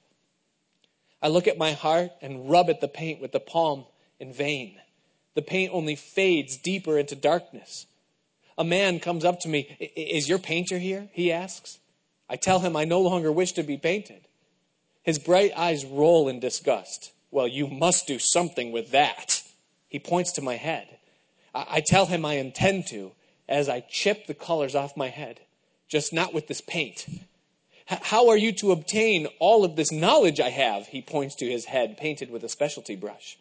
I 1.20 1.28
look 1.28 1.46
at 1.48 1.58
my 1.58 1.72
heart 1.72 2.10
and 2.22 2.48
rub 2.48 2.70
at 2.70 2.80
the 2.80 2.88
paint 2.88 3.20
with 3.20 3.32
the 3.32 3.40
palm 3.40 3.84
in 4.20 4.32
vain. 4.32 4.76
The 5.34 5.42
paint 5.42 5.72
only 5.72 5.94
fades 5.94 6.56
deeper 6.56 6.98
into 6.98 7.14
darkness. 7.14 7.86
A 8.56 8.64
man 8.64 8.98
comes 8.98 9.24
up 9.24 9.40
to 9.40 9.48
me. 9.48 9.76
Is 9.96 10.28
your 10.28 10.38
painter 10.38 10.78
here? 10.78 11.08
He 11.12 11.32
asks. 11.32 11.78
I 12.28 12.36
tell 12.36 12.58
him 12.58 12.76
I 12.76 12.84
no 12.84 13.00
longer 13.00 13.30
wish 13.30 13.52
to 13.52 13.62
be 13.62 13.76
painted. 13.76 14.26
His 15.02 15.18
bright 15.18 15.52
eyes 15.56 15.84
roll 15.84 16.28
in 16.28 16.40
disgust. 16.40 17.12
Well, 17.30 17.46
you 17.46 17.68
must 17.68 18.06
do 18.06 18.18
something 18.18 18.72
with 18.72 18.90
that. 18.90 19.42
He 19.88 19.98
points 19.98 20.32
to 20.32 20.42
my 20.42 20.56
head. 20.56 20.86
I 21.54 21.82
tell 21.86 22.06
him 22.06 22.24
I 22.24 22.34
intend 22.34 22.88
to, 22.88 23.12
as 23.48 23.68
I 23.68 23.80
chip 23.80 24.26
the 24.26 24.34
colors 24.34 24.74
off 24.74 24.96
my 24.96 25.08
head, 25.08 25.40
just 25.88 26.12
not 26.12 26.34
with 26.34 26.46
this 26.46 26.60
paint. 26.60 27.06
H- 27.90 27.98
how 28.02 28.28
are 28.28 28.36
you 28.36 28.52
to 28.52 28.72
obtain 28.72 29.26
all 29.38 29.64
of 29.64 29.76
this 29.76 29.90
knowledge 29.90 30.40
I 30.40 30.50
have? 30.50 30.88
He 30.88 31.00
points 31.00 31.34
to 31.36 31.46
his 31.46 31.64
head, 31.64 31.96
painted 31.96 32.30
with 32.30 32.44
a 32.44 32.48
specialty 32.48 32.96
brush. 32.96 33.38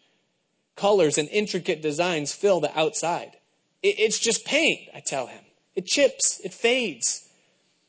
Colors 0.78 1.18
and 1.18 1.28
intricate 1.30 1.82
designs 1.82 2.32
fill 2.32 2.60
the 2.60 2.78
outside. 2.78 3.32
It's 3.82 4.20
just 4.20 4.44
paint, 4.44 4.88
I 4.94 5.00
tell 5.00 5.26
him. 5.26 5.42
It 5.74 5.86
chips, 5.86 6.40
it 6.44 6.54
fades. 6.54 7.28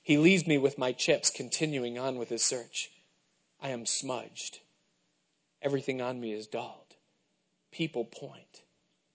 He 0.02 0.18
leaves 0.18 0.48
me 0.48 0.58
with 0.58 0.80
my 0.80 0.92
chips, 0.92 1.30
continuing 1.30 2.00
on 2.00 2.18
with 2.18 2.30
his 2.30 2.42
search. 2.42 2.90
I 3.62 3.70
am 3.70 3.86
smudged. 3.86 4.62
Everything 5.62 6.02
on 6.02 6.20
me 6.20 6.34
is 6.34 6.48
dulled. 6.48 6.96
People 7.72 8.06
point. 8.06 8.64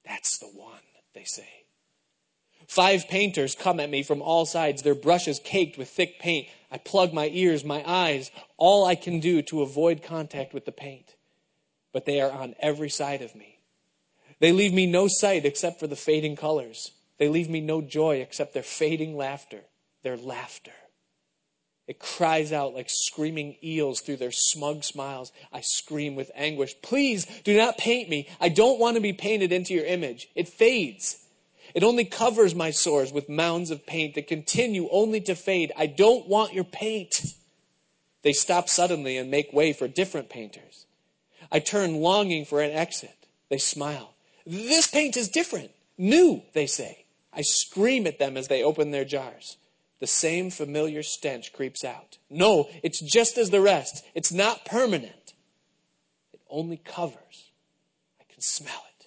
That's 0.07 0.39
the 0.39 0.47
one, 0.47 0.79
they 1.13 1.25
say. 1.25 1.49
Five 2.69 3.09
painters 3.09 3.57
come 3.57 3.81
at 3.81 3.91
me 3.91 4.05
from 4.05 4.23
all 4.23 4.47
sides, 4.47 4.83
their 4.83 4.95
brushes 4.95 5.41
caked 5.41 5.79
with 5.79 5.89
thick 5.89 6.21
paint. 6.21 6.47
I 6.71 6.79
plug 6.79 7.13
my 7.13 7.29
ears, 7.33 7.65
my 7.65 7.83
eyes, 7.85 8.31
all 8.57 8.85
I 8.85 8.95
can 8.95 9.19
do 9.19 9.43
to 9.43 9.63
avoid 9.63 10.05
contact 10.05 10.55
with 10.55 10.65
the 10.65 10.71
paint. 10.71 11.17
But 11.93 12.05
they 12.05 12.21
are 12.21 12.31
on 12.31 12.55
every 12.61 12.89
side 12.89 13.21
of 13.21 13.35
me. 13.35 13.54
They 14.45 14.53
leave 14.53 14.75
me 14.75 14.85
no 14.85 15.09
sight 15.09 15.47
except 15.47 15.81
for 15.81 15.87
the 15.87 15.97
fading 15.97 16.37
colors. 16.37 16.91
They 17.17 17.31
leave 17.31 17.49
me 17.49 17.63
no 17.63 17.81
joy 17.81 18.17
except 18.17 18.53
their 18.53 18.63
fading 18.63 19.17
laughter, 19.17 19.63
their 20.03 20.19
laughter. 20.19 20.75
It 21.87 21.99
cries 21.99 22.53
out 22.53 22.75
like 22.75 22.91
screaming 22.91 23.57
eels 23.65 24.03
through 24.03 24.19
their 24.19 24.33
smug 24.33 24.85
smiles. 24.85 25.33
I 25.51 25.63
scream 25.63 26.15
with 26.15 26.31
anguish, 26.35 26.75
Please 26.83 27.25
do 27.43 27.57
not 27.57 27.79
paint 27.79 28.11
me. 28.11 28.29
I 28.39 28.51
don't 28.51 28.79
want 28.79 28.97
to 28.97 29.01
be 29.01 29.15
painted 29.15 29.51
into 29.51 29.73
your 29.73 29.87
image. 29.87 30.29
It 30.35 30.51
fades. 30.51 31.17
It 31.75 31.83
only 31.83 32.05
covers 32.05 32.55
my 32.55 32.71
sores 32.71 33.15
with 33.15 33.31
mounds 33.31 33.71
of 33.71 33.87
paint 33.87 34.15
that 34.17 34.29
continue 34.29 34.91
only 34.91 35.23
to 35.23 35.35
fade. 35.35 35.73
I 35.75 35.87
don't 35.87 36.29
want 36.29 36.53
your 36.53 36.65
paint. 36.65 37.15
They 38.21 38.35
stop 38.35 38.69
suddenly 38.69 39.17
and 39.17 39.31
make 39.31 39.55
way 39.55 39.73
for 39.73 39.89
different 39.89 40.29
painters. 40.29 40.85
I 41.51 41.61
turn 41.61 42.03
longing 42.03 42.45
for 42.45 42.61
an 42.61 42.73
exit. 42.73 43.17
They 43.49 43.57
smile. 43.57 44.14
This 44.47 44.87
paint 44.87 45.17
is 45.17 45.29
different. 45.29 45.71
New, 45.97 46.43
they 46.53 46.67
say. 46.67 47.05
I 47.33 47.43
scream 47.43 48.07
at 48.07 48.19
them 48.19 48.37
as 48.37 48.49
they 48.49 48.63
open 48.63 48.91
their 48.91 49.05
jars. 49.05 49.57
The 50.01 50.07
same 50.07 50.51
familiar 50.51 51.03
stench 51.03 51.53
creeps 51.53 51.85
out. 51.85 52.19
No, 52.29 52.69
it's 52.83 53.01
just 53.01 53.39
as 53.39 53.51
the 53.51 53.61
rest. 53.61 54.05
It's 54.15 54.33
not 54.33 54.65
permanent. 54.65 55.33
It 56.33 56.41
only 56.51 56.77
covers. 56.77 57.51
I 58.21 58.25
can 58.31 58.43
smell 58.43 58.85
it. 59.01 59.07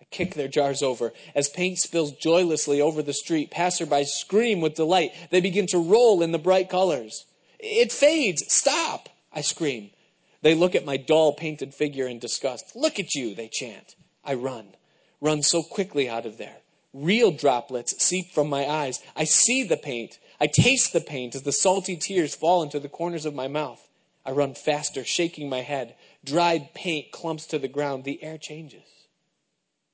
I 0.00 0.04
kick 0.10 0.34
their 0.34 0.48
jars 0.48 0.82
over. 0.82 1.12
As 1.34 1.48
paint 1.48 1.78
spills 1.78 2.12
joylessly 2.12 2.80
over 2.80 3.00
the 3.00 3.12
street, 3.12 3.50
passersby 3.50 4.04
scream 4.04 4.60
with 4.60 4.74
delight. 4.74 5.12
They 5.30 5.40
begin 5.40 5.66
to 5.68 5.78
roll 5.78 6.22
in 6.22 6.32
the 6.32 6.38
bright 6.38 6.68
colors. 6.68 7.24
It 7.58 7.90
fades. 7.90 8.44
Stop, 8.48 9.08
I 9.32 9.40
scream. 9.40 9.90
They 10.42 10.54
look 10.54 10.74
at 10.74 10.84
my 10.84 10.96
dull 10.96 11.32
painted 11.32 11.74
figure 11.74 12.06
in 12.06 12.18
disgust. 12.18 12.76
Look 12.76 12.98
at 12.98 13.14
you, 13.14 13.34
they 13.34 13.48
chant. 13.48 13.96
I 14.24 14.34
run, 14.34 14.74
run 15.20 15.42
so 15.42 15.62
quickly 15.62 16.08
out 16.08 16.26
of 16.26 16.38
there. 16.38 16.58
Real 16.92 17.30
droplets 17.30 18.02
seep 18.02 18.32
from 18.32 18.48
my 18.48 18.66
eyes. 18.66 19.00
I 19.16 19.24
see 19.24 19.62
the 19.62 19.76
paint. 19.76 20.18
I 20.40 20.46
taste 20.46 20.92
the 20.92 21.00
paint 21.00 21.34
as 21.34 21.42
the 21.42 21.52
salty 21.52 21.96
tears 21.96 22.34
fall 22.34 22.62
into 22.62 22.78
the 22.80 22.88
corners 22.88 23.26
of 23.26 23.34
my 23.34 23.48
mouth. 23.48 23.88
I 24.24 24.30
run 24.30 24.54
faster, 24.54 25.04
shaking 25.04 25.48
my 25.48 25.62
head. 25.62 25.96
Dried 26.24 26.74
paint 26.74 27.10
clumps 27.12 27.46
to 27.46 27.58
the 27.58 27.68
ground. 27.68 28.04
The 28.04 28.22
air 28.22 28.38
changes. 28.38 28.88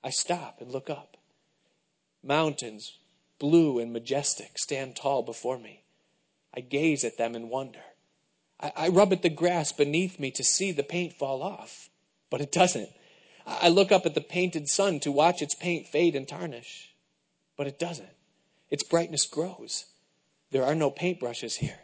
I 0.03 0.11
stop 0.11 0.61
and 0.61 0.70
look 0.70 0.90
up. 0.90 1.16
Mountains, 2.22 2.99
blue 3.38 3.78
and 3.78 3.92
majestic, 3.92 4.59
stand 4.59 4.97
tall 4.97 5.22
before 5.22 5.59
me. 5.59 5.84
I 6.55 6.61
gaze 6.61 7.05
at 7.05 7.16
them 7.16 7.34
in 7.34 7.49
wonder. 7.49 7.82
I, 8.64 8.72
I 8.76 8.88
rub 8.88 9.12
at 9.12 9.22
the 9.22 9.28
grass 9.28 9.72
beneath 9.72 10.18
me 10.18 10.30
to 10.32 10.42
see 10.42 10.72
the 10.72 10.82
paint 10.82 11.12
fall 11.12 11.42
off, 11.42 11.90
but 12.30 12.40
it 12.40 12.50
doesn't. 12.50 12.88
I 13.46 13.68
look 13.68 13.92
up 13.92 14.06
at 14.06 14.14
the 14.14 14.22
painted 14.22 14.68
sun 14.68 15.00
to 15.00 15.12
watch 15.12 15.42
its 15.42 15.54
paint 15.54 15.86
fade 15.86 16.16
and 16.16 16.26
tarnish, 16.26 16.94
but 17.58 17.66
it 17.66 17.78
doesn't. 17.78 18.08
Its 18.70 18.82
brightness 18.82 19.26
grows. 19.26 19.84
There 20.50 20.64
are 20.64 20.74
no 20.74 20.90
paintbrushes 20.90 21.56
here. 21.56 21.80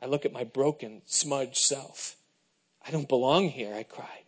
I 0.00 0.06
look 0.06 0.24
at 0.24 0.32
my 0.32 0.44
broken, 0.44 1.02
smudged 1.06 1.56
self. 1.56 2.16
I 2.86 2.90
don't 2.90 3.08
belong 3.08 3.48
here, 3.48 3.74
I 3.74 3.82
cry. 3.82 4.22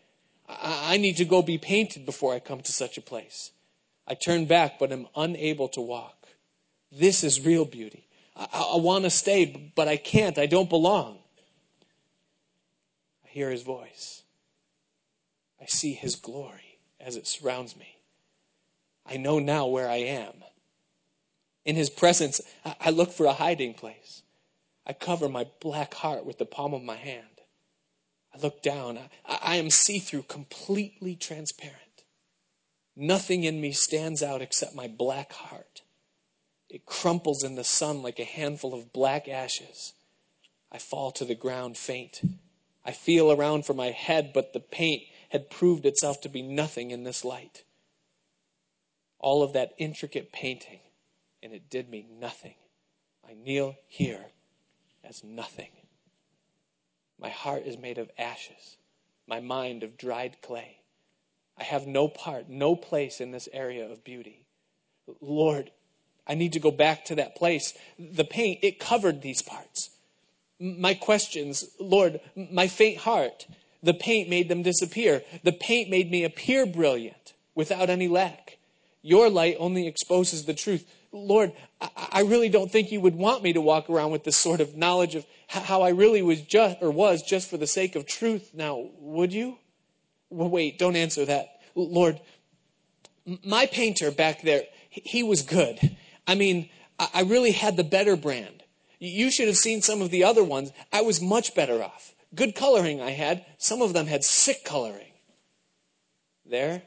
I, 0.48 0.94
I 0.94 0.96
need 0.96 1.16
to 1.18 1.24
go 1.24 1.40
be 1.40 1.58
painted 1.58 2.04
before 2.04 2.34
I 2.34 2.40
come 2.40 2.62
to 2.62 2.72
such 2.72 2.98
a 2.98 3.02
place. 3.02 3.52
I 4.06 4.14
turn 4.14 4.46
back, 4.46 4.78
but 4.78 4.92
am 4.92 5.06
unable 5.14 5.68
to 5.68 5.80
walk. 5.80 6.26
This 6.90 7.22
is 7.22 7.44
real 7.44 7.64
beauty. 7.64 8.06
I, 8.36 8.46
I 8.74 8.76
want 8.76 9.04
to 9.04 9.10
stay, 9.10 9.72
but 9.76 9.86
I 9.86 9.96
can't. 9.96 10.36
I 10.36 10.46
don't 10.46 10.68
belong. 10.68 11.18
Hear 13.34 13.50
his 13.50 13.64
voice. 13.64 14.22
I 15.60 15.66
see 15.66 15.92
his 15.92 16.14
glory 16.14 16.78
as 17.00 17.16
it 17.16 17.26
surrounds 17.26 17.76
me. 17.76 17.96
I 19.04 19.16
know 19.16 19.40
now 19.40 19.66
where 19.66 19.90
I 19.90 19.96
am. 19.96 20.44
In 21.64 21.74
his 21.74 21.90
presence, 21.90 22.40
I 22.64 22.90
look 22.90 23.10
for 23.10 23.26
a 23.26 23.32
hiding 23.32 23.74
place. 23.74 24.22
I 24.86 24.92
cover 24.92 25.28
my 25.28 25.48
black 25.58 25.94
heart 25.94 26.24
with 26.24 26.38
the 26.38 26.46
palm 26.46 26.74
of 26.74 26.84
my 26.84 26.94
hand. 26.94 27.40
I 28.32 28.38
look 28.38 28.62
down. 28.62 29.00
I, 29.26 29.38
I 29.42 29.56
am 29.56 29.68
see 29.68 29.98
through, 29.98 30.22
completely 30.28 31.16
transparent. 31.16 32.04
Nothing 32.94 33.42
in 33.42 33.60
me 33.60 33.72
stands 33.72 34.22
out 34.22 34.42
except 34.42 34.76
my 34.76 34.86
black 34.86 35.32
heart. 35.32 35.82
It 36.70 36.86
crumples 36.86 37.42
in 37.42 37.56
the 37.56 37.64
sun 37.64 38.00
like 38.00 38.20
a 38.20 38.24
handful 38.24 38.74
of 38.74 38.92
black 38.92 39.28
ashes. 39.28 39.92
I 40.70 40.78
fall 40.78 41.10
to 41.10 41.24
the 41.24 41.34
ground 41.34 41.76
faint. 41.76 42.20
I 42.84 42.92
feel 42.92 43.32
around 43.32 43.64
for 43.64 43.74
my 43.74 43.90
head, 43.90 44.32
but 44.34 44.52
the 44.52 44.60
paint 44.60 45.02
had 45.30 45.50
proved 45.50 45.86
itself 45.86 46.20
to 46.22 46.28
be 46.28 46.42
nothing 46.42 46.90
in 46.90 47.04
this 47.04 47.24
light. 47.24 47.64
All 49.18 49.42
of 49.42 49.54
that 49.54 49.72
intricate 49.78 50.32
painting, 50.32 50.80
and 51.42 51.52
it 51.52 51.70
did 51.70 51.88
me 51.88 52.06
nothing. 52.20 52.54
I 53.26 53.34
kneel 53.34 53.76
here 53.86 54.26
as 55.02 55.24
nothing. 55.24 55.70
My 57.18 57.30
heart 57.30 57.64
is 57.64 57.78
made 57.78 57.98
of 57.98 58.10
ashes, 58.18 58.76
my 59.26 59.40
mind 59.40 59.82
of 59.82 59.96
dried 59.96 60.36
clay. 60.42 60.80
I 61.56 61.64
have 61.64 61.86
no 61.86 62.08
part, 62.08 62.48
no 62.48 62.76
place 62.76 63.20
in 63.20 63.30
this 63.30 63.48
area 63.52 63.90
of 63.90 64.04
beauty. 64.04 64.44
Lord, 65.20 65.70
I 66.26 66.34
need 66.34 66.54
to 66.54 66.60
go 66.60 66.70
back 66.70 67.04
to 67.06 67.14
that 67.16 67.36
place. 67.36 67.74
The 67.98 68.24
paint, 68.24 68.60
it 68.62 68.78
covered 68.78 69.22
these 69.22 69.42
parts. 69.42 69.90
My 70.64 70.94
questions, 70.94 71.64
Lord, 71.78 72.20
my 72.34 72.68
faint 72.68 72.96
heart, 72.98 73.46
the 73.82 73.92
paint 73.92 74.30
made 74.30 74.48
them 74.48 74.62
disappear. 74.62 75.22
The 75.42 75.52
paint 75.52 75.90
made 75.90 76.10
me 76.10 76.24
appear 76.24 76.64
brilliant 76.64 77.34
without 77.54 77.90
any 77.90 78.08
lack. 78.08 78.56
Your 79.02 79.28
light 79.28 79.56
only 79.58 79.86
exposes 79.86 80.46
the 80.46 80.54
truth. 80.54 80.90
Lord, 81.12 81.52
I 81.80 82.22
really 82.22 82.48
don't 82.48 82.72
think 82.72 82.90
you 82.90 83.02
would 83.02 83.14
want 83.14 83.42
me 83.42 83.52
to 83.52 83.60
walk 83.60 83.90
around 83.90 84.10
with 84.10 84.24
this 84.24 84.38
sort 84.38 84.62
of 84.62 84.74
knowledge 84.74 85.14
of 85.14 85.26
how 85.48 85.82
I 85.82 85.90
really 85.90 86.22
was 86.22 86.40
just 86.40 86.78
or 86.80 86.90
was 86.90 87.22
just 87.22 87.50
for 87.50 87.58
the 87.58 87.66
sake 87.66 87.94
of 87.94 88.06
truth. 88.06 88.52
Now, 88.54 88.88
would 88.98 89.34
you? 89.34 89.58
Wait, 90.30 90.78
don't 90.78 90.96
answer 90.96 91.26
that. 91.26 91.60
Lord, 91.74 92.20
my 93.44 93.66
painter 93.66 94.10
back 94.10 94.40
there, 94.40 94.62
he 94.88 95.22
was 95.22 95.42
good. 95.42 95.78
I 96.26 96.34
mean, 96.34 96.70
I 96.98 97.22
really 97.22 97.52
had 97.52 97.76
the 97.76 97.84
better 97.84 98.16
brand. 98.16 98.63
You 99.04 99.30
should 99.30 99.48
have 99.48 99.56
seen 99.56 99.82
some 99.82 100.00
of 100.00 100.10
the 100.10 100.24
other 100.24 100.42
ones. 100.42 100.72
I 100.92 101.02
was 101.02 101.20
much 101.20 101.54
better 101.54 101.82
off. 101.82 102.14
Good 102.34 102.54
coloring 102.54 103.02
I 103.02 103.10
had. 103.10 103.44
Some 103.58 103.82
of 103.82 103.92
them 103.92 104.06
had 104.06 104.24
sick 104.24 104.64
coloring. 104.64 105.12
There, 106.46 106.82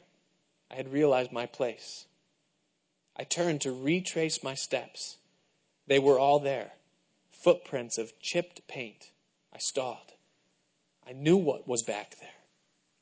I 0.70 0.74
had 0.74 0.92
realized 0.92 1.30
my 1.30 1.46
place. 1.46 2.06
I 3.16 3.22
turned 3.22 3.60
to 3.60 3.72
retrace 3.72 4.42
my 4.42 4.54
steps. 4.54 5.18
They 5.86 5.98
were 5.98 6.18
all 6.18 6.40
there 6.40 6.72
footprints 7.30 7.98
of 7.98 8.18
chipped 8.20 8.66
paint. 8.66 9.12
I 9.54 9.58
stalled. 9.58 10.12
I 11.08 11.12
knew 11.12 11.36
what 11.36 11.68
was 11.68 11.84
back 11.84 12.16
there. 12.18 12.28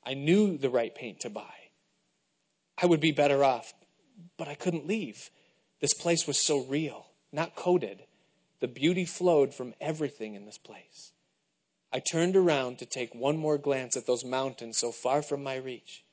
I 0.04 0.12
knew 0.12 0.58
the 0.58 0.68
right 0.68 0.94
paint 0.94 1.20
to 1.20 1.30
buy. 1.30 1.54
I 2.76 2.84
would 2.84 3.00
be 3.00 3.12
better 3.12 3.42
off, 3.42 3.72
but 4.36 4.46
I 4.46 4.54
couldn't 4.54 4.86
leave. 4.86 5.30
This 5.80 5.94
place 5.94 6.26
was 6.26 6.38
so 6.38 6.64
real, 6.64 7.06
not 7.32 7.56
coded. 7.56 8.02
The 8.60 8.68
beauty 8.68 9.04
flowed 9.04 9.54
from 9.54 9.74
everything 9.80 10.34
in 10.34 10.46
this 10.46 10.58
place. 10.58 11.12
I 11.92 12.00
turned 12.00 12.36
around 12.36 12.78
to 12.78 12.86
take 12.86 13.14
one 13.14 13.36
more 13.36 13.58
glance 13.58 13.96
at 13.96 14.06
those 14.06 14.24
mountains 14.24 14.78
so 14.78 14.92
far 14.92 15.22
from 15.22 15.42
my 15.42 15.56
reach. 15.56 16.04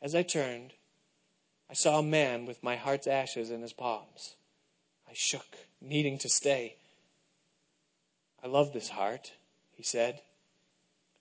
As 0.00 0.14
I 0.14 0.22
turned, 0.22 0.72
I 1.70 1.74
saw 1.74 1.98
a 1.98 2.02
man 2.02 2.46
with 2.46 2.62
my 2.62 2.76
heart's 2.76 3.06
ashes 3.06 3.50
in 3.50 3.62
his 3.62 3.72
palms. 3.72 4.36
I 5.08 5.12
shook, 5.14 5.56
needing 5.80 6.18
to 6.18 6.28
stay. 6.28 6.76
I 8.42 8.46
love 8.46 8.72
this 8.72 8.90
heart, 8.90 9.32
he 9.72 9.82
said, 9.82 10.20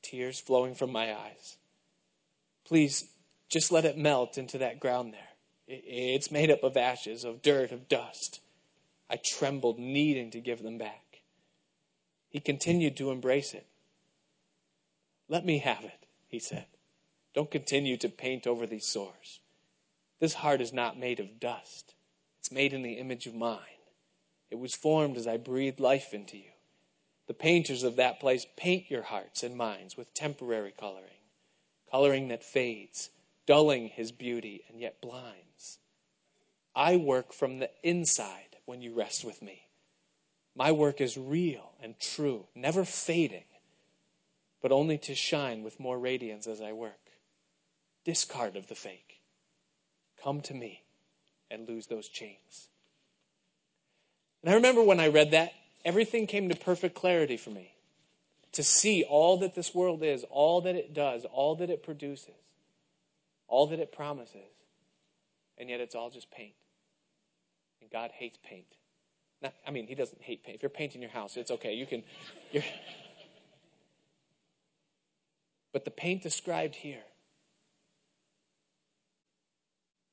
tears 0.01 0.39
flowing 0.39 0.75
from 0.75 0.91
my 0.91 1.13
eyes. 1.13 1.57
Please, 2.65 3.05
just 3.49 3.71
let 3.71 3.85
it 3.85 3.97
melt 3.97 4.37
into 4.37 4.57
that 4.59 4.79
ground 4.79 5.13
there. 5.13 5.29
It's 5.67 6.31
made 6.31 6.51
up 6.51 6.63
of 6.63 6.77
ashes, 6.77 7.23
of 7.23 7.41
dirt, 7.41 7.71
of 7.71 7.87
dust. 7.87 8.39
I 9.09 9.17
trembled, 9.17 9.77
needing 9.77 10.31
to 10.31 10.39
give 10.39 10.63
them 10.63 10.77
back. 10.77 11.21
He 12.29 12.39
continued 12.39 12.97
to 12.97 13.11
embrace 13.11 13.53
it. 13.53 13.67
Let 15.29 15.45
me 15.45 15.59
have 15.59 15.83
it, 15.83 16.05
he 16.27 16.39
said. 16.39 16.65
Don't 17.33 17.51
continue 17.51 17.97
to 17.97 18.09
paint 18.09 18.47
over 18.47 18.65
these 18.65 18.85
sores. 18.85 19.39
This 20.19 20.35
heart 20.35 20.61
is 20.61 20.73
not 20.73 20.97
made 20.97 21.19
of 21.19 21.39
dust, 21.39 21.93
it's 22.39 22.51
made 22.51 22.73
in 22.73 22.81
the 22.81 22.93
image 22.93 23.27
of 23.27 23.35
mine. 23.35 23.59
It 24.49 24.59
was 24.59 24.75
formed 24.75 25.17
as 25.17 25.27
I 25.27 25.37
breathed 25.37 25.79
life 25.79 26.13
into 26.13 26.37
you. 26.37 26.51
The 27.27 27.33
painters 27.33 27.83
of 27.83 27.95
that 27.95 28.19
place 28.19 28.45
paint 28.55 28.89
your 28.89 29.01
hearts 29.01 29.43
and 29.43 29.57
minds 29.57 29.97
with 29.97 30.13
temporary 30.13 30.73
coloring, 30.77 31.23
coloring 31.89 32.27
that 32.27 32.43
fades, 32.43 33.09
dulling 33.45 33.89
his 33.89 34.11
beauty 34.11 34.63
and 34.69 34.79
yet 34.79 35.01
blinds. 35.01 35.79
I 36.75 36.97
work 36.97 37.33
from 37.33 37.59
the 37.59 37.71
inside 37.83 38.54
when 38.65 38.81
you 38.81 38.93
rest 38.93 39.23
with 39.23 39.41
me. 39.41 39.67
My 40.55 40.71
work 40.71 41.01
is 41.01 41.17
real 41.17 41.73
and 41.81 41.99
true, 41.99 42.45
never 42.55 42.85
fading 42.85 43.43
but 44.65 44.71
only 44.71 44.97
to 44.97 45.13
shine 45.13 45.61
with 45.61 45.79
more 45.79 45.99
radiance 45.99 46.47
as 46.47 46.59
I 46.59 46.71
work. 46.71 47.11
Discard 48.03 48.55
of 48.55 48.65
the 48.65 48.73
fake. 48.73 49.21
Come 50.23 50.41
to 50.41 50.55
me 50.55 50.81
and 51.51 51.69
lose 51.69 51.85
those 51.85 52.07
chains. 52.07 52.69
And 54.41 54.51
I 54.51 54.55
remember 54.55 54.81
when 54.81 54.99
I 54.99 55.09
read 55.09 55.29
that, 55.29 55.53
everything 55.85 56.25
came 56.25 56.49
to 56.49 56.55
perfect 56.55 56.95
clarity 56.95 57.37
for 57.37 57.51
me. 57.51 57.75
To 58.53 58.63
see 58.63 59.03
all 59.03 59.37
that 59.37 59.53
this 59.53 59.75
world 59.75 60.01
is, 60.01 60.25
all 60.31 60.61
that 60.61 60.75
it 60.75 60.95
does, 60.95 61.25
all 61.25 61.53
that 61.57 61.69
it 61.69 61.83
produces, 61.83 62.33
all 63.47 63.67
that 63.67 63.79
it 63.79 63.91
promises, 63.91 64.49
and 65.59 65.69
yet 65.69 65.79
it's 65.79 65.93
all 65.93 66.09
just 66.09 66.31
paint. 66.31 66.55
And 67.85 67.91
God 67.91 68.09
hates 68.11 68.39
paint. 68.43 68.65
I 69.67 69.69
mean, 69.69 69.85
He 69.85 69.93
doesn't 69.93 70.23
hate 70.23 70.43
paint. 70.43 70.55
If 70.55 70.63
you're 70.63 70.71
painting 70.71 71.03
your 71.03 71.11
house, 71.11 71.37
it's 71.37 71.51
okay. 71.51 71.73
You 71.73 71.85
can. 71.85 72.01
You're, 72.51 72.63
But 75.71 75.83
the 75.83 75.91
paint 75.91 76.23
described 76.23 76.73
here 76.73 77.03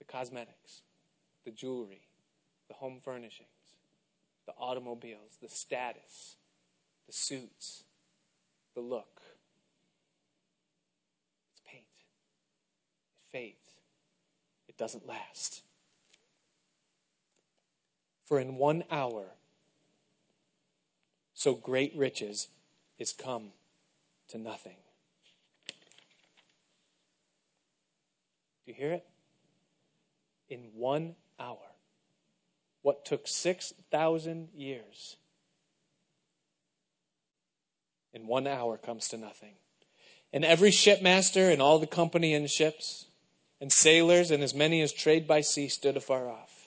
the 0.00 0.04
cosmetics, 0.04 0.82
the 1.44 1.50
jewelry, 1.52 2.02
the 2.66 2.74
home 2.74 2.98
furnishings, 3.02 3.46
the 4.44 4.52
automobiles, 4.58 5.38
the 5.40 5.48
status, 5.48 6.34
the 7.06 7.12
suits, 7.12 7.84
the 8.74 8.80
look. 8.80 9.22
It's 11.52 11.62
paint. 11.64 11.84
It 13.20 13.38
fades. 13.38 13.72
It 14.68 14.76
doesn't 14.76 15.06
last. 15.06 15.62
For 18.24 18.40
in 18.40 18.56
one 18.56 18.84
hour, 18.90 19.26
so 21.34 21.54
great 21.54 21.94
riches 21.96 22.48
is 22.98 23.12
come 23.12 23.52
to 24.28 24.38
nothing. 24.38 24.76
Do 28.64 28.70
you 28.70 28.74
hear 28.74 28.92
it? 28.92 29.04
In 30.48 30.70
one 30.74 31.16
hour. 31.38 31.58
What 32.82 33.04
took 33.04 33.28
6,000 33.28 34.48
years, 34.54 35.16
in 38.12 38.26
one 38.26 38.46
hour 38.46 38.76
comes 38.76 39.08
to 39.08 39.16
nothing. 39.16 39.54
And 40.32 40.44
every 40.44 40.70
shipmaster 40.70 41.50
and 41.50 41.60
all 41.60 41.78
the 41.78 41.86
company 41.86 42.34
in 42.34 42.46
ships, 42.46 43.06
and 43.60 43.72
sailors 43.72 44.30
and 44.30 44.42
as 44.42 44.54
many 44.54 44.80
as 44.80 44.92
trade 44.92 45.26
by 45.28 45.40
sea 45.40 45.68
stood 45.68 45.96
afar 45.96 46.28
off, 46.28 46.61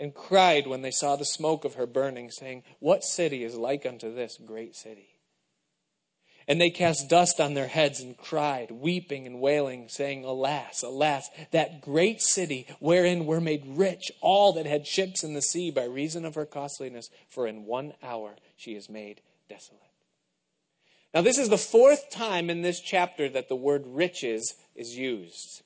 and 0.00 0.14
cried 0.14 0.66
when 0.66 0.82
they 0.82 0.90
saw 0.90 1.16
the 1.16 1.24
smoke 1.24 1.64
of 1.64 1.74
her 1.74 1.86
burning, 1.86 2.30
saying, 2.30 2.62
What 2.78 3.04
city 3.04 3.44
is 3.44 3.56
like 3.56 3.84
unto 3.84 4.14
this 4.14 4.38
great 4.44 4.76
city? 4.76 5.08
And 6.46 6.58
they 6.58 6.70
cast 6.70 7.10
dust 7.10 7.40
on 7.40 7.52
their 7.52 7.66
heads 7.66 8.00
and 8.00 8.16
cried, 8.16 8.70
weeping 8.70 9.26
and 9.26 9.38
wailing, 9.38 9.88
saying, 9.88 10.24
Alas, 10.24 10.82
alas, 10.82 11.28
that 11.50 11.82
great 11.82 12.22
city 12.22 12.66
wherein 12.80 13.26
were 13.26 13.40
made 13.40 13.64
rich 13.66 14.10
all 14.22 14.54
that 14.54 14.64
had 14.64 14.86
ships 14.86 15.22
in 15.22 15.34
the 15.34 15.42
sea 15.42 15.70
by 15.70 15.84
reason 15.84 16.24
of 16.24 16.36
her 16.36 16.46
costliness, 16.46 17.10
for 17.28 17.46
in 17.46 17.66
one 17.66 17.92
hour 18.02 18.36
she 18.56 18.74
is 18.74 18.88
made 18.88 19.20
desolate. 19.50 19.82
Now, 21.12 21.20
this 21.20 21.38
is 21.38 21.50
the 21.50 21.58
fourth 21.58 22.10
time 22.10 22.48
in 22.48 22.62
this 22.62 22.80
chapter 22.80 23.28
that 23.30 23.48
the 23.48 23.56
word 23.56 23.84
riches 23.86 24.54
is 24.74 24.96
used. 24.96 25.62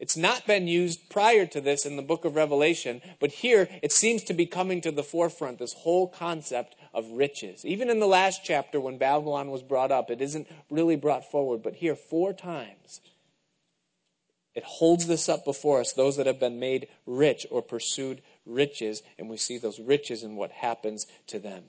It's 0.00 0.16
not 0.16 0.46
been 0.46 0.66
used 0.66 1.10
prior 1.10 1.44
to 1.44 1.60
this 1.60 1.84
in 1.84 1.96
the 1.96 2.02
book 2.02 2.24
of 2.24 2.34
Revelation, 2.34 3.02
but 3.20 3.30
here 3.30 3.68
it 3.82 3.92
seems 3.92 4.22
to 4.24 4.34
be 4.34 4.46
coming 4.46 4.80
to 4.80 4.90
the 4.90 5.02
forefront, 5.02 5.58
this 5.58 5.74
whole 5.74 6.08
concept 6.08 6.74
of 6.94 7.10
riches. 7.10 7.66
Even 7.66 7.90
in 7.90 8.00
the 8.00 8.06
last 8.06 8.40
chapter, 8.42 8.80
when 8.80 8.96
Babylon 8.96 9.50
was 9.50 9.62
brought 9.62 9.92
up, 9.92 10.10
it 10.10 10.22
isn't 10.22 10.48
really 10.70 10.96
brought 10.96 11.30
forward, 11.30 11.62
but 11.62 11.74
here, 11.74 11.94
four 11.94 12.32
times, 12.32 13.02
it 14.54 14.64
holds 14.64 15.06
this 15.06 15.28
up 15.28 15.44
before 15.44 15.80
us 15.80 15.92
those 15.92 16.16
that 16.16 16.26
have 16.26 16.40
been 16.40 16.58
made 16.58 16.88
rich 17.04 17.46
or 17.50 17.60
pursued 17.60 18.22
riches, 18.46 19.02
and 19.18 19.28
we 19.28 19.36
see 19.36 19.58
those 19.58 19.78
riches 19.78 20.22
and 20.22 20.38
what 20.38 20.50
happens 20.50 21.06
to 21.26 21.38
them. 21.38 21.64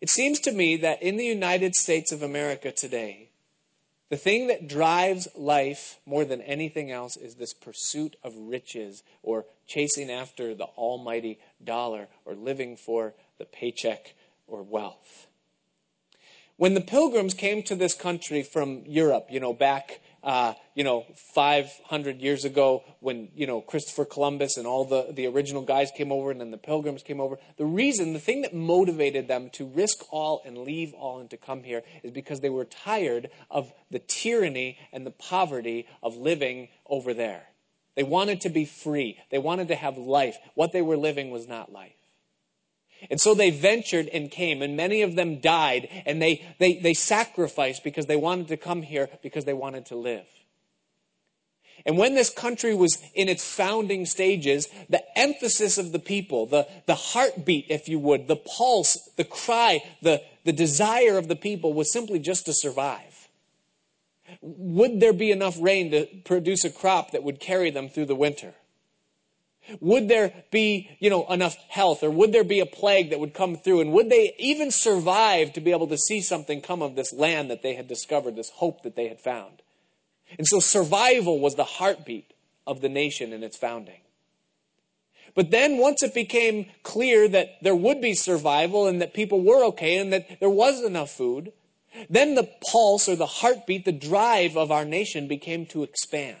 It 0.00 0.10
seems 0.10 0.40
to 0.40 0.52
me 0.52 0.76
that 0.78 1.00
in 1.00 1.16
the 1.16 1.24
United 1.24 1.76
States 1.76 2.10
of 2.10 2.22
America 2.22 2.72
today, 2.72 3.30
the 4.10 4.16
thing 4.16 4.46
that 4.46 4.68
drives 4.68 5.28
life 5.34 5.98
more 6.06 6.24
than 6.24 6.40
anything 6.42 6.90
else 6.90 7.16
is 7.16 7.34
this 7.34 7.52
pursuit 7.52 8.16
of 8.22 8.34
riches 8.36 9.02
or 9.22 9.44
chasing 9.66 10.10
after 10.10 10.54
the 10.54 10.64
almighty 10.64 11.38
dollar 11.62 12.08
or 12.24 12.34
living 12.34 12.76
for 12.76 13.14
the 13.38 13.44
paycheck 13.44 14.14
or 14.46 14.62
wealth. 14.62 15.26
When 16.56 16.74
the 16.74 16.80
pilgrims 16.80 17.34
came 17.34 17.62
to 17.64 17.76
this 17.76 17.94
country 17.94 18.42
from 18.42 18.82
Europe, 18.86 19.28
you 19.30 19.40
know, 19.40 19.52
back 19.52 20.00
uh, 20.28 20.52
you 20.74 20.84
know, 20.84 21.06
500 21.34 22.20
years 22.20 22.44
ago 22.44 22.84
when, 23.00 23.30
you 23.34 23.46
know, 23.46 23.62
Christopher 23.62 24.04
Columbus 24.04 24.58
and 24.58 24.66
all 24.66 24.84
the, 24.84 25.06
the 25.10 25.26
original 25.26 25.62
guys 25.62 25.90
came 25.90 26.12
over 26.12 26.30
and 26.30 26.38
then 26.38 26.50
the 26.50 26.58
pilgrims 26.58 27.02
came 27.02 27.18
over. 27.18 27.38
The 27.56 27.64
reason, 27.64 28.12
the 28.12 28.18
thing 28.18 28.42
that 28.42 28.54
motivated 28.54 29.26
them 29.26 29.48
to 29.54 29.64
risk 29.64 30.04
all 30.10 30.42
and 30.44 30.58
leave 30.58 30.92
all 30.92 31.18
and 31.20 31.30
to 31.30 31.38
come 31.38 31.62
here 31.62 31.82
is 32.02 32.10
because 32.10 32.40
they 32.40 32.50
were 32.50 32.66
tired 32.66 33.30
of 33.50 33.72
the 33.90 34.00
tyranny 34.00 34.76
and 34.92 35.06
the 35.06 35.12
poverty 35.12 35.86
of 36.02 36.18
living 36.18 36.68
over 36.84 37.14
there. 37.14 37.44
They 37.96 38.02
wanted 38.02 38.42
to 38.42 38.50
be 38.50 38.66
free. 38.66 39.18
They 39.30 39.38
wanted 39.38 39.68
to 39.68 39.76
have 39.76 39.96
life. 39.96 40.36
What 40.54 40.72
they 40.72 40.82
were 40.82 40.98
living 40.98 41.30
was 41.30 41.48
not 41.48 41.72
life. 41.72 41.97
And 43.10 43.20
so 43.20 43.34
they 43.34 43.50
ventured 43.50 44.08
and 44.08 44.30
came, 44.30 44.62
and 44.62 44.76
many 44.76 45.02
of 45.02 45.14
them 45.14 45.40
died, 45.40 45.88
and 46.04 46.20
they, 46.20 46.44
they, 46.58 46.78
they 46.78 46.94
sacrificed 46.94 47.84
because 47.84 48.06
they 48.06 48.16
wanted 48.16 48.48
to 48.48 48.56
come 48.56 48.82
here 48.82 49.08
because 49.22 49.44
they 49.44 49.52
wanted 49.52 49.86
to 49.86 49.96
live. 49.96 50.26
And 51.86 51.96
when 51.96 52.14
this 52.14 52.30
country 52.30 52.74
was 52.74 52.98
in 53.14 53.28
its 53.28 53.44
founding 53.44 54.04
stages, 54.04 54.68
the 54.88 55.02
emphasis 55.16 55.78
of 55.78 55.92
the 55.92 55.98
people, 55.98 56.46
the, 56.46 56.66
the 56.86 56.94
heartbeat, 56.94 57.66
if 57.68 57.88
you 57.88 57.98
would, 58.00 58.26
the 58.26 58.36
pulse, 58.36 58.96
the 59.16 59.24
cry, 59.24 59.82
the, 60.02 60.20
the 60.44 60.52
desire 60.52 61.18
of 61.18 61.28
the 61.28 61.36
people 61.36 61.72
was 61.72 61.92
simply 61.92 62.18
just 62.18 62.46
to 62.46 62.52
survive. 62.52 63.28
Would 64.42 65.00
there 65.00 65.12
be 65.12 65.30
enough 65.30 65.56
rain 65.60 65.90
to 65.92 66.06
produce 66.24 66.64
a 66.64 66.70
crop 66.70 67.12
that 67.12 67.22
would 67.22 67.40
carry 67.40 67.70
them 67.70 67.88
through 67.88 68.06
the 68.06 68.14
winter? 68.14 68.54
Would 69.80 70.08
there 70.08 70.32
be, 70.50 70.90
you 70.98 71.10
know, 71.10 71.26
enough 71.26 71.56
health 71.68 72.02
or 72.02 72.10
would 72.10 72.32
there 72.32 72.44
be 72.44 72.60
a 72.60 72.66
plague 72.66 73.10
that 73.10 73.20
would 73.20 73.34
come 73.34 73.56
through 73.56 73.80
and 73.80 73.92
would 73.92 74.10
they 74.10 74.34
even 74.38 74.70
survive 74.70 75.52
to 75.52 75.60
be 75.60 75.72
able 75.72 75.88
to 75.88 75.98
see 75.98 76.20
something 76.20 76.60
come 76.60 76.82
of 76.82 76.96
this 76.96 77.12
land 77.12 77.50
that 77.50 77.62
they 77.62 77.74
had 77.74 77.88
discovered, 77.88 78.36
this 78.36 78.50
hope 78.50 78.82
that 78.82 78.96
they 78.96 79.08
had 79.08 79.20
found? 79.20 79.62
And 80.36 80.46
so 80.46 80.60
survival 80.60 81.40
was 81.40 81.54
the 81.54 81.64
heartbeat 81.64 82.32
of 82.66 82.80
the 82.80 82.88
nation 82.88 83.32
in 83.32 83.42
its 83.42 83.56
founding. 83.56 84.00
But 85.34 85.50
then 85.50 85.78
once 85.78 86.02
it 86.02 86.14
became 86.14 86.66
clear 86.82 87.28
that 87.28 87.62
there 87.62 87.74
would 87.74 88.00
be 88.00 88.14
survival 88.14 88.86
and 88.86 89.00
that 89.00 89.14
people 89.14 89.40
were 89.40 89.64
okay 89.66 89.96
and 89.96 90.12
that 90.12 90.40
there 90.40 90.50
was 90.50 90.82
enough 90.82 91.10
food, 91.10 91.52
then 92.10 92.34
the 92.34 92.48
pulse 92.70 93.08
or 93.08 93.16
the 93.16 93.26
heartbeat, 93.26 93.84
the 93.84 93.92
drive 93.92 94.56
of 94.56 94.70
our 94.70 94.84
nation 94.84 95.28
became 95.28 95.66
to 95.66 95.82
expand. 95.82 96.36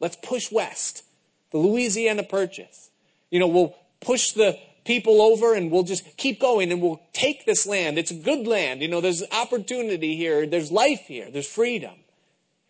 Let's 0.00 0.16
push 0.16 0.50
west 0.50 1.04
the 1.50 1.58
Louisiana 1.58 2.22
Purchase. 2.22 2.90
You 3.30 3.38
know, 3.38 3.48
we'll 3.48 3.74
push 4.00 4.32
the 4.32 4.58
people 4.84 5.20
over 5.20 5.54
and 5.54 5.70
we'll 5.70 5.82
just 5.82 6.16
keep 6.16 6.40
going 6.40 6.72
and 6.72 6.80
we'll 6.80 7.00
take 7.12 7.44
this 7.46 7.66
land. 7.66 7.98
It's 7.98 8.10
a 8.10 8.14
good 8.14 8.46
land. 8.46 8.82
You 8.82 8.88
know, 8.88 9.00
there's 9.00 9.22
opportunity 9.30 10.16
here, 10.16 10.46
there's 10.46 10.72
life 10.72 11.02
here, 11.06 11.30
there's 11.30 11.48
freedom. 11.48 11.94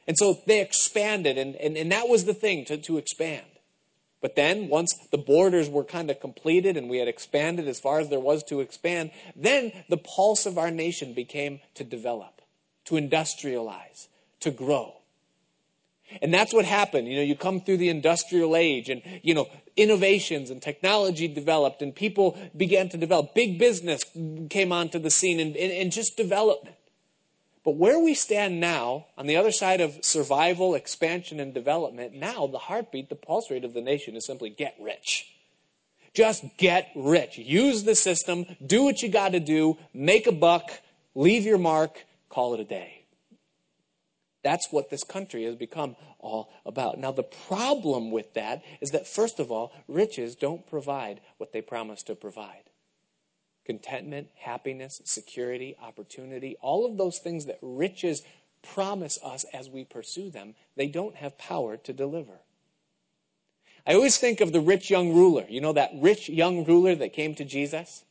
And 0.06 0.16
so 0.18 0.40
they 0.46 0.60
expanded, 0.60 1.38
and, 1.38 1.54
and, 1.56 1.76
and 1.76 1.92
that 1.92 2.08
was 2.08 2.24
the 2.24 2.34
thing 2.34 2.64
to, 2.64 2.76
to 2.78 2.98
expand. 2.98 3.44
But 4.20 4.36
then, 4.36 4.68
once 4.68 4.94
the 5.10 5.18
borders 5.18 5.68
were 5.68 5.84
kind 5.84 6.10
of 6.10 6.20
completed 6.20 6.76
and 6.76 6.90
we 6.90 6.98
had 6.98 7.08
expanded 7.08 7.68
as 7.68 7.80
far 7.80 8.00
as 8.00 8.08
there 8.08 8.20
was 8.20 8.42
to 8.44 8.60
expand, 8.60 9.12
then 9.34 9.72
the 9.88 9.96
pulse 9.96 10.46
of 10.46 10.58
our 10.58 10.70
nation 10.70 11.14
became 11.14 11.60
to 11.74 11.84
develop, 11.84 12.42
to 12.86 12.96
industrialize, 12.96 14.08
to 14.40 14.50
grow. 14.50 14.99
And 16.22 16.32
that's 16.32 16.52
what 16.52 16.64
happened. 16.64 17.08
You 17.08 17.16
know, 17.16 17.22
you 17.22 17.36
come 17.36 17.60
through 17.60 17.78
the 17.78 17.88
industrial 17.88 18.56
age 18.56 18.88
and, 18.88 19.02
you 19.22 19.34
know, 19.34 19.48
innovations 19.76 20.50
and 20.50 20.60
technology 20.60 21.28
developed 21.28 21.82
and 21.82 21.94
people 21.94 22.38
began 22.56 22.88
to 22.90 22.96
develop. 22.96 23.34
Big 23.34 23.58
business 23.58 24.02
came 24.48 24.72
onto 24.72 24.98
the 24.98 25.10
scene 25.10 25.40
and, 25.40 25.56
and, 25.56 25.72
and 25.72 25.92
just 25.92 26.16
development. 26.16 26.76
But 27.64 27.76
where 27.76 27.98
we 27.98 28.14
stand 28.14 28.58
now, 28.58 29.06
on 29.18 29.26
the 29.26 29.36
other 29.36 29.52
side 29.52 29.80
of 29.80 29.98
survival, 30.02 30.74
expansion, 30.74 31.40
and 31.40 31.52
development, 31.52 32.14
now 32.14 32.46
the 32.46 32.58
heartbeat, 32.58 33.10
the 33.10 33.16
pulse 33.16 33.50
rate 33.50 33.64
of 33.64 33.74
the 33.74 33.82
nation 33.82 34.16
is 34.16 34.24
simply 34.24 34.48
get 34.48 34.74
rich. 34.80 35.26
Just 36.14 36.44
get 36.56 36.90
rich. 36.96 37.38
Use 37.38 37.84
the 37.84 37.94
system, 37.94 38.46
do 38.64 38.82
what 38.82 39.02
you 39.02 39.08
got 39.08 39.32
to 39.32 39.40
do, 39.40 39.76
make 39.92 40.26
a 40.26 40.32
buck, 40.32 40.70
leave 41.14 41.44
your 41.44 41.58
mark, 41.58 42.04
call 42.30 42.54
it 42.54 42.60
a 42.60 42.64
day. 42.64 42.99
That's 44.42 44.68
what 44.70 44.90
this 44.90 45.04
country 45.04 45.44
has 45.44 45.54
become 45.54 45.96
all 46.18 46.50
about. 46.64 46.98
Now, 46.98 47.12
the 47.12 47.22
problem 47.22 48.10
with 48.10 48.34
that 48.34 48.62
is 48.80 48.90
that, 48.90 49.06
first 49.06 49.38
of 49.38 49.50
all, 49.50 49.72
riches 49.86 50.34
don't 50.34 50.66
provide 50.66 51.20
what 51.38 51.52
they 51.52 51.60
promise 51.60 52.02
to 52.04 52.14
provide 52.14 52.70
contentment, 53.70 54.26
happiness, 54.36 55.00
security, 55.04 55.76
opportunity, 55.80 56.56
all 56.60 56.84
of 56.84 56.96
those 56.96 57.18
things 57.18 57.46
that 57.46 57.58
riches 57.62 58.22
promise 58.62 59.16
us 59.22 59.44
as 59.52 59.68
we 59.68 59.84
pursue 59.84 60.28
them, 60.28 60.54
they 60.76 60.88
don't 60.88 61.14
have 61.14 61.38
power 61.38 61.76
to 61.76 61.92
deliver. 61.92 62.40
I 63.86 63.94
always 63.94 64.18
think 64.18 64.40
of 64.40 64.52
the 64.52 64.60
rich 64.60 64.90
young 64.90 65.14
ruler. 65.14 65.46
You 65.48 65.60
know 65.60 65.72
that 65.72 65.92
rich 65.94 66.28
young 66.28 66.64
ruler 66.64 66.94
that 66.96 67.12
came 67.12 67.34
to 67.36 67.44
Jesus? 67.44 68.04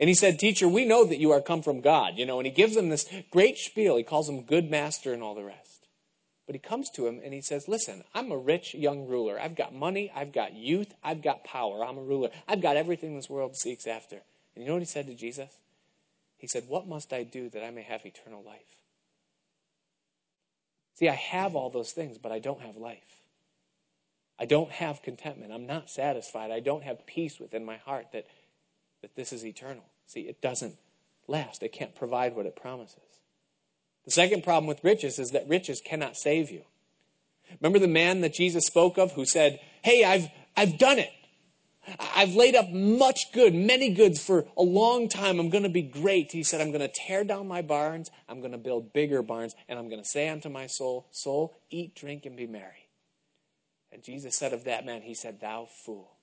And 0.00 0.08
he 0.08 0.14
said, 0.14 0.38
Teacher, 0.38 0.68
we 0.68 0.84
know 0.84 1.04
that 1.04 1.18
you 1.18 1.30
are 1.30 1.40
come 1.40 1.62
from 1.62 1.80
God, 1.80 2.14
you 2.16 2.26
know, 2.26 2.38
and 2.38 2.46
he 2.46 2.52
gives 2.52 2.76
him 2.76 2.88
this 2.88 3.06
great 3.30 3.58
spiel. 3.58 3.96
He 3.96 4.02
calls 4.02 4.28
him 4.28 4.42
good 4.42 4.70
master 4.70 5.12
and 5.12 5.22
all 5.22 5.34
the 5.34 5.44
rest. 5.44 5.86
But 6.46 6.54
he 6.54 6.58
comes 6.58 6.90
to 6.90 7.06
him 7.06 7.20
and 7.24 7.32
he 7.32 7.40
says, 7.40 7.68
Listen, 7.68 8.04
I'm 8.14 8.30
a 8.30 8.36
rich 8.36 8.74
young 8.74 9.06
ruler. 9.06 9.40
I've 9.40 9.56
got 9.56 9.74
money, 9.74 10.12
I've 10.14 10.32
got 10.32 10.54
youth, 10.54 10.92
I've 11.02 11.22
got 11.22 11.44
power. 11.44 11.84
I'm 11.84 11.98
a 11.98 12.02
ruler. 12.02 12.30
I've 12.46 12.60
got 12.60 12.76
everything 12.76 13.16
this 13.16 13.30
world 13.30 13.56
seeks 13.56 13.86
after. 13.86 14.20
And 14.54 14.62
you 14.62 14.66
know 14.66 14.74
what 14.74 14.82
he 14.82 14.86
said 14.86 15.06
to 15.06 15.14
Jesus? 15.14 15.50
He 16.38 16.46
said, 16.46 16.64
What 16.68 16.86
must 16.86 17.12
I 17.12 17.22
do 17.22 17.48
that 17.50 17.64
I 17.64 17.70
may 17.70 17.82
have 17.82 18.04
eternal 18.04 18.42
life? 18.44 18.60
See, 20.96 21.08
I 21.08 21.14
have 21.14 21.56
all 21.56 21.70
those 21.70 21.92
things, 21.92 22.18
but 22.18 22.32
I 22.32 22.38
don't 22.38 22.60
have 22.60 22.76
life. 22.76 22.98
I 24.38 24.46
don't 24.46 24.70
have 24.70 25.02
contentment. 25.02 25.52
I'm 25.52 25.66
not 25.66 25.90
satisfied. 25.90 26.50
I 26.50 26.60
don't 26.60 26.82
have 26.82 27.06
peace 27.06 27.38
within 27.40 27.64
my 27.64 27.76
heart 27.78 28.08
that, 28.12 28.26
that 29.04 29.16
this 29.16 29.34
is 29.34 29.44
eternal. 29.44 29.84
See, 30.06 30.22
it 30.22 30.40
doesn't 30.40 30.78
last. 31.28 31.62
It 31.62 31.74
can't 31.74 31.94
provide 31.94 32.34
what 32.34 32.46
it 32.46 32.56
promises. 32.56 32.96
The 34.06 34.10
second 34.10 34.44
problem 34.44 34.66
with 34.66 34.82
riches 34.82 35.18
is 35.18 35.32
that 35.32 35.46
riches 35.46 35.82
cannot 35.84 36.16
save 36.16 36.50
you. 36.50 36.62
Remember 37.60 37.78
the 37.78 37.86
man 37.86 38.22
that 38.22 38.32
Jesus 38.32 38.64
spoke 38.64 38.96
of 38.96 39.12
who 39.12 39.26
said, 39.26 39.60
Hey, 39.82 40.04
I've, 40.04 40.28
I've 40.56 40.78
done 40.78 40.98
it. 40.98 41.10
I've 42.16 42.34
laid 42.34 42.54
up 42.56 42.70
much 42.70 43.30
good, 43.34 43.54
many 43.54 43.90
goods 43.90 44.24
for 44.24 44.46
a 44.56 44.62
long 44.62 45.10
time. 45.10 45.38
I'm 45.38 45.50
going 45.50 45.64
to 45.64 45.68
be 45.68 45.82
great. 45.82 46.32
He 46.32 46.42
said, 46.42 46.62
I'm 46.62 46.70
going 46.70 46.80
to 46.80 46.88
tear 46.88 47.24
down 47.24 47.46
my 47.46 47.60
barns. 47.60 48.10
I'm 48.26 48.40
going 48.40 48.52
to 48.52 48.58
build 48.58 48.94
bigger 48.94 49.20
barns. 49.20 49.54
And 49.68 49.78
I'm 49.78 49.90
going 49.90 50.02
to 50.02 50.08
say 50.08 50.30
unto 50.30 50.48
my 50.48 50.66
soul, 50.66 51.08
Soul, 51.10 51.54
eat, 51.68 51.94
drink, 51.94 52.24
and 52.24 52.38
be 52.38 52.46
merry. 52.46 52.88
And 53.92 54.02
Jesus 54.02 54.38
said 54.38 54.54
of 54.54 54.64
that 54.64 54.86
man, 54.86 55.02
He 55.02 55.12
said, 55.12 55.42
Thou 55.42 55.68
fool. 55.84 56.13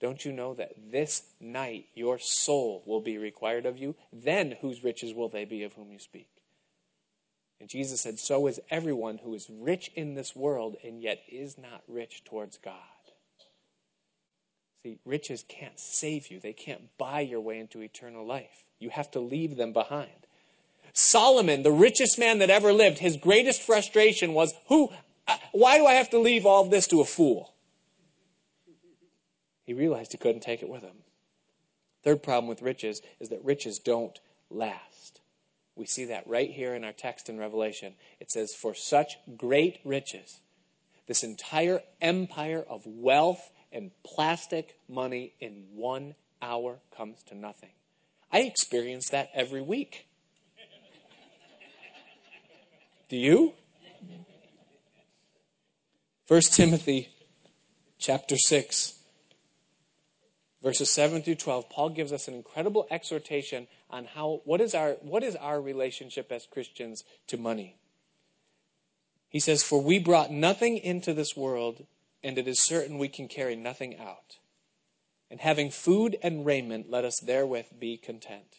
Don't 0.00 0.24
you 0.24 0.32
know 0.32 0.54
that 0.54 0.72
this 0.90 1.22
night 1.40 1.86
your 1.94 2.18
soul 2.18 2.82
will 2.86 3.00
be 3.00 3.18
required 3.18 3.66
of 3.66 3.76
you? 3.76 3.94
Then 4.12 4.56
whose 4.60 4.82
riches 4.82 5.12
will 5.12 5.28
they 5.28 5.44
be 5.44 5.62
of 5.62 5.74
whom 5.74 5.92
you 5.92 5.98
speak? 5.98 6.28
And 7.60 7.68
Jesus 7.68 8.00
said, 8.00 8.18
So 8.18 8.46
is 8.46 8.60
everyone 8.70 9.18
who 9.18 9.34
is 9.34 9.50
rich 9.50 9.90
in 9.94 10.14
this 10.14 10.34
world 10.34 10.76
and 10.82 11.02
yet 11.02 11.22
is 11.28 11.58
not 11.58 11.82
rich 11.86 12.24
towards 12.24 12.56
God. 12.56 12.74
See, 14.82 14.98
riches 15.04 15.44
can't 15.46 15.78
save 15.78 16.28
you, 16.28 16.40
they 16.40 16.54
can't 16.54 16.96
buy 16.96 17.20
your 17.20 17.40
way 17.40 17.58
into 17.58 17.82
eternal 17.82 18.26
life. 18.26 18.64
You 18.78 18.88
have 18.88 19.10
to 19.10 19.20
leave 19.20 19.56
them 19.56 19.74
behind. 19.74 20.08
Solomon, 20.94 21.62
the 21.62 21.70
richest 21.70 22.18
man 22.18 22.38
that 22.38 22.48
ever 22.48 22.72
lived, 22.72 22.98
his 22.98 23.18
greatest 23.18 23.60
frustration 23.60 24.32
was, 24.32 24.54
"Who 24.68 24.90
uh, 25.28 25.36
why 25.52 25.76
do 25.76 25.84
I 25.84 25.92
have 25.92 26.10
to 26.10 26.18
leave 26.18 26.46
all 26.46 26.64
this 26.64 26.86
to 26.88 27.02
a 27.02 27.04
fool?" 27.04 27.52
He 29.64 29.74
realized 29.74 30.12
he 30.12 30.18
couldn't 30.18 30.42
take 30.42 30.62
it 30.62 30.68
with 30.68 30.82
him. 30.82 30.96
Third 32.02 32.22
problem 32.22 32.48
with 32.48 32.62
riches 32.62 33.02
is 33.18 33.28
that 33.28 33.44
riches 33.44 33.78
don't 33.78 34.18
last. 34.50 35.20
We 35.76 35.86
see 35.86 36.06
that 36.06 36.26
right 36.26 36.50
here 36.50 36.74
in 36.74 36.84
our 36.84 36.92
text 36.92 37.28
in 37.28 37.38
Revelation. 37.38 37.94
It 38.18 38.30
says, 38.30 38.54
For 38.60 38.74
such 38.74 39.16
great 39.36 39.80
riches, 39.84 40.40
this 41.06 41.22
entire 41.22 41.82
empire 42.00 42.64
of 42.68 42.82
wealth 42.86 43.50
and 43.72 43.90
plastic 44.04 44.76
money 44.88 45.34
in 45.40 45.64
one 45.74 46.14
hour 46.42 46.80
comes 46.96 47.22
to 47.24 47.34
nothing. 47.34 47.70
I 48.32 48.40
experience 48.40 49.08
that 49.10 49.30
every 49.34 49.62
week. 49.62 50.06
Do 53.08 53.16
you? 53.16 53.54
1 56.28 56.40
Timothy 56.42 57.08
chapter 57.98 58.36
6 58.36 58.99
verses 60.62 60.90
7 60.90 61.22
through 61.22 61.36
12 61.36 61.68
Paul 61.68 61.90
gives 61.90 62.12
us 62.12 62.28
an 62.28 62.34
incredible 62.34 62.86
exhortation 62.90 63.66
on 63.88 64.04
how 64.04 64.40
what 64.44 64.60
is 64.60 64.74
our 64.74 64.92
what 65.02 65.22
is 65.22 65.36
our 65.36 65.60
relationship 65.60 66.30
as 66.30 66.46
Christians 66.46 67.04
to 67.26 67.36
money. 67.36 67.76
He 69.28 69.40
says 69.40 69.62
for 69.62 69.82
we 69.82 69.98
brought 69.98 70.30
nothing 70.30 70.78
into 70.78 71.14
this 71.14 71.36
world 71.36 71.86
and 72.22 72.38
it 72.38 72.46
is 72.46 72.60
certain 72.60 72.98
we 72.98 73.08
can 73.08 73.28
carry 73.28 73.56
nothing 73.56 73.98
out. 73.98 74.38
And 75.30 75.40
having 75.40 75.70
food 75.70 76.18
and 76.22 76.44
raiment, 76.44 76.90
let 76.90 77.04
us 77.04 77.20
therewith 77.20 77.66
be 77.78 77.96
content. 77.96 78.58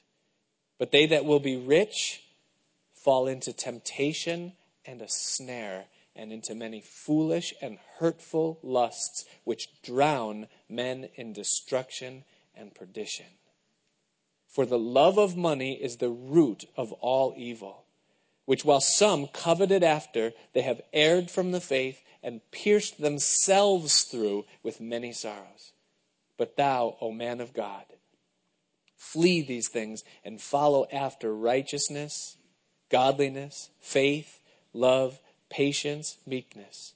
But 0.80 0.91
they 0.91 1.06
that 1.08 1.26
will 1.26 1.39
be 1.39 1.58
rich 1.58 2.24
fall 2.93 3.28
into 3.28 3.52
temptation 3.52 4.54
and 4.86 5.02
a 5.02 5.08
snare, 5.08 5.86
and 6.22 6.32
into 6.32 6.53
many 6.53 6.82
foolish 6.82 7.51
and 7.63 7.80
hurtful 7.97 8.59
lusts, 8.61 9.26
which 9.43 9.69
drown 9.82 10.47
men 10.69 11.09
in 11.15 11.34
destruction 11.34 12.24
and 12.55 12.76
perdition. 12.76 13.26
For 14.47 14.67
the 14.67 14.78
love 14.78 15.17
of 15.17 15.36
money 15.36 15.82
is 15.82 15.97
the 15.97 16.11
root 16.11 16.65
of 16.78 16.91
all 16.91 17.34
evil, 17.36 17.86
which 18.45 18.63
while 18.63 18.82
some 18.82 19.26
coveted 19.26 19.82
after, 19.84 20.34
they 20.53 20.61
have 20.61 20.82
erred 20.93 21.32
from 21.32 21.51
the 21.51 21.59
faith 21.59 21.99
and 22.22 22.41
pierced 22.51 23.01
themselves 23.01 24.03
through 24.03 24.45
with 24.61 24.80
many 24.80 25.13
sorrows. 25.13 25.72
But 26.38 26.55
thou, 26.55 26.97
O 27.01 27.11
man 27.11 27.41
of 27.41 27.51
God, 27.51 27.86
flee 28.95 29.41
these 29.41 29.69
things 29.69 30.03
and 30.24 30.39
follow 30.39 30.86
after 30.93 31.34
righteousness, 31.34 32.38
godliness, 32.91 33.72
faith, 33.80 34.39
love, 34.72 35.19
patience, 35.52 36.18
meekness, 36.26 36.93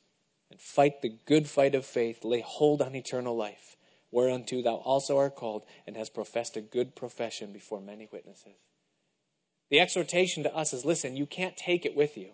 and 0.50 0.60
fight 0.60 1.02
the 1.02 1.14
good 1.26 1.48
fight 1.48 1.76
of 1.76 1.86
faith, 1.86 2.24
lay 2.24 2.40
hold 2.40 2.82
on 2.82 2.96
eternal 2.96 3.36
life, 3.36 3.76
whereunto 4.12 4.62
thou 4.64 4.76
also 4.76 5.18
art 5.18 5.36
called, 5.36 5.64
and 5.86 5.96
hast 5.96 6.14
professed 6.14 6.58
a 6.58 6.62
good 6.62 6.96
profession 6.96 7.52
before 7.52 7.82
many 7.82 8.08
witnesses. 8.12 8.56
The 9.70 9.80
exhortation 9.80 10.44
to 10.44 10.56
us 10.56 10.74
is 10.74 10.86
listen, 10.86 11.18
you 11.18 11.26
can't 11.26 11.58
take 11.58 11.86
it 11.86 11.96
with 11.96 12.18
you. 12.18 12.30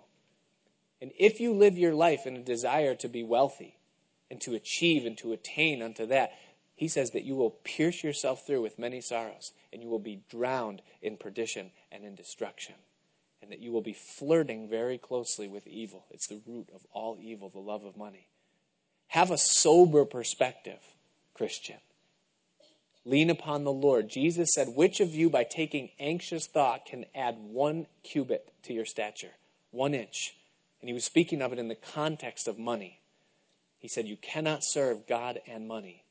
And 1.02 1.12
if 1.18 1.40
you 1.40 1.54
live 1.54 1.78
your 1.78 1.96
life 1.96 2.28
in 2.28 2.38
a 2.38 2.44
desire 2.44 2.94
to 2.96 3.10
be 3.10 3.24
wealthy 3.24 3.78
and 4.30 4.40
to 4.42 4.54
achieve 4.54 5.06
and 5.06 5.18
to 5.18 5.34
attain 5.34 5.82
unto 5.82 6.06
that, 6.06 6.34
he 6.76 6.88
says 6.88 7.12
that 7.12 7.24
you 7.24 7.36
will 7.36 7.50
pierce 7.64 8.04
yourself 8.04 8.46
through 8.46 8.62
with 8.62 8.78
many 8.78 9.02
sorrows 9.02 9.54
and 9.74 9.82
you 9.82 9.90
will 9.90 10.00
be 10.00 10.22
drowned 10.30 10.82
in 11.02 11.18
perdition 11.18 11.72
and 11.92 12.06
in 12.06 12.14
destruction. 12.14 12.76
And 13.42 13.52
that 13.52 13.60
you 13.60 13.72
will 13.72 13.82
be 13.82 13.94
flirting 13.94 14.70
very 14.70 14.98
closely 14.98 15.48
with 15.48 15.66
evil. 15.66 16.06
It's 16.12 16.28
the 16.28 16.42
root 16.46 16.70
of 16.74 16.82
all 16.94 17.18
evil, 17.20 17.50
the 17.50 17.60
love 17.60 17.84
of 17.84 17.98
money. 17.98 18.28
Have 19.08 19.32
a 19.32 19.38
sober 19.38 20.06
perspective, 20.06 20.80
Christian. 21.34 21.78
Lean 23.04 23.30
upon 23.30 23.64
the 23.64 23.72
Lord. 23.72 24.10
Jesus 24.10 24.50
said, 24.54 24.70
Which 24.70 25.00
of 25.00 25.16
you, 25.16 25.30
by 25.30 25.44
taking 25.44 25.90
anxious 26.00 26.46
thought, 26.46 26.86
can 26.86 27.06
add 27.16 27.36
one 27.40 27.88
cubit 28.04 28.54
to 28.64 28.74
your 28.74 28.86
stature? 28.86 29.32
One 29.72 29.94
inch. 29.94 30.36
And 30.82 30.90
he 30.90 30.94
was 30.94 31.04
speaking 31.04 31.42
of 31.42 31.52
it 31.52 31.60
in 31.60 31.68
the 31.68 31.76
context 31.76 32.48
of 32.48 32.60
money. 32.60 33.00
He 33.80 33.88
said, 33.88 34.08
You 34.08 34.18
cannot 34.18 34.64
serve 34.64 35.08
God 35.08 35.40
and 35.48 35.68
money. 35.68 36.04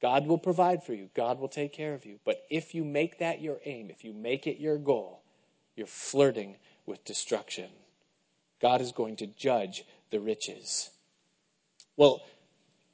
God 0.00 0.26
will 0.26 0.38
provide 0.38 0.82
for 0.82 0.94
you, 0.94 1.08
God 1.14 1.38
will 1.38 1.48
take 1.48 1.72
care 1.72 1.94
of 1.94 2.04
you. 2.04 2.18
But 2.24 2.42
if 2.50 2.74
you 2.74 2.84
make 2.84 3.18
that 3.20 3.40
your 3.40 3.58
aim, 3.64 3.88
if 3.90 4.02
you 4.02 4.12
make 4.12 4.46
it 4.46 4.58
your 4.58 4.78
goal, 4.78 5.21
you're 5.76 5.86
flirting 5.86 6.56
with 6.86 7.04
destruction. 7.04 7.70
God 8.60 8.80
is 8.80 8.92
going 8.92 9.16
to 9.16 9.26
judge 9.26 9.84
the 10.10 10.20
riches. 10.20 10.90
Well, 11.96 12.22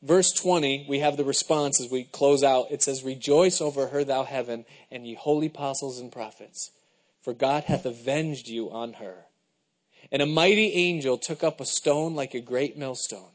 verse 0.03 0.33
20, 0.33 0.87
we 0.89 1.01
have 1.01 1.17
the 1.17 1.25
response 1.25 1.81
as 1.81 1.91
we 1.91 2.05
close 2.05 2.43
out. 2.43 2.71
It 2.71 2.83
says, 2.83 3.05
Rejoice 3.05 3.61
over 3.61 3.89
her, 3.89 4.05
thou 4.05 4.25
heaven, 4.25 4.65
and 4.91 5.07
ye 5.07 5.15
holy 5.15 5.49
apostles 5.49 5.99
and 5.99 6.11
prophets, 6.11 6.71
for 7.23 7.35
God 7.35 7.65
hath 7.65 7.85
avenged 7.85 8.49
you 8.49 8.71
on 8.71 8.95
her. 8.95 9.27
And 10.11 10.23
a 10.23 10.27
mighty 10.27 10.73
angel 10.73 11.19
took 11.19 11.45
up 11.45 11.61
a 11.61 11.67
stone 11.67 12.15
like 12.15 12.35
a 12.35 12.41
great 12.41 12.79
millstone 12.79 13.31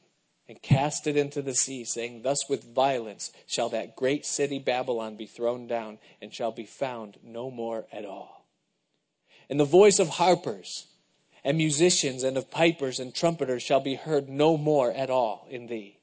and 0.48 0.62
cast 0.62 1.08
it 1.08 1.16
into 1.16 1.42
the 1.42 1.56
sea, 1.56 1.86
saying, 1.86 2.22
Thus 2.22 2.50
with 2.50 2.74
violence 2.74 3.32
shall 3.48 3.70
that 3.70 3.96
great 3.96 4.26
city 4.26 4.60
Babylon 4.60 5.16
be 5.16 5.26
thrown 5.26 5.68
down, 5.68 6.00
and 6.22 6.34
shall 6.34 6.52
be 6.52 6.66
found 6.66 7.18
no 7.24 7.50
more 7.50 7.86
at 7.92 8.06
all. 8.06 8.43
And 9.54 9.60
the 9.60 9.66
voice 9.66 10.00
of 10.00 10.10
harpers 10.10 10.88
and 11.44 11.56
musicians 11.58 12.24
and 12.24 12.38
of 12.38 12.50
pipers 12.50 13.00
and 13.00 13.14
trumpeters 13.14 13.62
shall 13.62 13.82
be 13.82 13.94
heard 13.94 14.28
no 14.28 14.58
more 14.58 14.92
at 14.92 15.12
all 15.12 15.46
in 15.48 15.68
thee. 15.68 16.00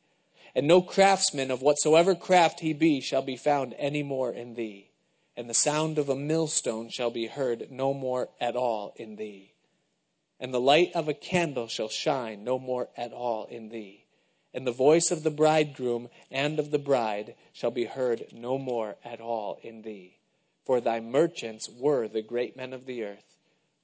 And 0.54 0.68
no 0.68 0.80
craftsman 0.80 1.50
of 1.50 1.60
whatsoever 1.60 2.14
craft 2.14 2.60
he 2.60 2.72
be 2.72 3.00
shall 3.00 3.22
be 3.22 3.36
found 3.36 3.74
any 3.76 4.04
more 4.04 4.30
in 4.30 4.54
thee. 4.54 4.90
And 5.36 5.50
the 5.50 5.54
sound 5.54 5.98
of 5.98 6.08
a 6.08 6.14
millstone 6.14 6.90
shall 6.90 7.10
be 7.10 7.26
heard 7.26 7.72
no 7.72 7.92
more 7.92 8.28
at 8.40 8.54
all 8.54 8.92
in 8.94 9.16
thee 9.16 9.50
and 10.40 10.54
the 10.54 10.60
light 10.60 10.90
of 10.94 11.06
a 11.08 11.14
candle 11.14 11.68
shall 11.68 11.90
shine 11.90 12.42
no 12.42 12.58
more 12.58 12.88
at 12.96 13.12
all 13.12 13.44
in 13.44 13.68
thee. 13.68 14.06
And 14.54 14.66
the 14.66 14.72
voice 14.72 15.10
of 15.10 15.22
the 15.22 15.30
bridegroom 15.30 16.08
and 16.30 16.58
of 16.58 16.70
the 16.70 16.78
bride 16.78 17.34
shall 17.52 17.70
be 17.70 17.84
heard 17.84 18.24
no 18.32 18.58
more 18.58 18.96
at 19.04 19.20
all 19.20 19.58
in 19.62 19.82
thee. 19.82 20.16
For 20.64 20.80
thy 20.80 21.00
merchants 21.00 21.68
were 21.68 22.08
the 22.08 22.22
great 22.22 22.56
men 22.56 22.72
of 22.72 22.86
the 22.86 23.04
earth, 23.04 23.29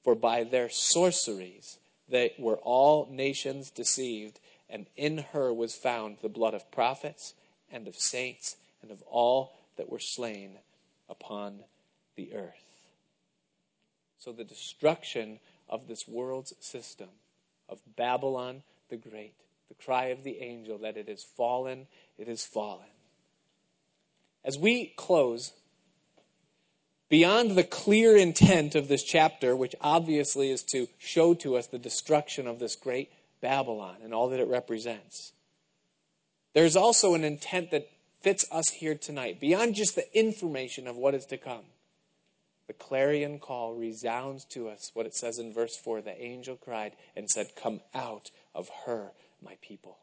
for 0.06 0.14
by 0.14 0.44
their 0.44 0.68
sorceries 0.68 1.78
they 2.08 2.32
were 2.38 2.58
all 2.58 3.08
nations 3.10 3.70
deceived, 3.70 4.38
and 4.70 4.86
in 4.96 5.18
her 5.32 5.52
was 5.52 5.74
found 5.74 6.18
the 6.22 6.28
blood 6.28 6.54
of 6.54 6.70
prophets 6.70 7.34
and 7.72 7.88
of 7.88 7.96
saints 7.96 8.54
and 8.82 8.92
of 8.92 9.02
all 9.10 9.56
that 9.76 9.90
were 9.90 9.98
slain 9.98 10.52
upon 11.10 11.58
the 12.14 12.32
earth. 12.34 12.62
So 14.20 14.30
the 14.30 14.44
destruction 14.44 15.40
of 15.68 15.88
this 15.88 16.06
world's 16.06 16.54
system, 16.60 17.08
of 17.68 17.80
Babylon 17.96 18.62
the 18.90 18.96
Great. 18.98 19.34
The 19.66 19.74
cry 19.74 20.06
of 20.06 20.22
the 20.22 20.38
angel 20.38 20.78
that 20.78 20.96
it 20.96 21.08
is 21.08 21.24
fallen, 21.24 21.88
it 22.16 22.28
is 22.28 22.46
fallen. 22.46 22.86
As 24.44 24.56
we 24.56 24.92
close, 24.96 25.52
beyond 27.08 27.52
the 27.52 27.64
clear 27.64 28.16
intent 28.16 28.74
of 28.74 28.88
this 28.88 29.02
chapter, 29.02 29.54
which 29.54 29.74
obviously 29.80 30.50
is 30.50 30.62
to 30.64 30.88
show 30.98 31.34
to 31.34 31.56
us 31.56 31.66
the 31.66 31.78
destruction 31.78 32.46
of 32.46 32.58
this 32.58 32.76
great 32.76 33.10
Babylon 33.40 33.96
and 34.02 34.12
all 34.14 34.28
that 34.30 34.40
it 34.40 34.48
represents, 34.48 35.32
there's 36.54 36.76
also 36.76 37.14
an 37.14 37.24
intent 37.24 37.70
that 37.70 37.88
fits 38.22 38.46
us 38.50 38.68
here 38.70 38.94
tonight, 38.94 39.40
beyond 39.40 39.74
just 39.74 39.94
the 39.94 40.18
information 40.18 40.86
of 40.86 40.96
what 40.96 41.14
is 41.14 41.26
to 41.26 41.36
come. 41.36 41.64
The 42.66 42.72
clarion 42.72 43.38
call 43.38 43.74
resounds 43.74 44.44
to 44.46 44.68
us 44.68 44.90
what 44.94 45.06
it 45.06 45.14
says 45.14 45.38
in 45.38 45.52
verse 45.52 45.76
4 45.76 46.00
the 46.00 46.20
angel 46.20 46.56
cried 46.56 46.92
and 47.14 47.28
said, 47.28 47.54
Come 47.54 47.80
out 47.94 48.30
of 48.54 48.68
her, 48.86 49.12
my 49.40 49.56
people. 49.60 49.98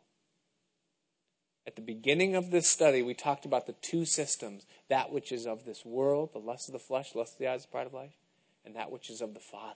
At 1.66 1.76
the 1.76 1.82
beginning 1.82 2.36
of 2.36 2.51
this 2.51 2.68
study, 2.68 3.01
we 3.01 3.14
talked 3.14 3.45
about 3.45 3.68
the 3.68 3.76
two 3.82 4.05
systems 4.05 4.66
that 4.89 5.11
which 5.11 5.32
is 5.32 5.47
of 5.47 5.66
this 5.66 5.86
world, 5.86 6.32
the 6.34 6.39
lust 6.39 6.68
of 6.68 6.74
the 6.74 6.80
flesh, 6.80 7.16
lust 7.16 7.34
of 7.34 7.39
the 7.39 7.47
eyes, 7.47 7.66
pride 7.66 7.88
of 7.88 7.93
life, 7.93 8.18
and 8.66 8.76
that 8.76 8.91
which 8.91 9.09
is 9.09 9.22
of 9.22 9.34
the 9.34 9.39
Father, 9.39 9.76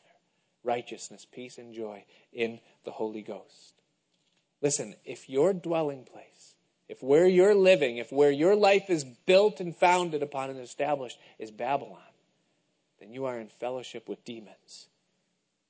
righteousness, 0.63 1.25
peace, 1.25 1.57
and 1.57 1.73
joy 1.73 2.03
in 2.33 2.59
the 2.83 2.91
Holy 2.91 3.21
Ghost. 3.21 3.73
Listen, 4.61 4.95
if 5.05 5.29
your 5.29 5.53
dwelling 5.53 6.03
place, 6.03 6.55
if 6.89 7.01
where 7.01 7.27
you're 7.27 7.55
living, 7.55 7.97
if 7.97 8.11
where 8.11 8.31
your 8.31 8.55
life 8.55 8.89
is 8.89 9.03
built 9.03 9.59
and 9.59 9.75
founded 9.75 10.21
upon 10.23 10.49
and 10.49 10.59
established 10.59 11.19
is 11.39 11.51
Babylon, 11.51 12.01
then 12.99 13.13
you 13.13 13.25
are 13.25 13.39
in 13.39 13.47
fellowship 13.47 14.09
with 14.09 14.25
demons. 14.25 14.87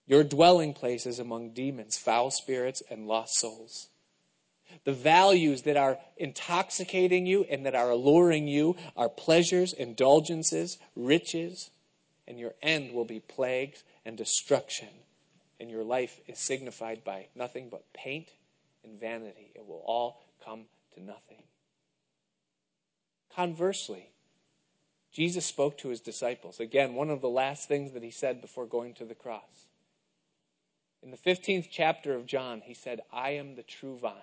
Your 0.08 0.24
dwelling 0.24 0.74
place 0.74 1.06
is 1.06 1.20
among 1.20 1.52
demons, 1.52 1.98
foul 1.98 2.32
spirits, 2.32 2.82
and 2.90 3.08
lost 3.08 3.36
souls. 3.36 3.90
The 4.84 4.94
values 4.94 5.64
that 5.64 5.78
are 5.78 5.98
intoxicating 6.18 7.26
you 7.26 7.44
and 7.50 7.66
that 7.66 7.76
are 7.76 7.90
alluring 7.90 8.48
you 8.48 8.76
are 8.96 9.10
pleasures, 9.10 9.74
indulgences, 9.74 10.78
riches, 10.96 11.70
and 12.28 12.40
your 12.40 12.54
end 12.62 12.94
will 12.94 13.06
be 13.06 13.20
plagues 13.20 13.84
and 14.06 14.18
destruction. 14.18 14.90
And 15.60 15.72
your 15.72 15.84
life 15.84 16.20
is 16.28 16.40
signified 16.40 17.04
by 17.04 17.28
nothing 17.36 17.70
but 17.70 17.92
paint 17.94 18.30
and 18.84 19.00
vanity. 19.00 19.52
It 19.56 19.66
will 19.66 19.84
all 19.86 20.24
come 20.44 20.66
to 20.94 21.04
nothing. 21.04 21.44
Conversely, 23.36 24.10
Jesus 25.12 25.46
spoke 25.46 25.78
to 25.80 25.90
his 25.90 26.00
disciples. 26.00 26.60
Again, 26.60 26.94
one 26.94 27.10
of 27.10 27.22
the 27.22 27.30
last 27.30 27.68
things 27.68 27.94
that 27.94 28.04
he 28.04 28.12
said 28.12 28.42
before 28.42 28.66
going 28.66 28.94
to 28.96 29.06
the 29.06 29.16
cross. 29.16 29.68
In 31.02 31.12
the 31.12 31.18
15th 31.18 31.68
chapter 31.72 32.14
of 32.14 32.26
John, 32.26 32.62
he 32.62 32.74
said, 32.74 33.02
I 33.12 33.32
am 33.32 33.56
the 33.56 33.64
true 33.64 33.98
vine. 33.98 34.14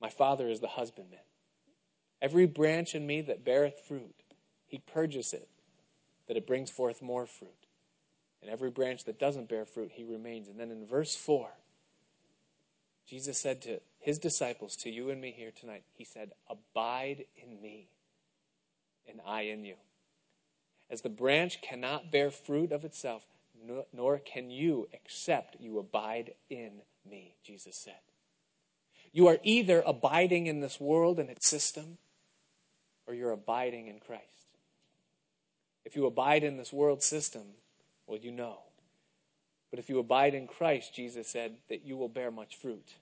My 0.00 0.08
Father 0.08 0.48
is 0.48 0.60
the 0.60 0.68
husbandman. 0.68 1.20
Every 2.22 2.46
branch 2.46 2.94
in 2.94 3.06
me 3.06 3.20
that 3.22 3.44
beareth 3.44 3.80
fruit, 3.86 4.14
he 4.66 4.78
purges 4.78 5.32
it, 5.32 5.48
that 6.28 6.36
it 6.36 6.46
brings 6.46 6.70
forth 6.70 7.02
more 7.02 7.26
fruit. 7.26 7.50
And 8.42 8.50
every 8.50 8.70
branch 8.70 9.04
that 9.04 9.18
doesn't 9.18 9.48
bear 9.48 9.64
fruit, 9.64 9.92
he 9.94 10.04
remains. 10.04 10.48
And 10.48 10.58
then 10.58 10.70
in 10.70 10.86
verse 10.86 11.14
4, 11.14 11.50
Jesus 13.06 13.38
said 13.38 13.60
to 13.62 13.80
his 13.98 14.18
disciples, 14.18 14.76
to 14.76 14.90
you 14.90 15.10
and 15.10 15.20
me 15.20 15.34
here 15.36 15.50
tonight, 15.50 15.82
he 15.92 16.04
said, 16.04 16.32
Abide 16.48 17.26
in 17.36 17.60
me, 17.60 17.88
and 19.08 19.20
I 19.26 19.42
in 19.42 19.64
you. 19.64 19.74
As 20.90 21.02
the 21.02 21.08
branch 21.08 21.60
cannot 21.60 22.10
bear 22.10 22.30
fruit 22.30 22.72
of 22.72 22.84
itself, 22.84 23.22
nor 23.92 24.18
can 24.18 24.50
you 24.50 24.88
except 24.92 25.56
you 25.60 25.78
abide 25.78 26.34
in 26.48 26.82
me, 27.08 27.34
Jesus 27.44 27.76
said. 27.76 28.00
You 29.12 29.26
are 29.28 29.38
either 29.42 29.82
abiding 29.84 30.46
in 30.46 30.60
this 30.60 30.80
world 30.80 31.18
and 31.18 31.28
its 31.28 31.48
system, 31.48 31.98
or 33.06 33.14
you're 33.14 33.32
abiding 33.32 33.88
in 33.88 33.98
Christ. 33.98 34.24
If 35.84 35.96
you 35.96 36.06
abide 36.06 36.44
in 36.44 36.56
this 36.56 36.72
world 36.72 37.02
system, 37.02 37.42
well, 38.06 38.18
you 38.18 38.30
know. 38.30 38.58
But 39.70 39.78
if 39.78 39.88
you 39.88 39.98
abide 39.98 40.34
in 40.34 40.46
Christ, 40.46 40.94
Jesus 40.94 41.28
said 41.28 41.56
that 41.68 41.84
you 41.84 41.96
will 41.96 42.08
bear 42.08 42.30
much 42.30 42.56
fruit, 42.56 42.94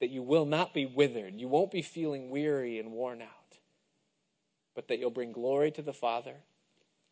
that 0.00 0.10
you 0.10 0.22
will 0.22 0.44
not 0.44 0.74
be 0.74 0.86
withered, 0.86 1.34
you 1.34 1.48
won't 1.48 1.70
be 1.70 1.82
feeling 1.82 2.30
weary 2.30 2.78
and 2.78 2.92
worn 2.92 3.22
out, 3.22 3.58
but 4.74 4.88
that 4.88 4.98
you'll 4.98 5.10
bring 5.10 5.32
glory 5.32 5.70
to 5.72 5.82
the 5.82 5.92
Father, 5.92 6.34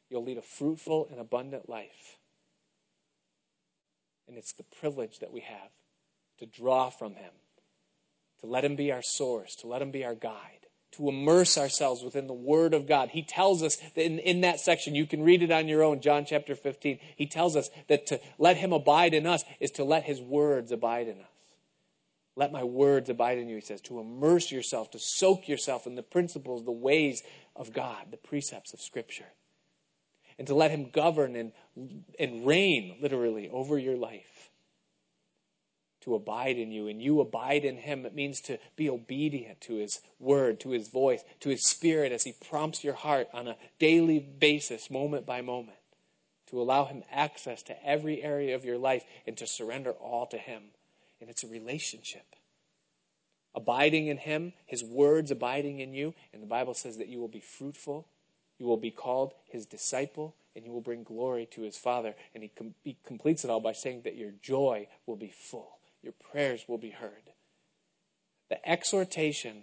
you'll 0.09 0.25
lead 0.25 0.39
a 0.39 0.43
fruitful 0.43 1.09
and 1.11 1.21
abundant 1.21 1.69
life. 1.69 2.19
And 4.27 4.39
it's 4.39 4.53
the 4.53 4.65
privilege 4.81 5.19
that 5.19 5.33
we 5.33 5.41
have 5.41 5.71
to 6.39 6.47
draw 6.47 6.91
from 6.91 7.15
Him 7.15 7.33
to 8.41 8.47
let 8.47 8.65
Him 8.65 8.77
be 8.77 8.93
our 8.93 9.03
source, 9.03 9.55
to 9.57 9.67
let 9.67 9.83
Him 9.83 9.91
be 9.91 10.05
our 10.05 10.15
guide, 10.15 10.67
to 10.93 11.09
immerse 11.09 11.57
ourselves 11.57 12.03
within 12.03 12.27
the 12.27 12.33
Word 12.35 12.75
of 12.75 12.87
God. 12.87 13.11
He 13.11 13.23
tells 13.23 13.63
us 13.63 13.77
that 13.95 14.05
in, 14.05 14.19
in 14.19 14.41
that 14.43 14.61
section, 14.61 14.95
you 14.95 15.07
can 15.07 15.23
read 15.23 15.43
it 15.43 15.51
on 15.51 15.69
your 15.69 15.83
own, 15.83 16.01
John 16.01 16.25
chapter 16.25 16.55
15. 16.55 16.99
He 17.17 17.27
tells 17.27 17.57
us 17.57 17.71
that 17.89 18.07
to 18.07 18.21
let 18.39 18.57
Him 18.57 18.73
abide 18.73 19.15
in 19.15 19.27
us 19.27 19.45
is 19.61 19.71
to 19.73 19.85
let 19.85 20.05
His 20.05 20.21
words 20.21 20.73
abide 20.73 21.09
in 21.09 21.19
us. 21.21 21.27
Let 22.37 22.53
my 22.53 22.65
words 22.65 23.11
abide 23.11 23.39
in 23.39 23.49
you, 23.49 23.57
he 23.57 23.61
says, 23.61 23.83
to 23.83 24.01
immerse 24.01 24.51
yourself, 24.51 24.93
to 24.93 24.99
soak 24.99 25.49
yourself 25.49 25.87
in 25.87 25.95
the 25.95 26.03
principles, 26.03 26.65
the 26.65 26.71
ways 26.71 27.23
of 27.55 27.73
God, 27.73 28.07
the 28.11 28.17
precepts 28.17 28.73
of 28.73 28.81
Scripture. 28.81 29.27
And 30.39 30.47
to 30.47 30.55
let 30.55 30.71
Him 30.71 30.89
govern 30.91 31.37
and, 31.37 31.53
and 32.19 32.47
reign, 32.47 32.97
literally, 33.03 33.51
over 33.51 33.79
your 33.79 33.97
life 33.97 34.40
to 36.03 36.15
abide 36.15 36.57
in 36.57 36.73
you 36.73 36.89
and 36.89 37.03
you 37.03 37.21
abide 37.21 37.65
in 37.65 37.77
him. 37.77 38.07
It 38.07 38.15
means 38.15 38.41
to 38.43 38.59
be 38.77 38.89
obedient 38.89 39.61
to 39.63 39.77
his 39.77 40.01
word, 40.19 40.61
to 40.61 40.71
his 40.71 40.89
voice, 40.89 41.23
to 41.41 41.51
his 41.51 41.67
spirit 41.67 42.13
as 42.13 42.25
he 42.25 42.35
prompts 42.49 42.83
your 42.83 42.95
heart 42.95 43.29
on 43.33 43.49
a 43.49 43.57
daily 43.79 44.19
basis, 44.19 44.91
moment 44.91 45.27
by 45.27 45.43
moment, 45.43 45.77
to 46.49 46.61
allow 46.61 46.87
him 46.87 47.03
access 47.11 47.63
to 47.65 47.87
every 47.87 48.23
area 48.23 48.55
of 48.55 48.65
your 48.65 48.79
life 48.79 49.05
and 49.27 49.37
to 49.37 49.47
surrender 49.47 49.91
all 49.93 50.27
to 50.27 50.39
him. 50.39 50.63
And 51.21 51.29
it's 51.29 51.45
a 51.45 51.49
relationship. 51.49 52.25
Abiding 53.55 54.07
in 54.07 54.17
him, 54.17 54.53
his 54.65 54.83
words 54.83 55.31
abiding 55.31 55.81
in 55.81 55.93
you, 55.93 56.15
and 56.33 56.43
the 56.43 56.47
Bible 56.47 56.73
says 56.73 56.97
that 56.99 57.09
you 57.09 57.19
will 57.19 57.29
be 57.29 57.41
fruitful, 57.41 58.07
you 58.59 58.67
will 58.67 58.77
be 58.77 58.91
called 58.91 59.35
his 59.51 59.67
disciple, 59.67 60.35
and 60.55 60.65
you 60.65 60.73
will 60.73 60.81
bring 60.81 61.03
glory 61.03 61.47
to 61.53 61.63
his 61.63 61.77
Father. 61.77 62.15
And 62.35 62.43
he, 62.43 62.49
com- 62.49 62.75
he 62.85 62.97
completes 63.05 63.45
it 63.45 63.51
all 63.51 63.61
by 63.61 63.73
saying 63.73 64.03
that 64.05 64.17
your 64.17 64.33
joy 64.43 64.87
will 65.07 65.17
be 65.17 65.33
full 65.35 65.80
your 66.03 66.13
prayers 66.31 66.65
will 66.67 66.79
be 66.79 66.91
heard. 66.91 67.31
The 68.49 68.69
exhortation 68.69 69.63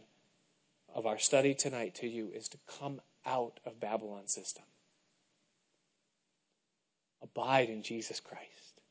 of 0.94 1.06
our 1.06 1.18
study 1.18 1.54
tonight 1.54 1.96
to 1.96 2.08
you 2.08 2.32
is 2.34 2.48
to 2.50 2.58
come 2.80 3.02
out 3.26 3.60
of 3.66 3.80
Babylon's 3.80 4.34
system. 4.34 4.64
Abide 7.22 7.70
in 7.70 7.84
Jesus 7.84 8.20
Christ. 8.20 8.82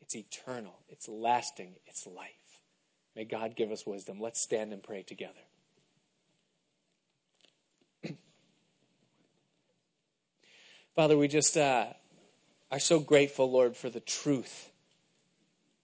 It's 0.00 0.16
eternal, 0.16 0.74
it's 0.88 1.08
lasting, 1.08 1.74
it's 1.86 2.06
life. 2.06 2.28
May 3.14 3.24
God 3.24 3.56
give 3.56 3.70
us 3.70 3.86
wisdom. 3.86 4.20
Let's 4.20 4.40
stand 4.40 4.72
and 4.72 4.82
pray 4.82 5.02
together. 5.02 5.34
Father, 10.96 11.18
we 11.18 11.28
just 11.28 11.56
uh, 11.58 11.86
are 12.70 12.78
so 12.78 13.00
grateful, 13.00 13.50
Lord, 13.50 13.76
for 13.76 13.90
the 13.90 14.00
truth 14.00 14.71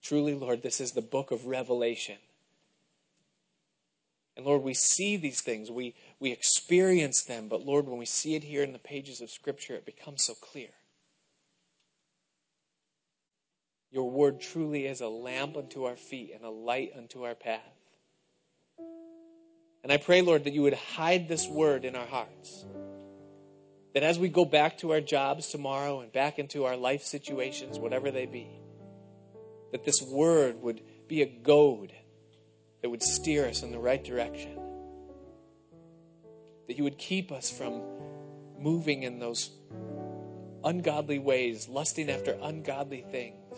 Truly, 0.01 0.33
Lord, 0.33 0.61
this 0.61 0.79
is 0.79 0.91
the 0.91 1.01
book 1.01 1.31
of 1.31 1.45
Revelation. 1.45 2.17
And 4.37 4.45
Lord, 4.45 4.63
we 4.63 4.73
see 4.73 5.17
these 5.17 5.41
things, 5.41 5.69
we, 5.69 5.95
we 6.19 6.31
experience 6.31 7.23
them, 7.23 7.49
but 7.49 7.65
Lord, 7.65 7.87
when 7.87 7.97
we 7.97 8.05
see 8.05 8.35
it 8.35 8.43
here 8.43 8.63
in 8.63 8.71
the 8.71 8.79
pages 8.79 9.19
of 9.19 9.29
Scripture, 9.29 9.75
it 9.75 9.85
becomes 9.85 10.23
so 10.23 10.33
clear. 10.33 10.69
Your 13.91 14.09
word 14.09 14.39
truly 14.39 14.85
is 14.85 15.01
a 15.01 15.07
lamp 15.07 15.57
unto 15.57 15.83
our 15.85 15.95
feet 15.95 16.31
and 16.33 16.45
a 16.45 16.49
light 16.49 16.93
unto 16.97 17.23
our 17.23 17.35
path. 17.35 17.59
And 19.83 19.91
I 19.91 19.97
pray, 19.97 20.21
Lord, 20.21 20.43
that 20.43 20.53
you 20.53 20.61
would 20.61 20.73
hide 20.73 21.27
this 21.27 21.47
word 21.47 21.83
in 21.83 21.95
our 21.95 22.05
hearts. 22.05 22.65
That 23.93 24.03
as 24.03 24.19
we 24.19 24.29
go 24.29 24.45
back 24.45 24.77
to 24.79 24.91
our 24.91 25.01
jobs 25.01 25.49
tomorrow 25.49 26.01
and 26.01 26.11
back 26.11 26.37
into 26.37 26.65
our 26.65 26.77
life 26.77 27.03
situations, 27.03 27.79
whatever 27.79 28.11
they 28.11 28.25
be, 28.25 28.47
that 29.71 29.85
this 29.85 30.01
word 30.01 30.61
would 30.61 30.81
be 31.07 31.21
a 31.21 31.25
goad 31.25 31.93
that 32.81 32.89
would 32.89 33.03
steer 33.03 33.47
us 33.47 33.63
in 33.63 33.71
the 33.71 33.79
right 33.79 34.03
direction. 34.03 34.57
That 36.67 36.77
you 36.77 36.83
would 36.83 36.97
keep 36.97 37.31
us 37.31 37.49
from 37.49 37.81
moving 38.57 39.03
in 39.03 39.19
those 39.19 39.49
ungodly 40.63 41.19
ways, 41.19 41.67
lusting 41.67 42.09
after 42.09 42.37
ungodly 42.41 43.05
things, 43.11 43.57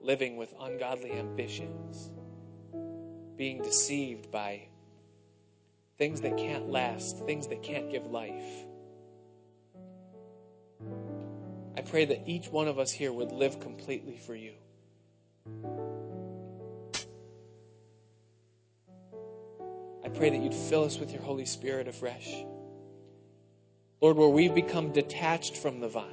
living 0.00 0.36
with 0.36 0.52
ungodly 0.60 1.12
ambitions, 1.12 2.10
being 3.36 3.62
deceived 3.62 4.30
by 4.30 4.62
things 5.98 6.20
that 6.22 6.36
can't 6.36 6.68
last, 6.68 7.18
things 7.26 7.48
that 7.48 7.62
can't 7.62 7.90
give 7.90 8.06
life. 8.06 8.66
I 11.76 11.82
pray 11.82 12.04
that 12.06 12.28
each 12.28 12.48
one 12.48 12.68
of 12.68 12.78
us 12.78 12.90
here 12.90 13.12
would 13.12 13.32
live 13.32 13.60
completely 13.60 14.16
for 14.16 14.34
you. 14.34 14.52
I 20.04 20.08
pray 20.08 20.30
that 20.30 20.40
you'd 20.40 20.54
fill 20.54 20.84
us 20.84 20.98
with 20.98 21.12
your 21.12 21.22
Holy 21.22 21.46
Spirit 21.46 21.86
afresh. 21.86 22.34
Lord, 24.00 24.16
where 24.16 24.28
we've 24.28 24.54
become 24.54 24.92
detached 24.92 25.56
from 25.56 25.80
the 25.80 25.88
vine, 25.88 26.06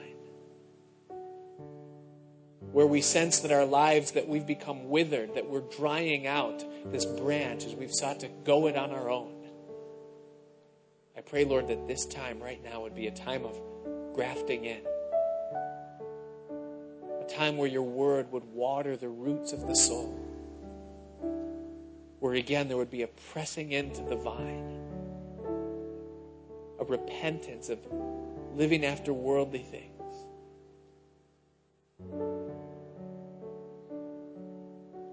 where 2.71 2.85
we 2.85 3.01
sense 3.01 3.39
that 3.39 3.51
our 3.51 3.65
lives, 3.65 4.11
that 4.11 4.27
we've 4.27 4.45
become 4.45 4.89
withered, 4.89 5.35
that 5.35 5.49
we're 5.49 5.61
drying 5.61 6.27
out 6.27 6.63
this 6.91 7.05
branch 7.05 7.65
as 7.65 7.73
we've 7.73 7.93
sought 7.93 8.19
to 8.19 8.29
go 8.43 8.67
it 8.67 8.75
on 8.75 8.91
our 8.91 9.09
own. 9.09 9.33
I 11.17 11.21
pray, 11.21 11.45
Lord, 11.45 11.69
that 11.69 11.87
this 11.87 12.05
time 12.05 12.39
right 12.39 12.63
now 12.63 12.81
would 12.81 12.93
be 12.93 13.07
a 13.07 13.11
time 13.11 13.45
of 13.45 13.59
grafting 14.13 14.65
in. 14.65 14.81
Time 17.37 17.55
where 17.57 17.67
your 17.67 17.83
word 17.83 18.31
would 18.31 18.43
water 18.45 18.97
the 18.97 19.09
roots 19.09 19.53
of 19.53 19.67
the 19.67 19.75
soul. 19.75 20.19
Where 22.19 22.33
again 22.33 22.67
there 22.67 22.77
would 22.77 22.89
be 22.89 23.03
a 23.03 23.07
pressing 23.31 23.73
into 23.73 24.01
the 24.01 24.15
vine, 24.15 24.81
a 26.79 26.83
repentance 26.83 27.69
of 27.69 27.77
living 28.55 28.83
after 28.83 29.13
worldly 29.13 29.59
things. 29.59 29.91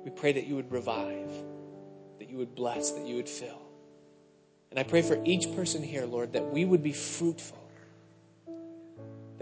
We 0.03 0.11
pray 0.11 0.33
that 0.33 0.47
you 0.47 0.57
would 0.57 0.72
revive, 0.72 1.31
that 2.18 2.31
you 2.31 2.39
would 2.39 2.55
bless, 2.55 2.93
that 2.93 3.07
you 3.07 3.16
would 3.16 3.29
fill. 3.29 3.61
And 4.70 4.81
I 4.81 4.83
pray 4.83 5.03
for 5.03 5.22
each 5.27 5.55
person 5.55 5.83
here, 5.83 6.07
Lord, 6.07 6.33
that 6.33 6.51
we 6.51 6.64
would 6.64 6.83
be 6.83 6.93
fruitful, 6.93 7.64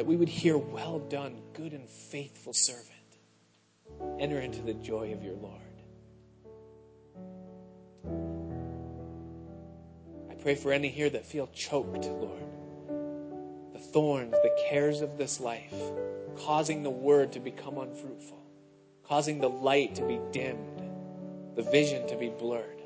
that 0.02 0.08
we 0.08 0.16
would 0.16 0.28
hear, 0.28 0.58
Well 0.58 0.98
done, 0.98 1.40
good 1.52 1.72
and 1.72 1.88
faithful 1.88 2.52
servant. 2.52 2.88
Enter 4.18 4.40
into 4.40 4.60
the 4.60 4.74
joy 4.74 5.12
of 5.12 5.22
your 5.22 5.36
Lord. 5.36 5.60
I 10.28 10.34
pray 10.34 10.56
for 10.56 10.72
any 10.72 10.88
here 10.88 11.08
that 11.08 11.24
feel 11.24 11.46
choked, 11.54 12.04
Lord. 12.06 12.42
The 13.74 13.78
thorns, 13.78 14.32
the 14.32 14.58
cares 14.68 15.02
of 15.02 15.18
this 15.18 15.38
life, 15.38 15.72
causing 16.36 16.82
the 16.82 16.90
word 16.90 17.30
to 17.34 17.38
become 17.38 17.78
unfruitful 17.78 18.42
causing 19.04 19.40
the 19.40 19.50
light 19.50 19.94
to 19.94 20.02
be 20.06 20.18
dimmed, 20.30 20.82
the 21.54 21.62
vision 21.62 22.06
to 22.08 22.16
be 22.16 22.30
blurred. 22.30 22.80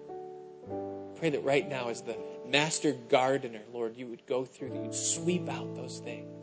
Pray 1.14 1.30
that 1.30 1.44
right 1.44 1.68
now, 1.68 1.88
as 1.88 2.02
the 2.02 2.16
master 2.44 2.92
gardener, 3.08 3.62
Lord, 3.72 3.96
you 3.96 4.08
would 4.08 4.26
go 4.26 4.44
through, 4.44 4.70
that 4.70 4.82
you'd 4.82 4.94
sweep 4.94 5.48
out 5.48 5.76
those 5.76 6.00
things, 6.00 6.35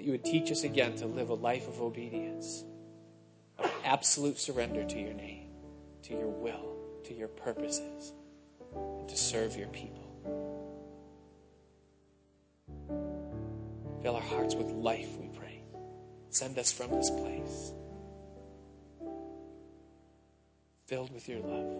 that 0.00 0.06
you 0.06 0.12
would 0.12 0.24
teach 0.24 0.50
us 0.50 0.64
again 0.64 0.96
to 0.96 1.04
live 1.04 1.28
a 1.28 1.34
life 1.34 1.68
of 1.68 1.82
obedience, 1.82 2.64
of 3.58 3.70
absolute 3.84 4.38
surrender 4.38 4.82
to 4.82 4.98
your 4.98 5.12
name, 5.12 5.50
to 6.02 6.14
your 6.14 6.28
will, 6.28 6.74
to 7.04 7.12
your 7.12 7.28
purposes, 7.28 8.14
and 8.74 9.06
to 9.06 9.14
serve 9.14 9.58
your 9.58 9.68
people. 9.68 10.06
Fill 14.02 14.16
our 14.16 14.22
hearts 14.22 14.54
with 14.54 14.70
life, 14.70 15.10
we 15.20 15.28
pray. 15.38 15.62
Send 16.30 16.58
us 16.58 16.72
from 16.72 16.92
this 16.92 17.10
place 17.10 17.74
filled 20.86 21.12
with 21.12 21.28
your 21.28 21.40
love. 21.40 21.76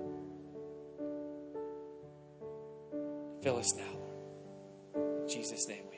Fill 3.42 3.56
us 3.56 3.74
now. 3.74 5.02
In 5.22 5.26
Jesus' 5.26 5.66
name. 5.66 5.89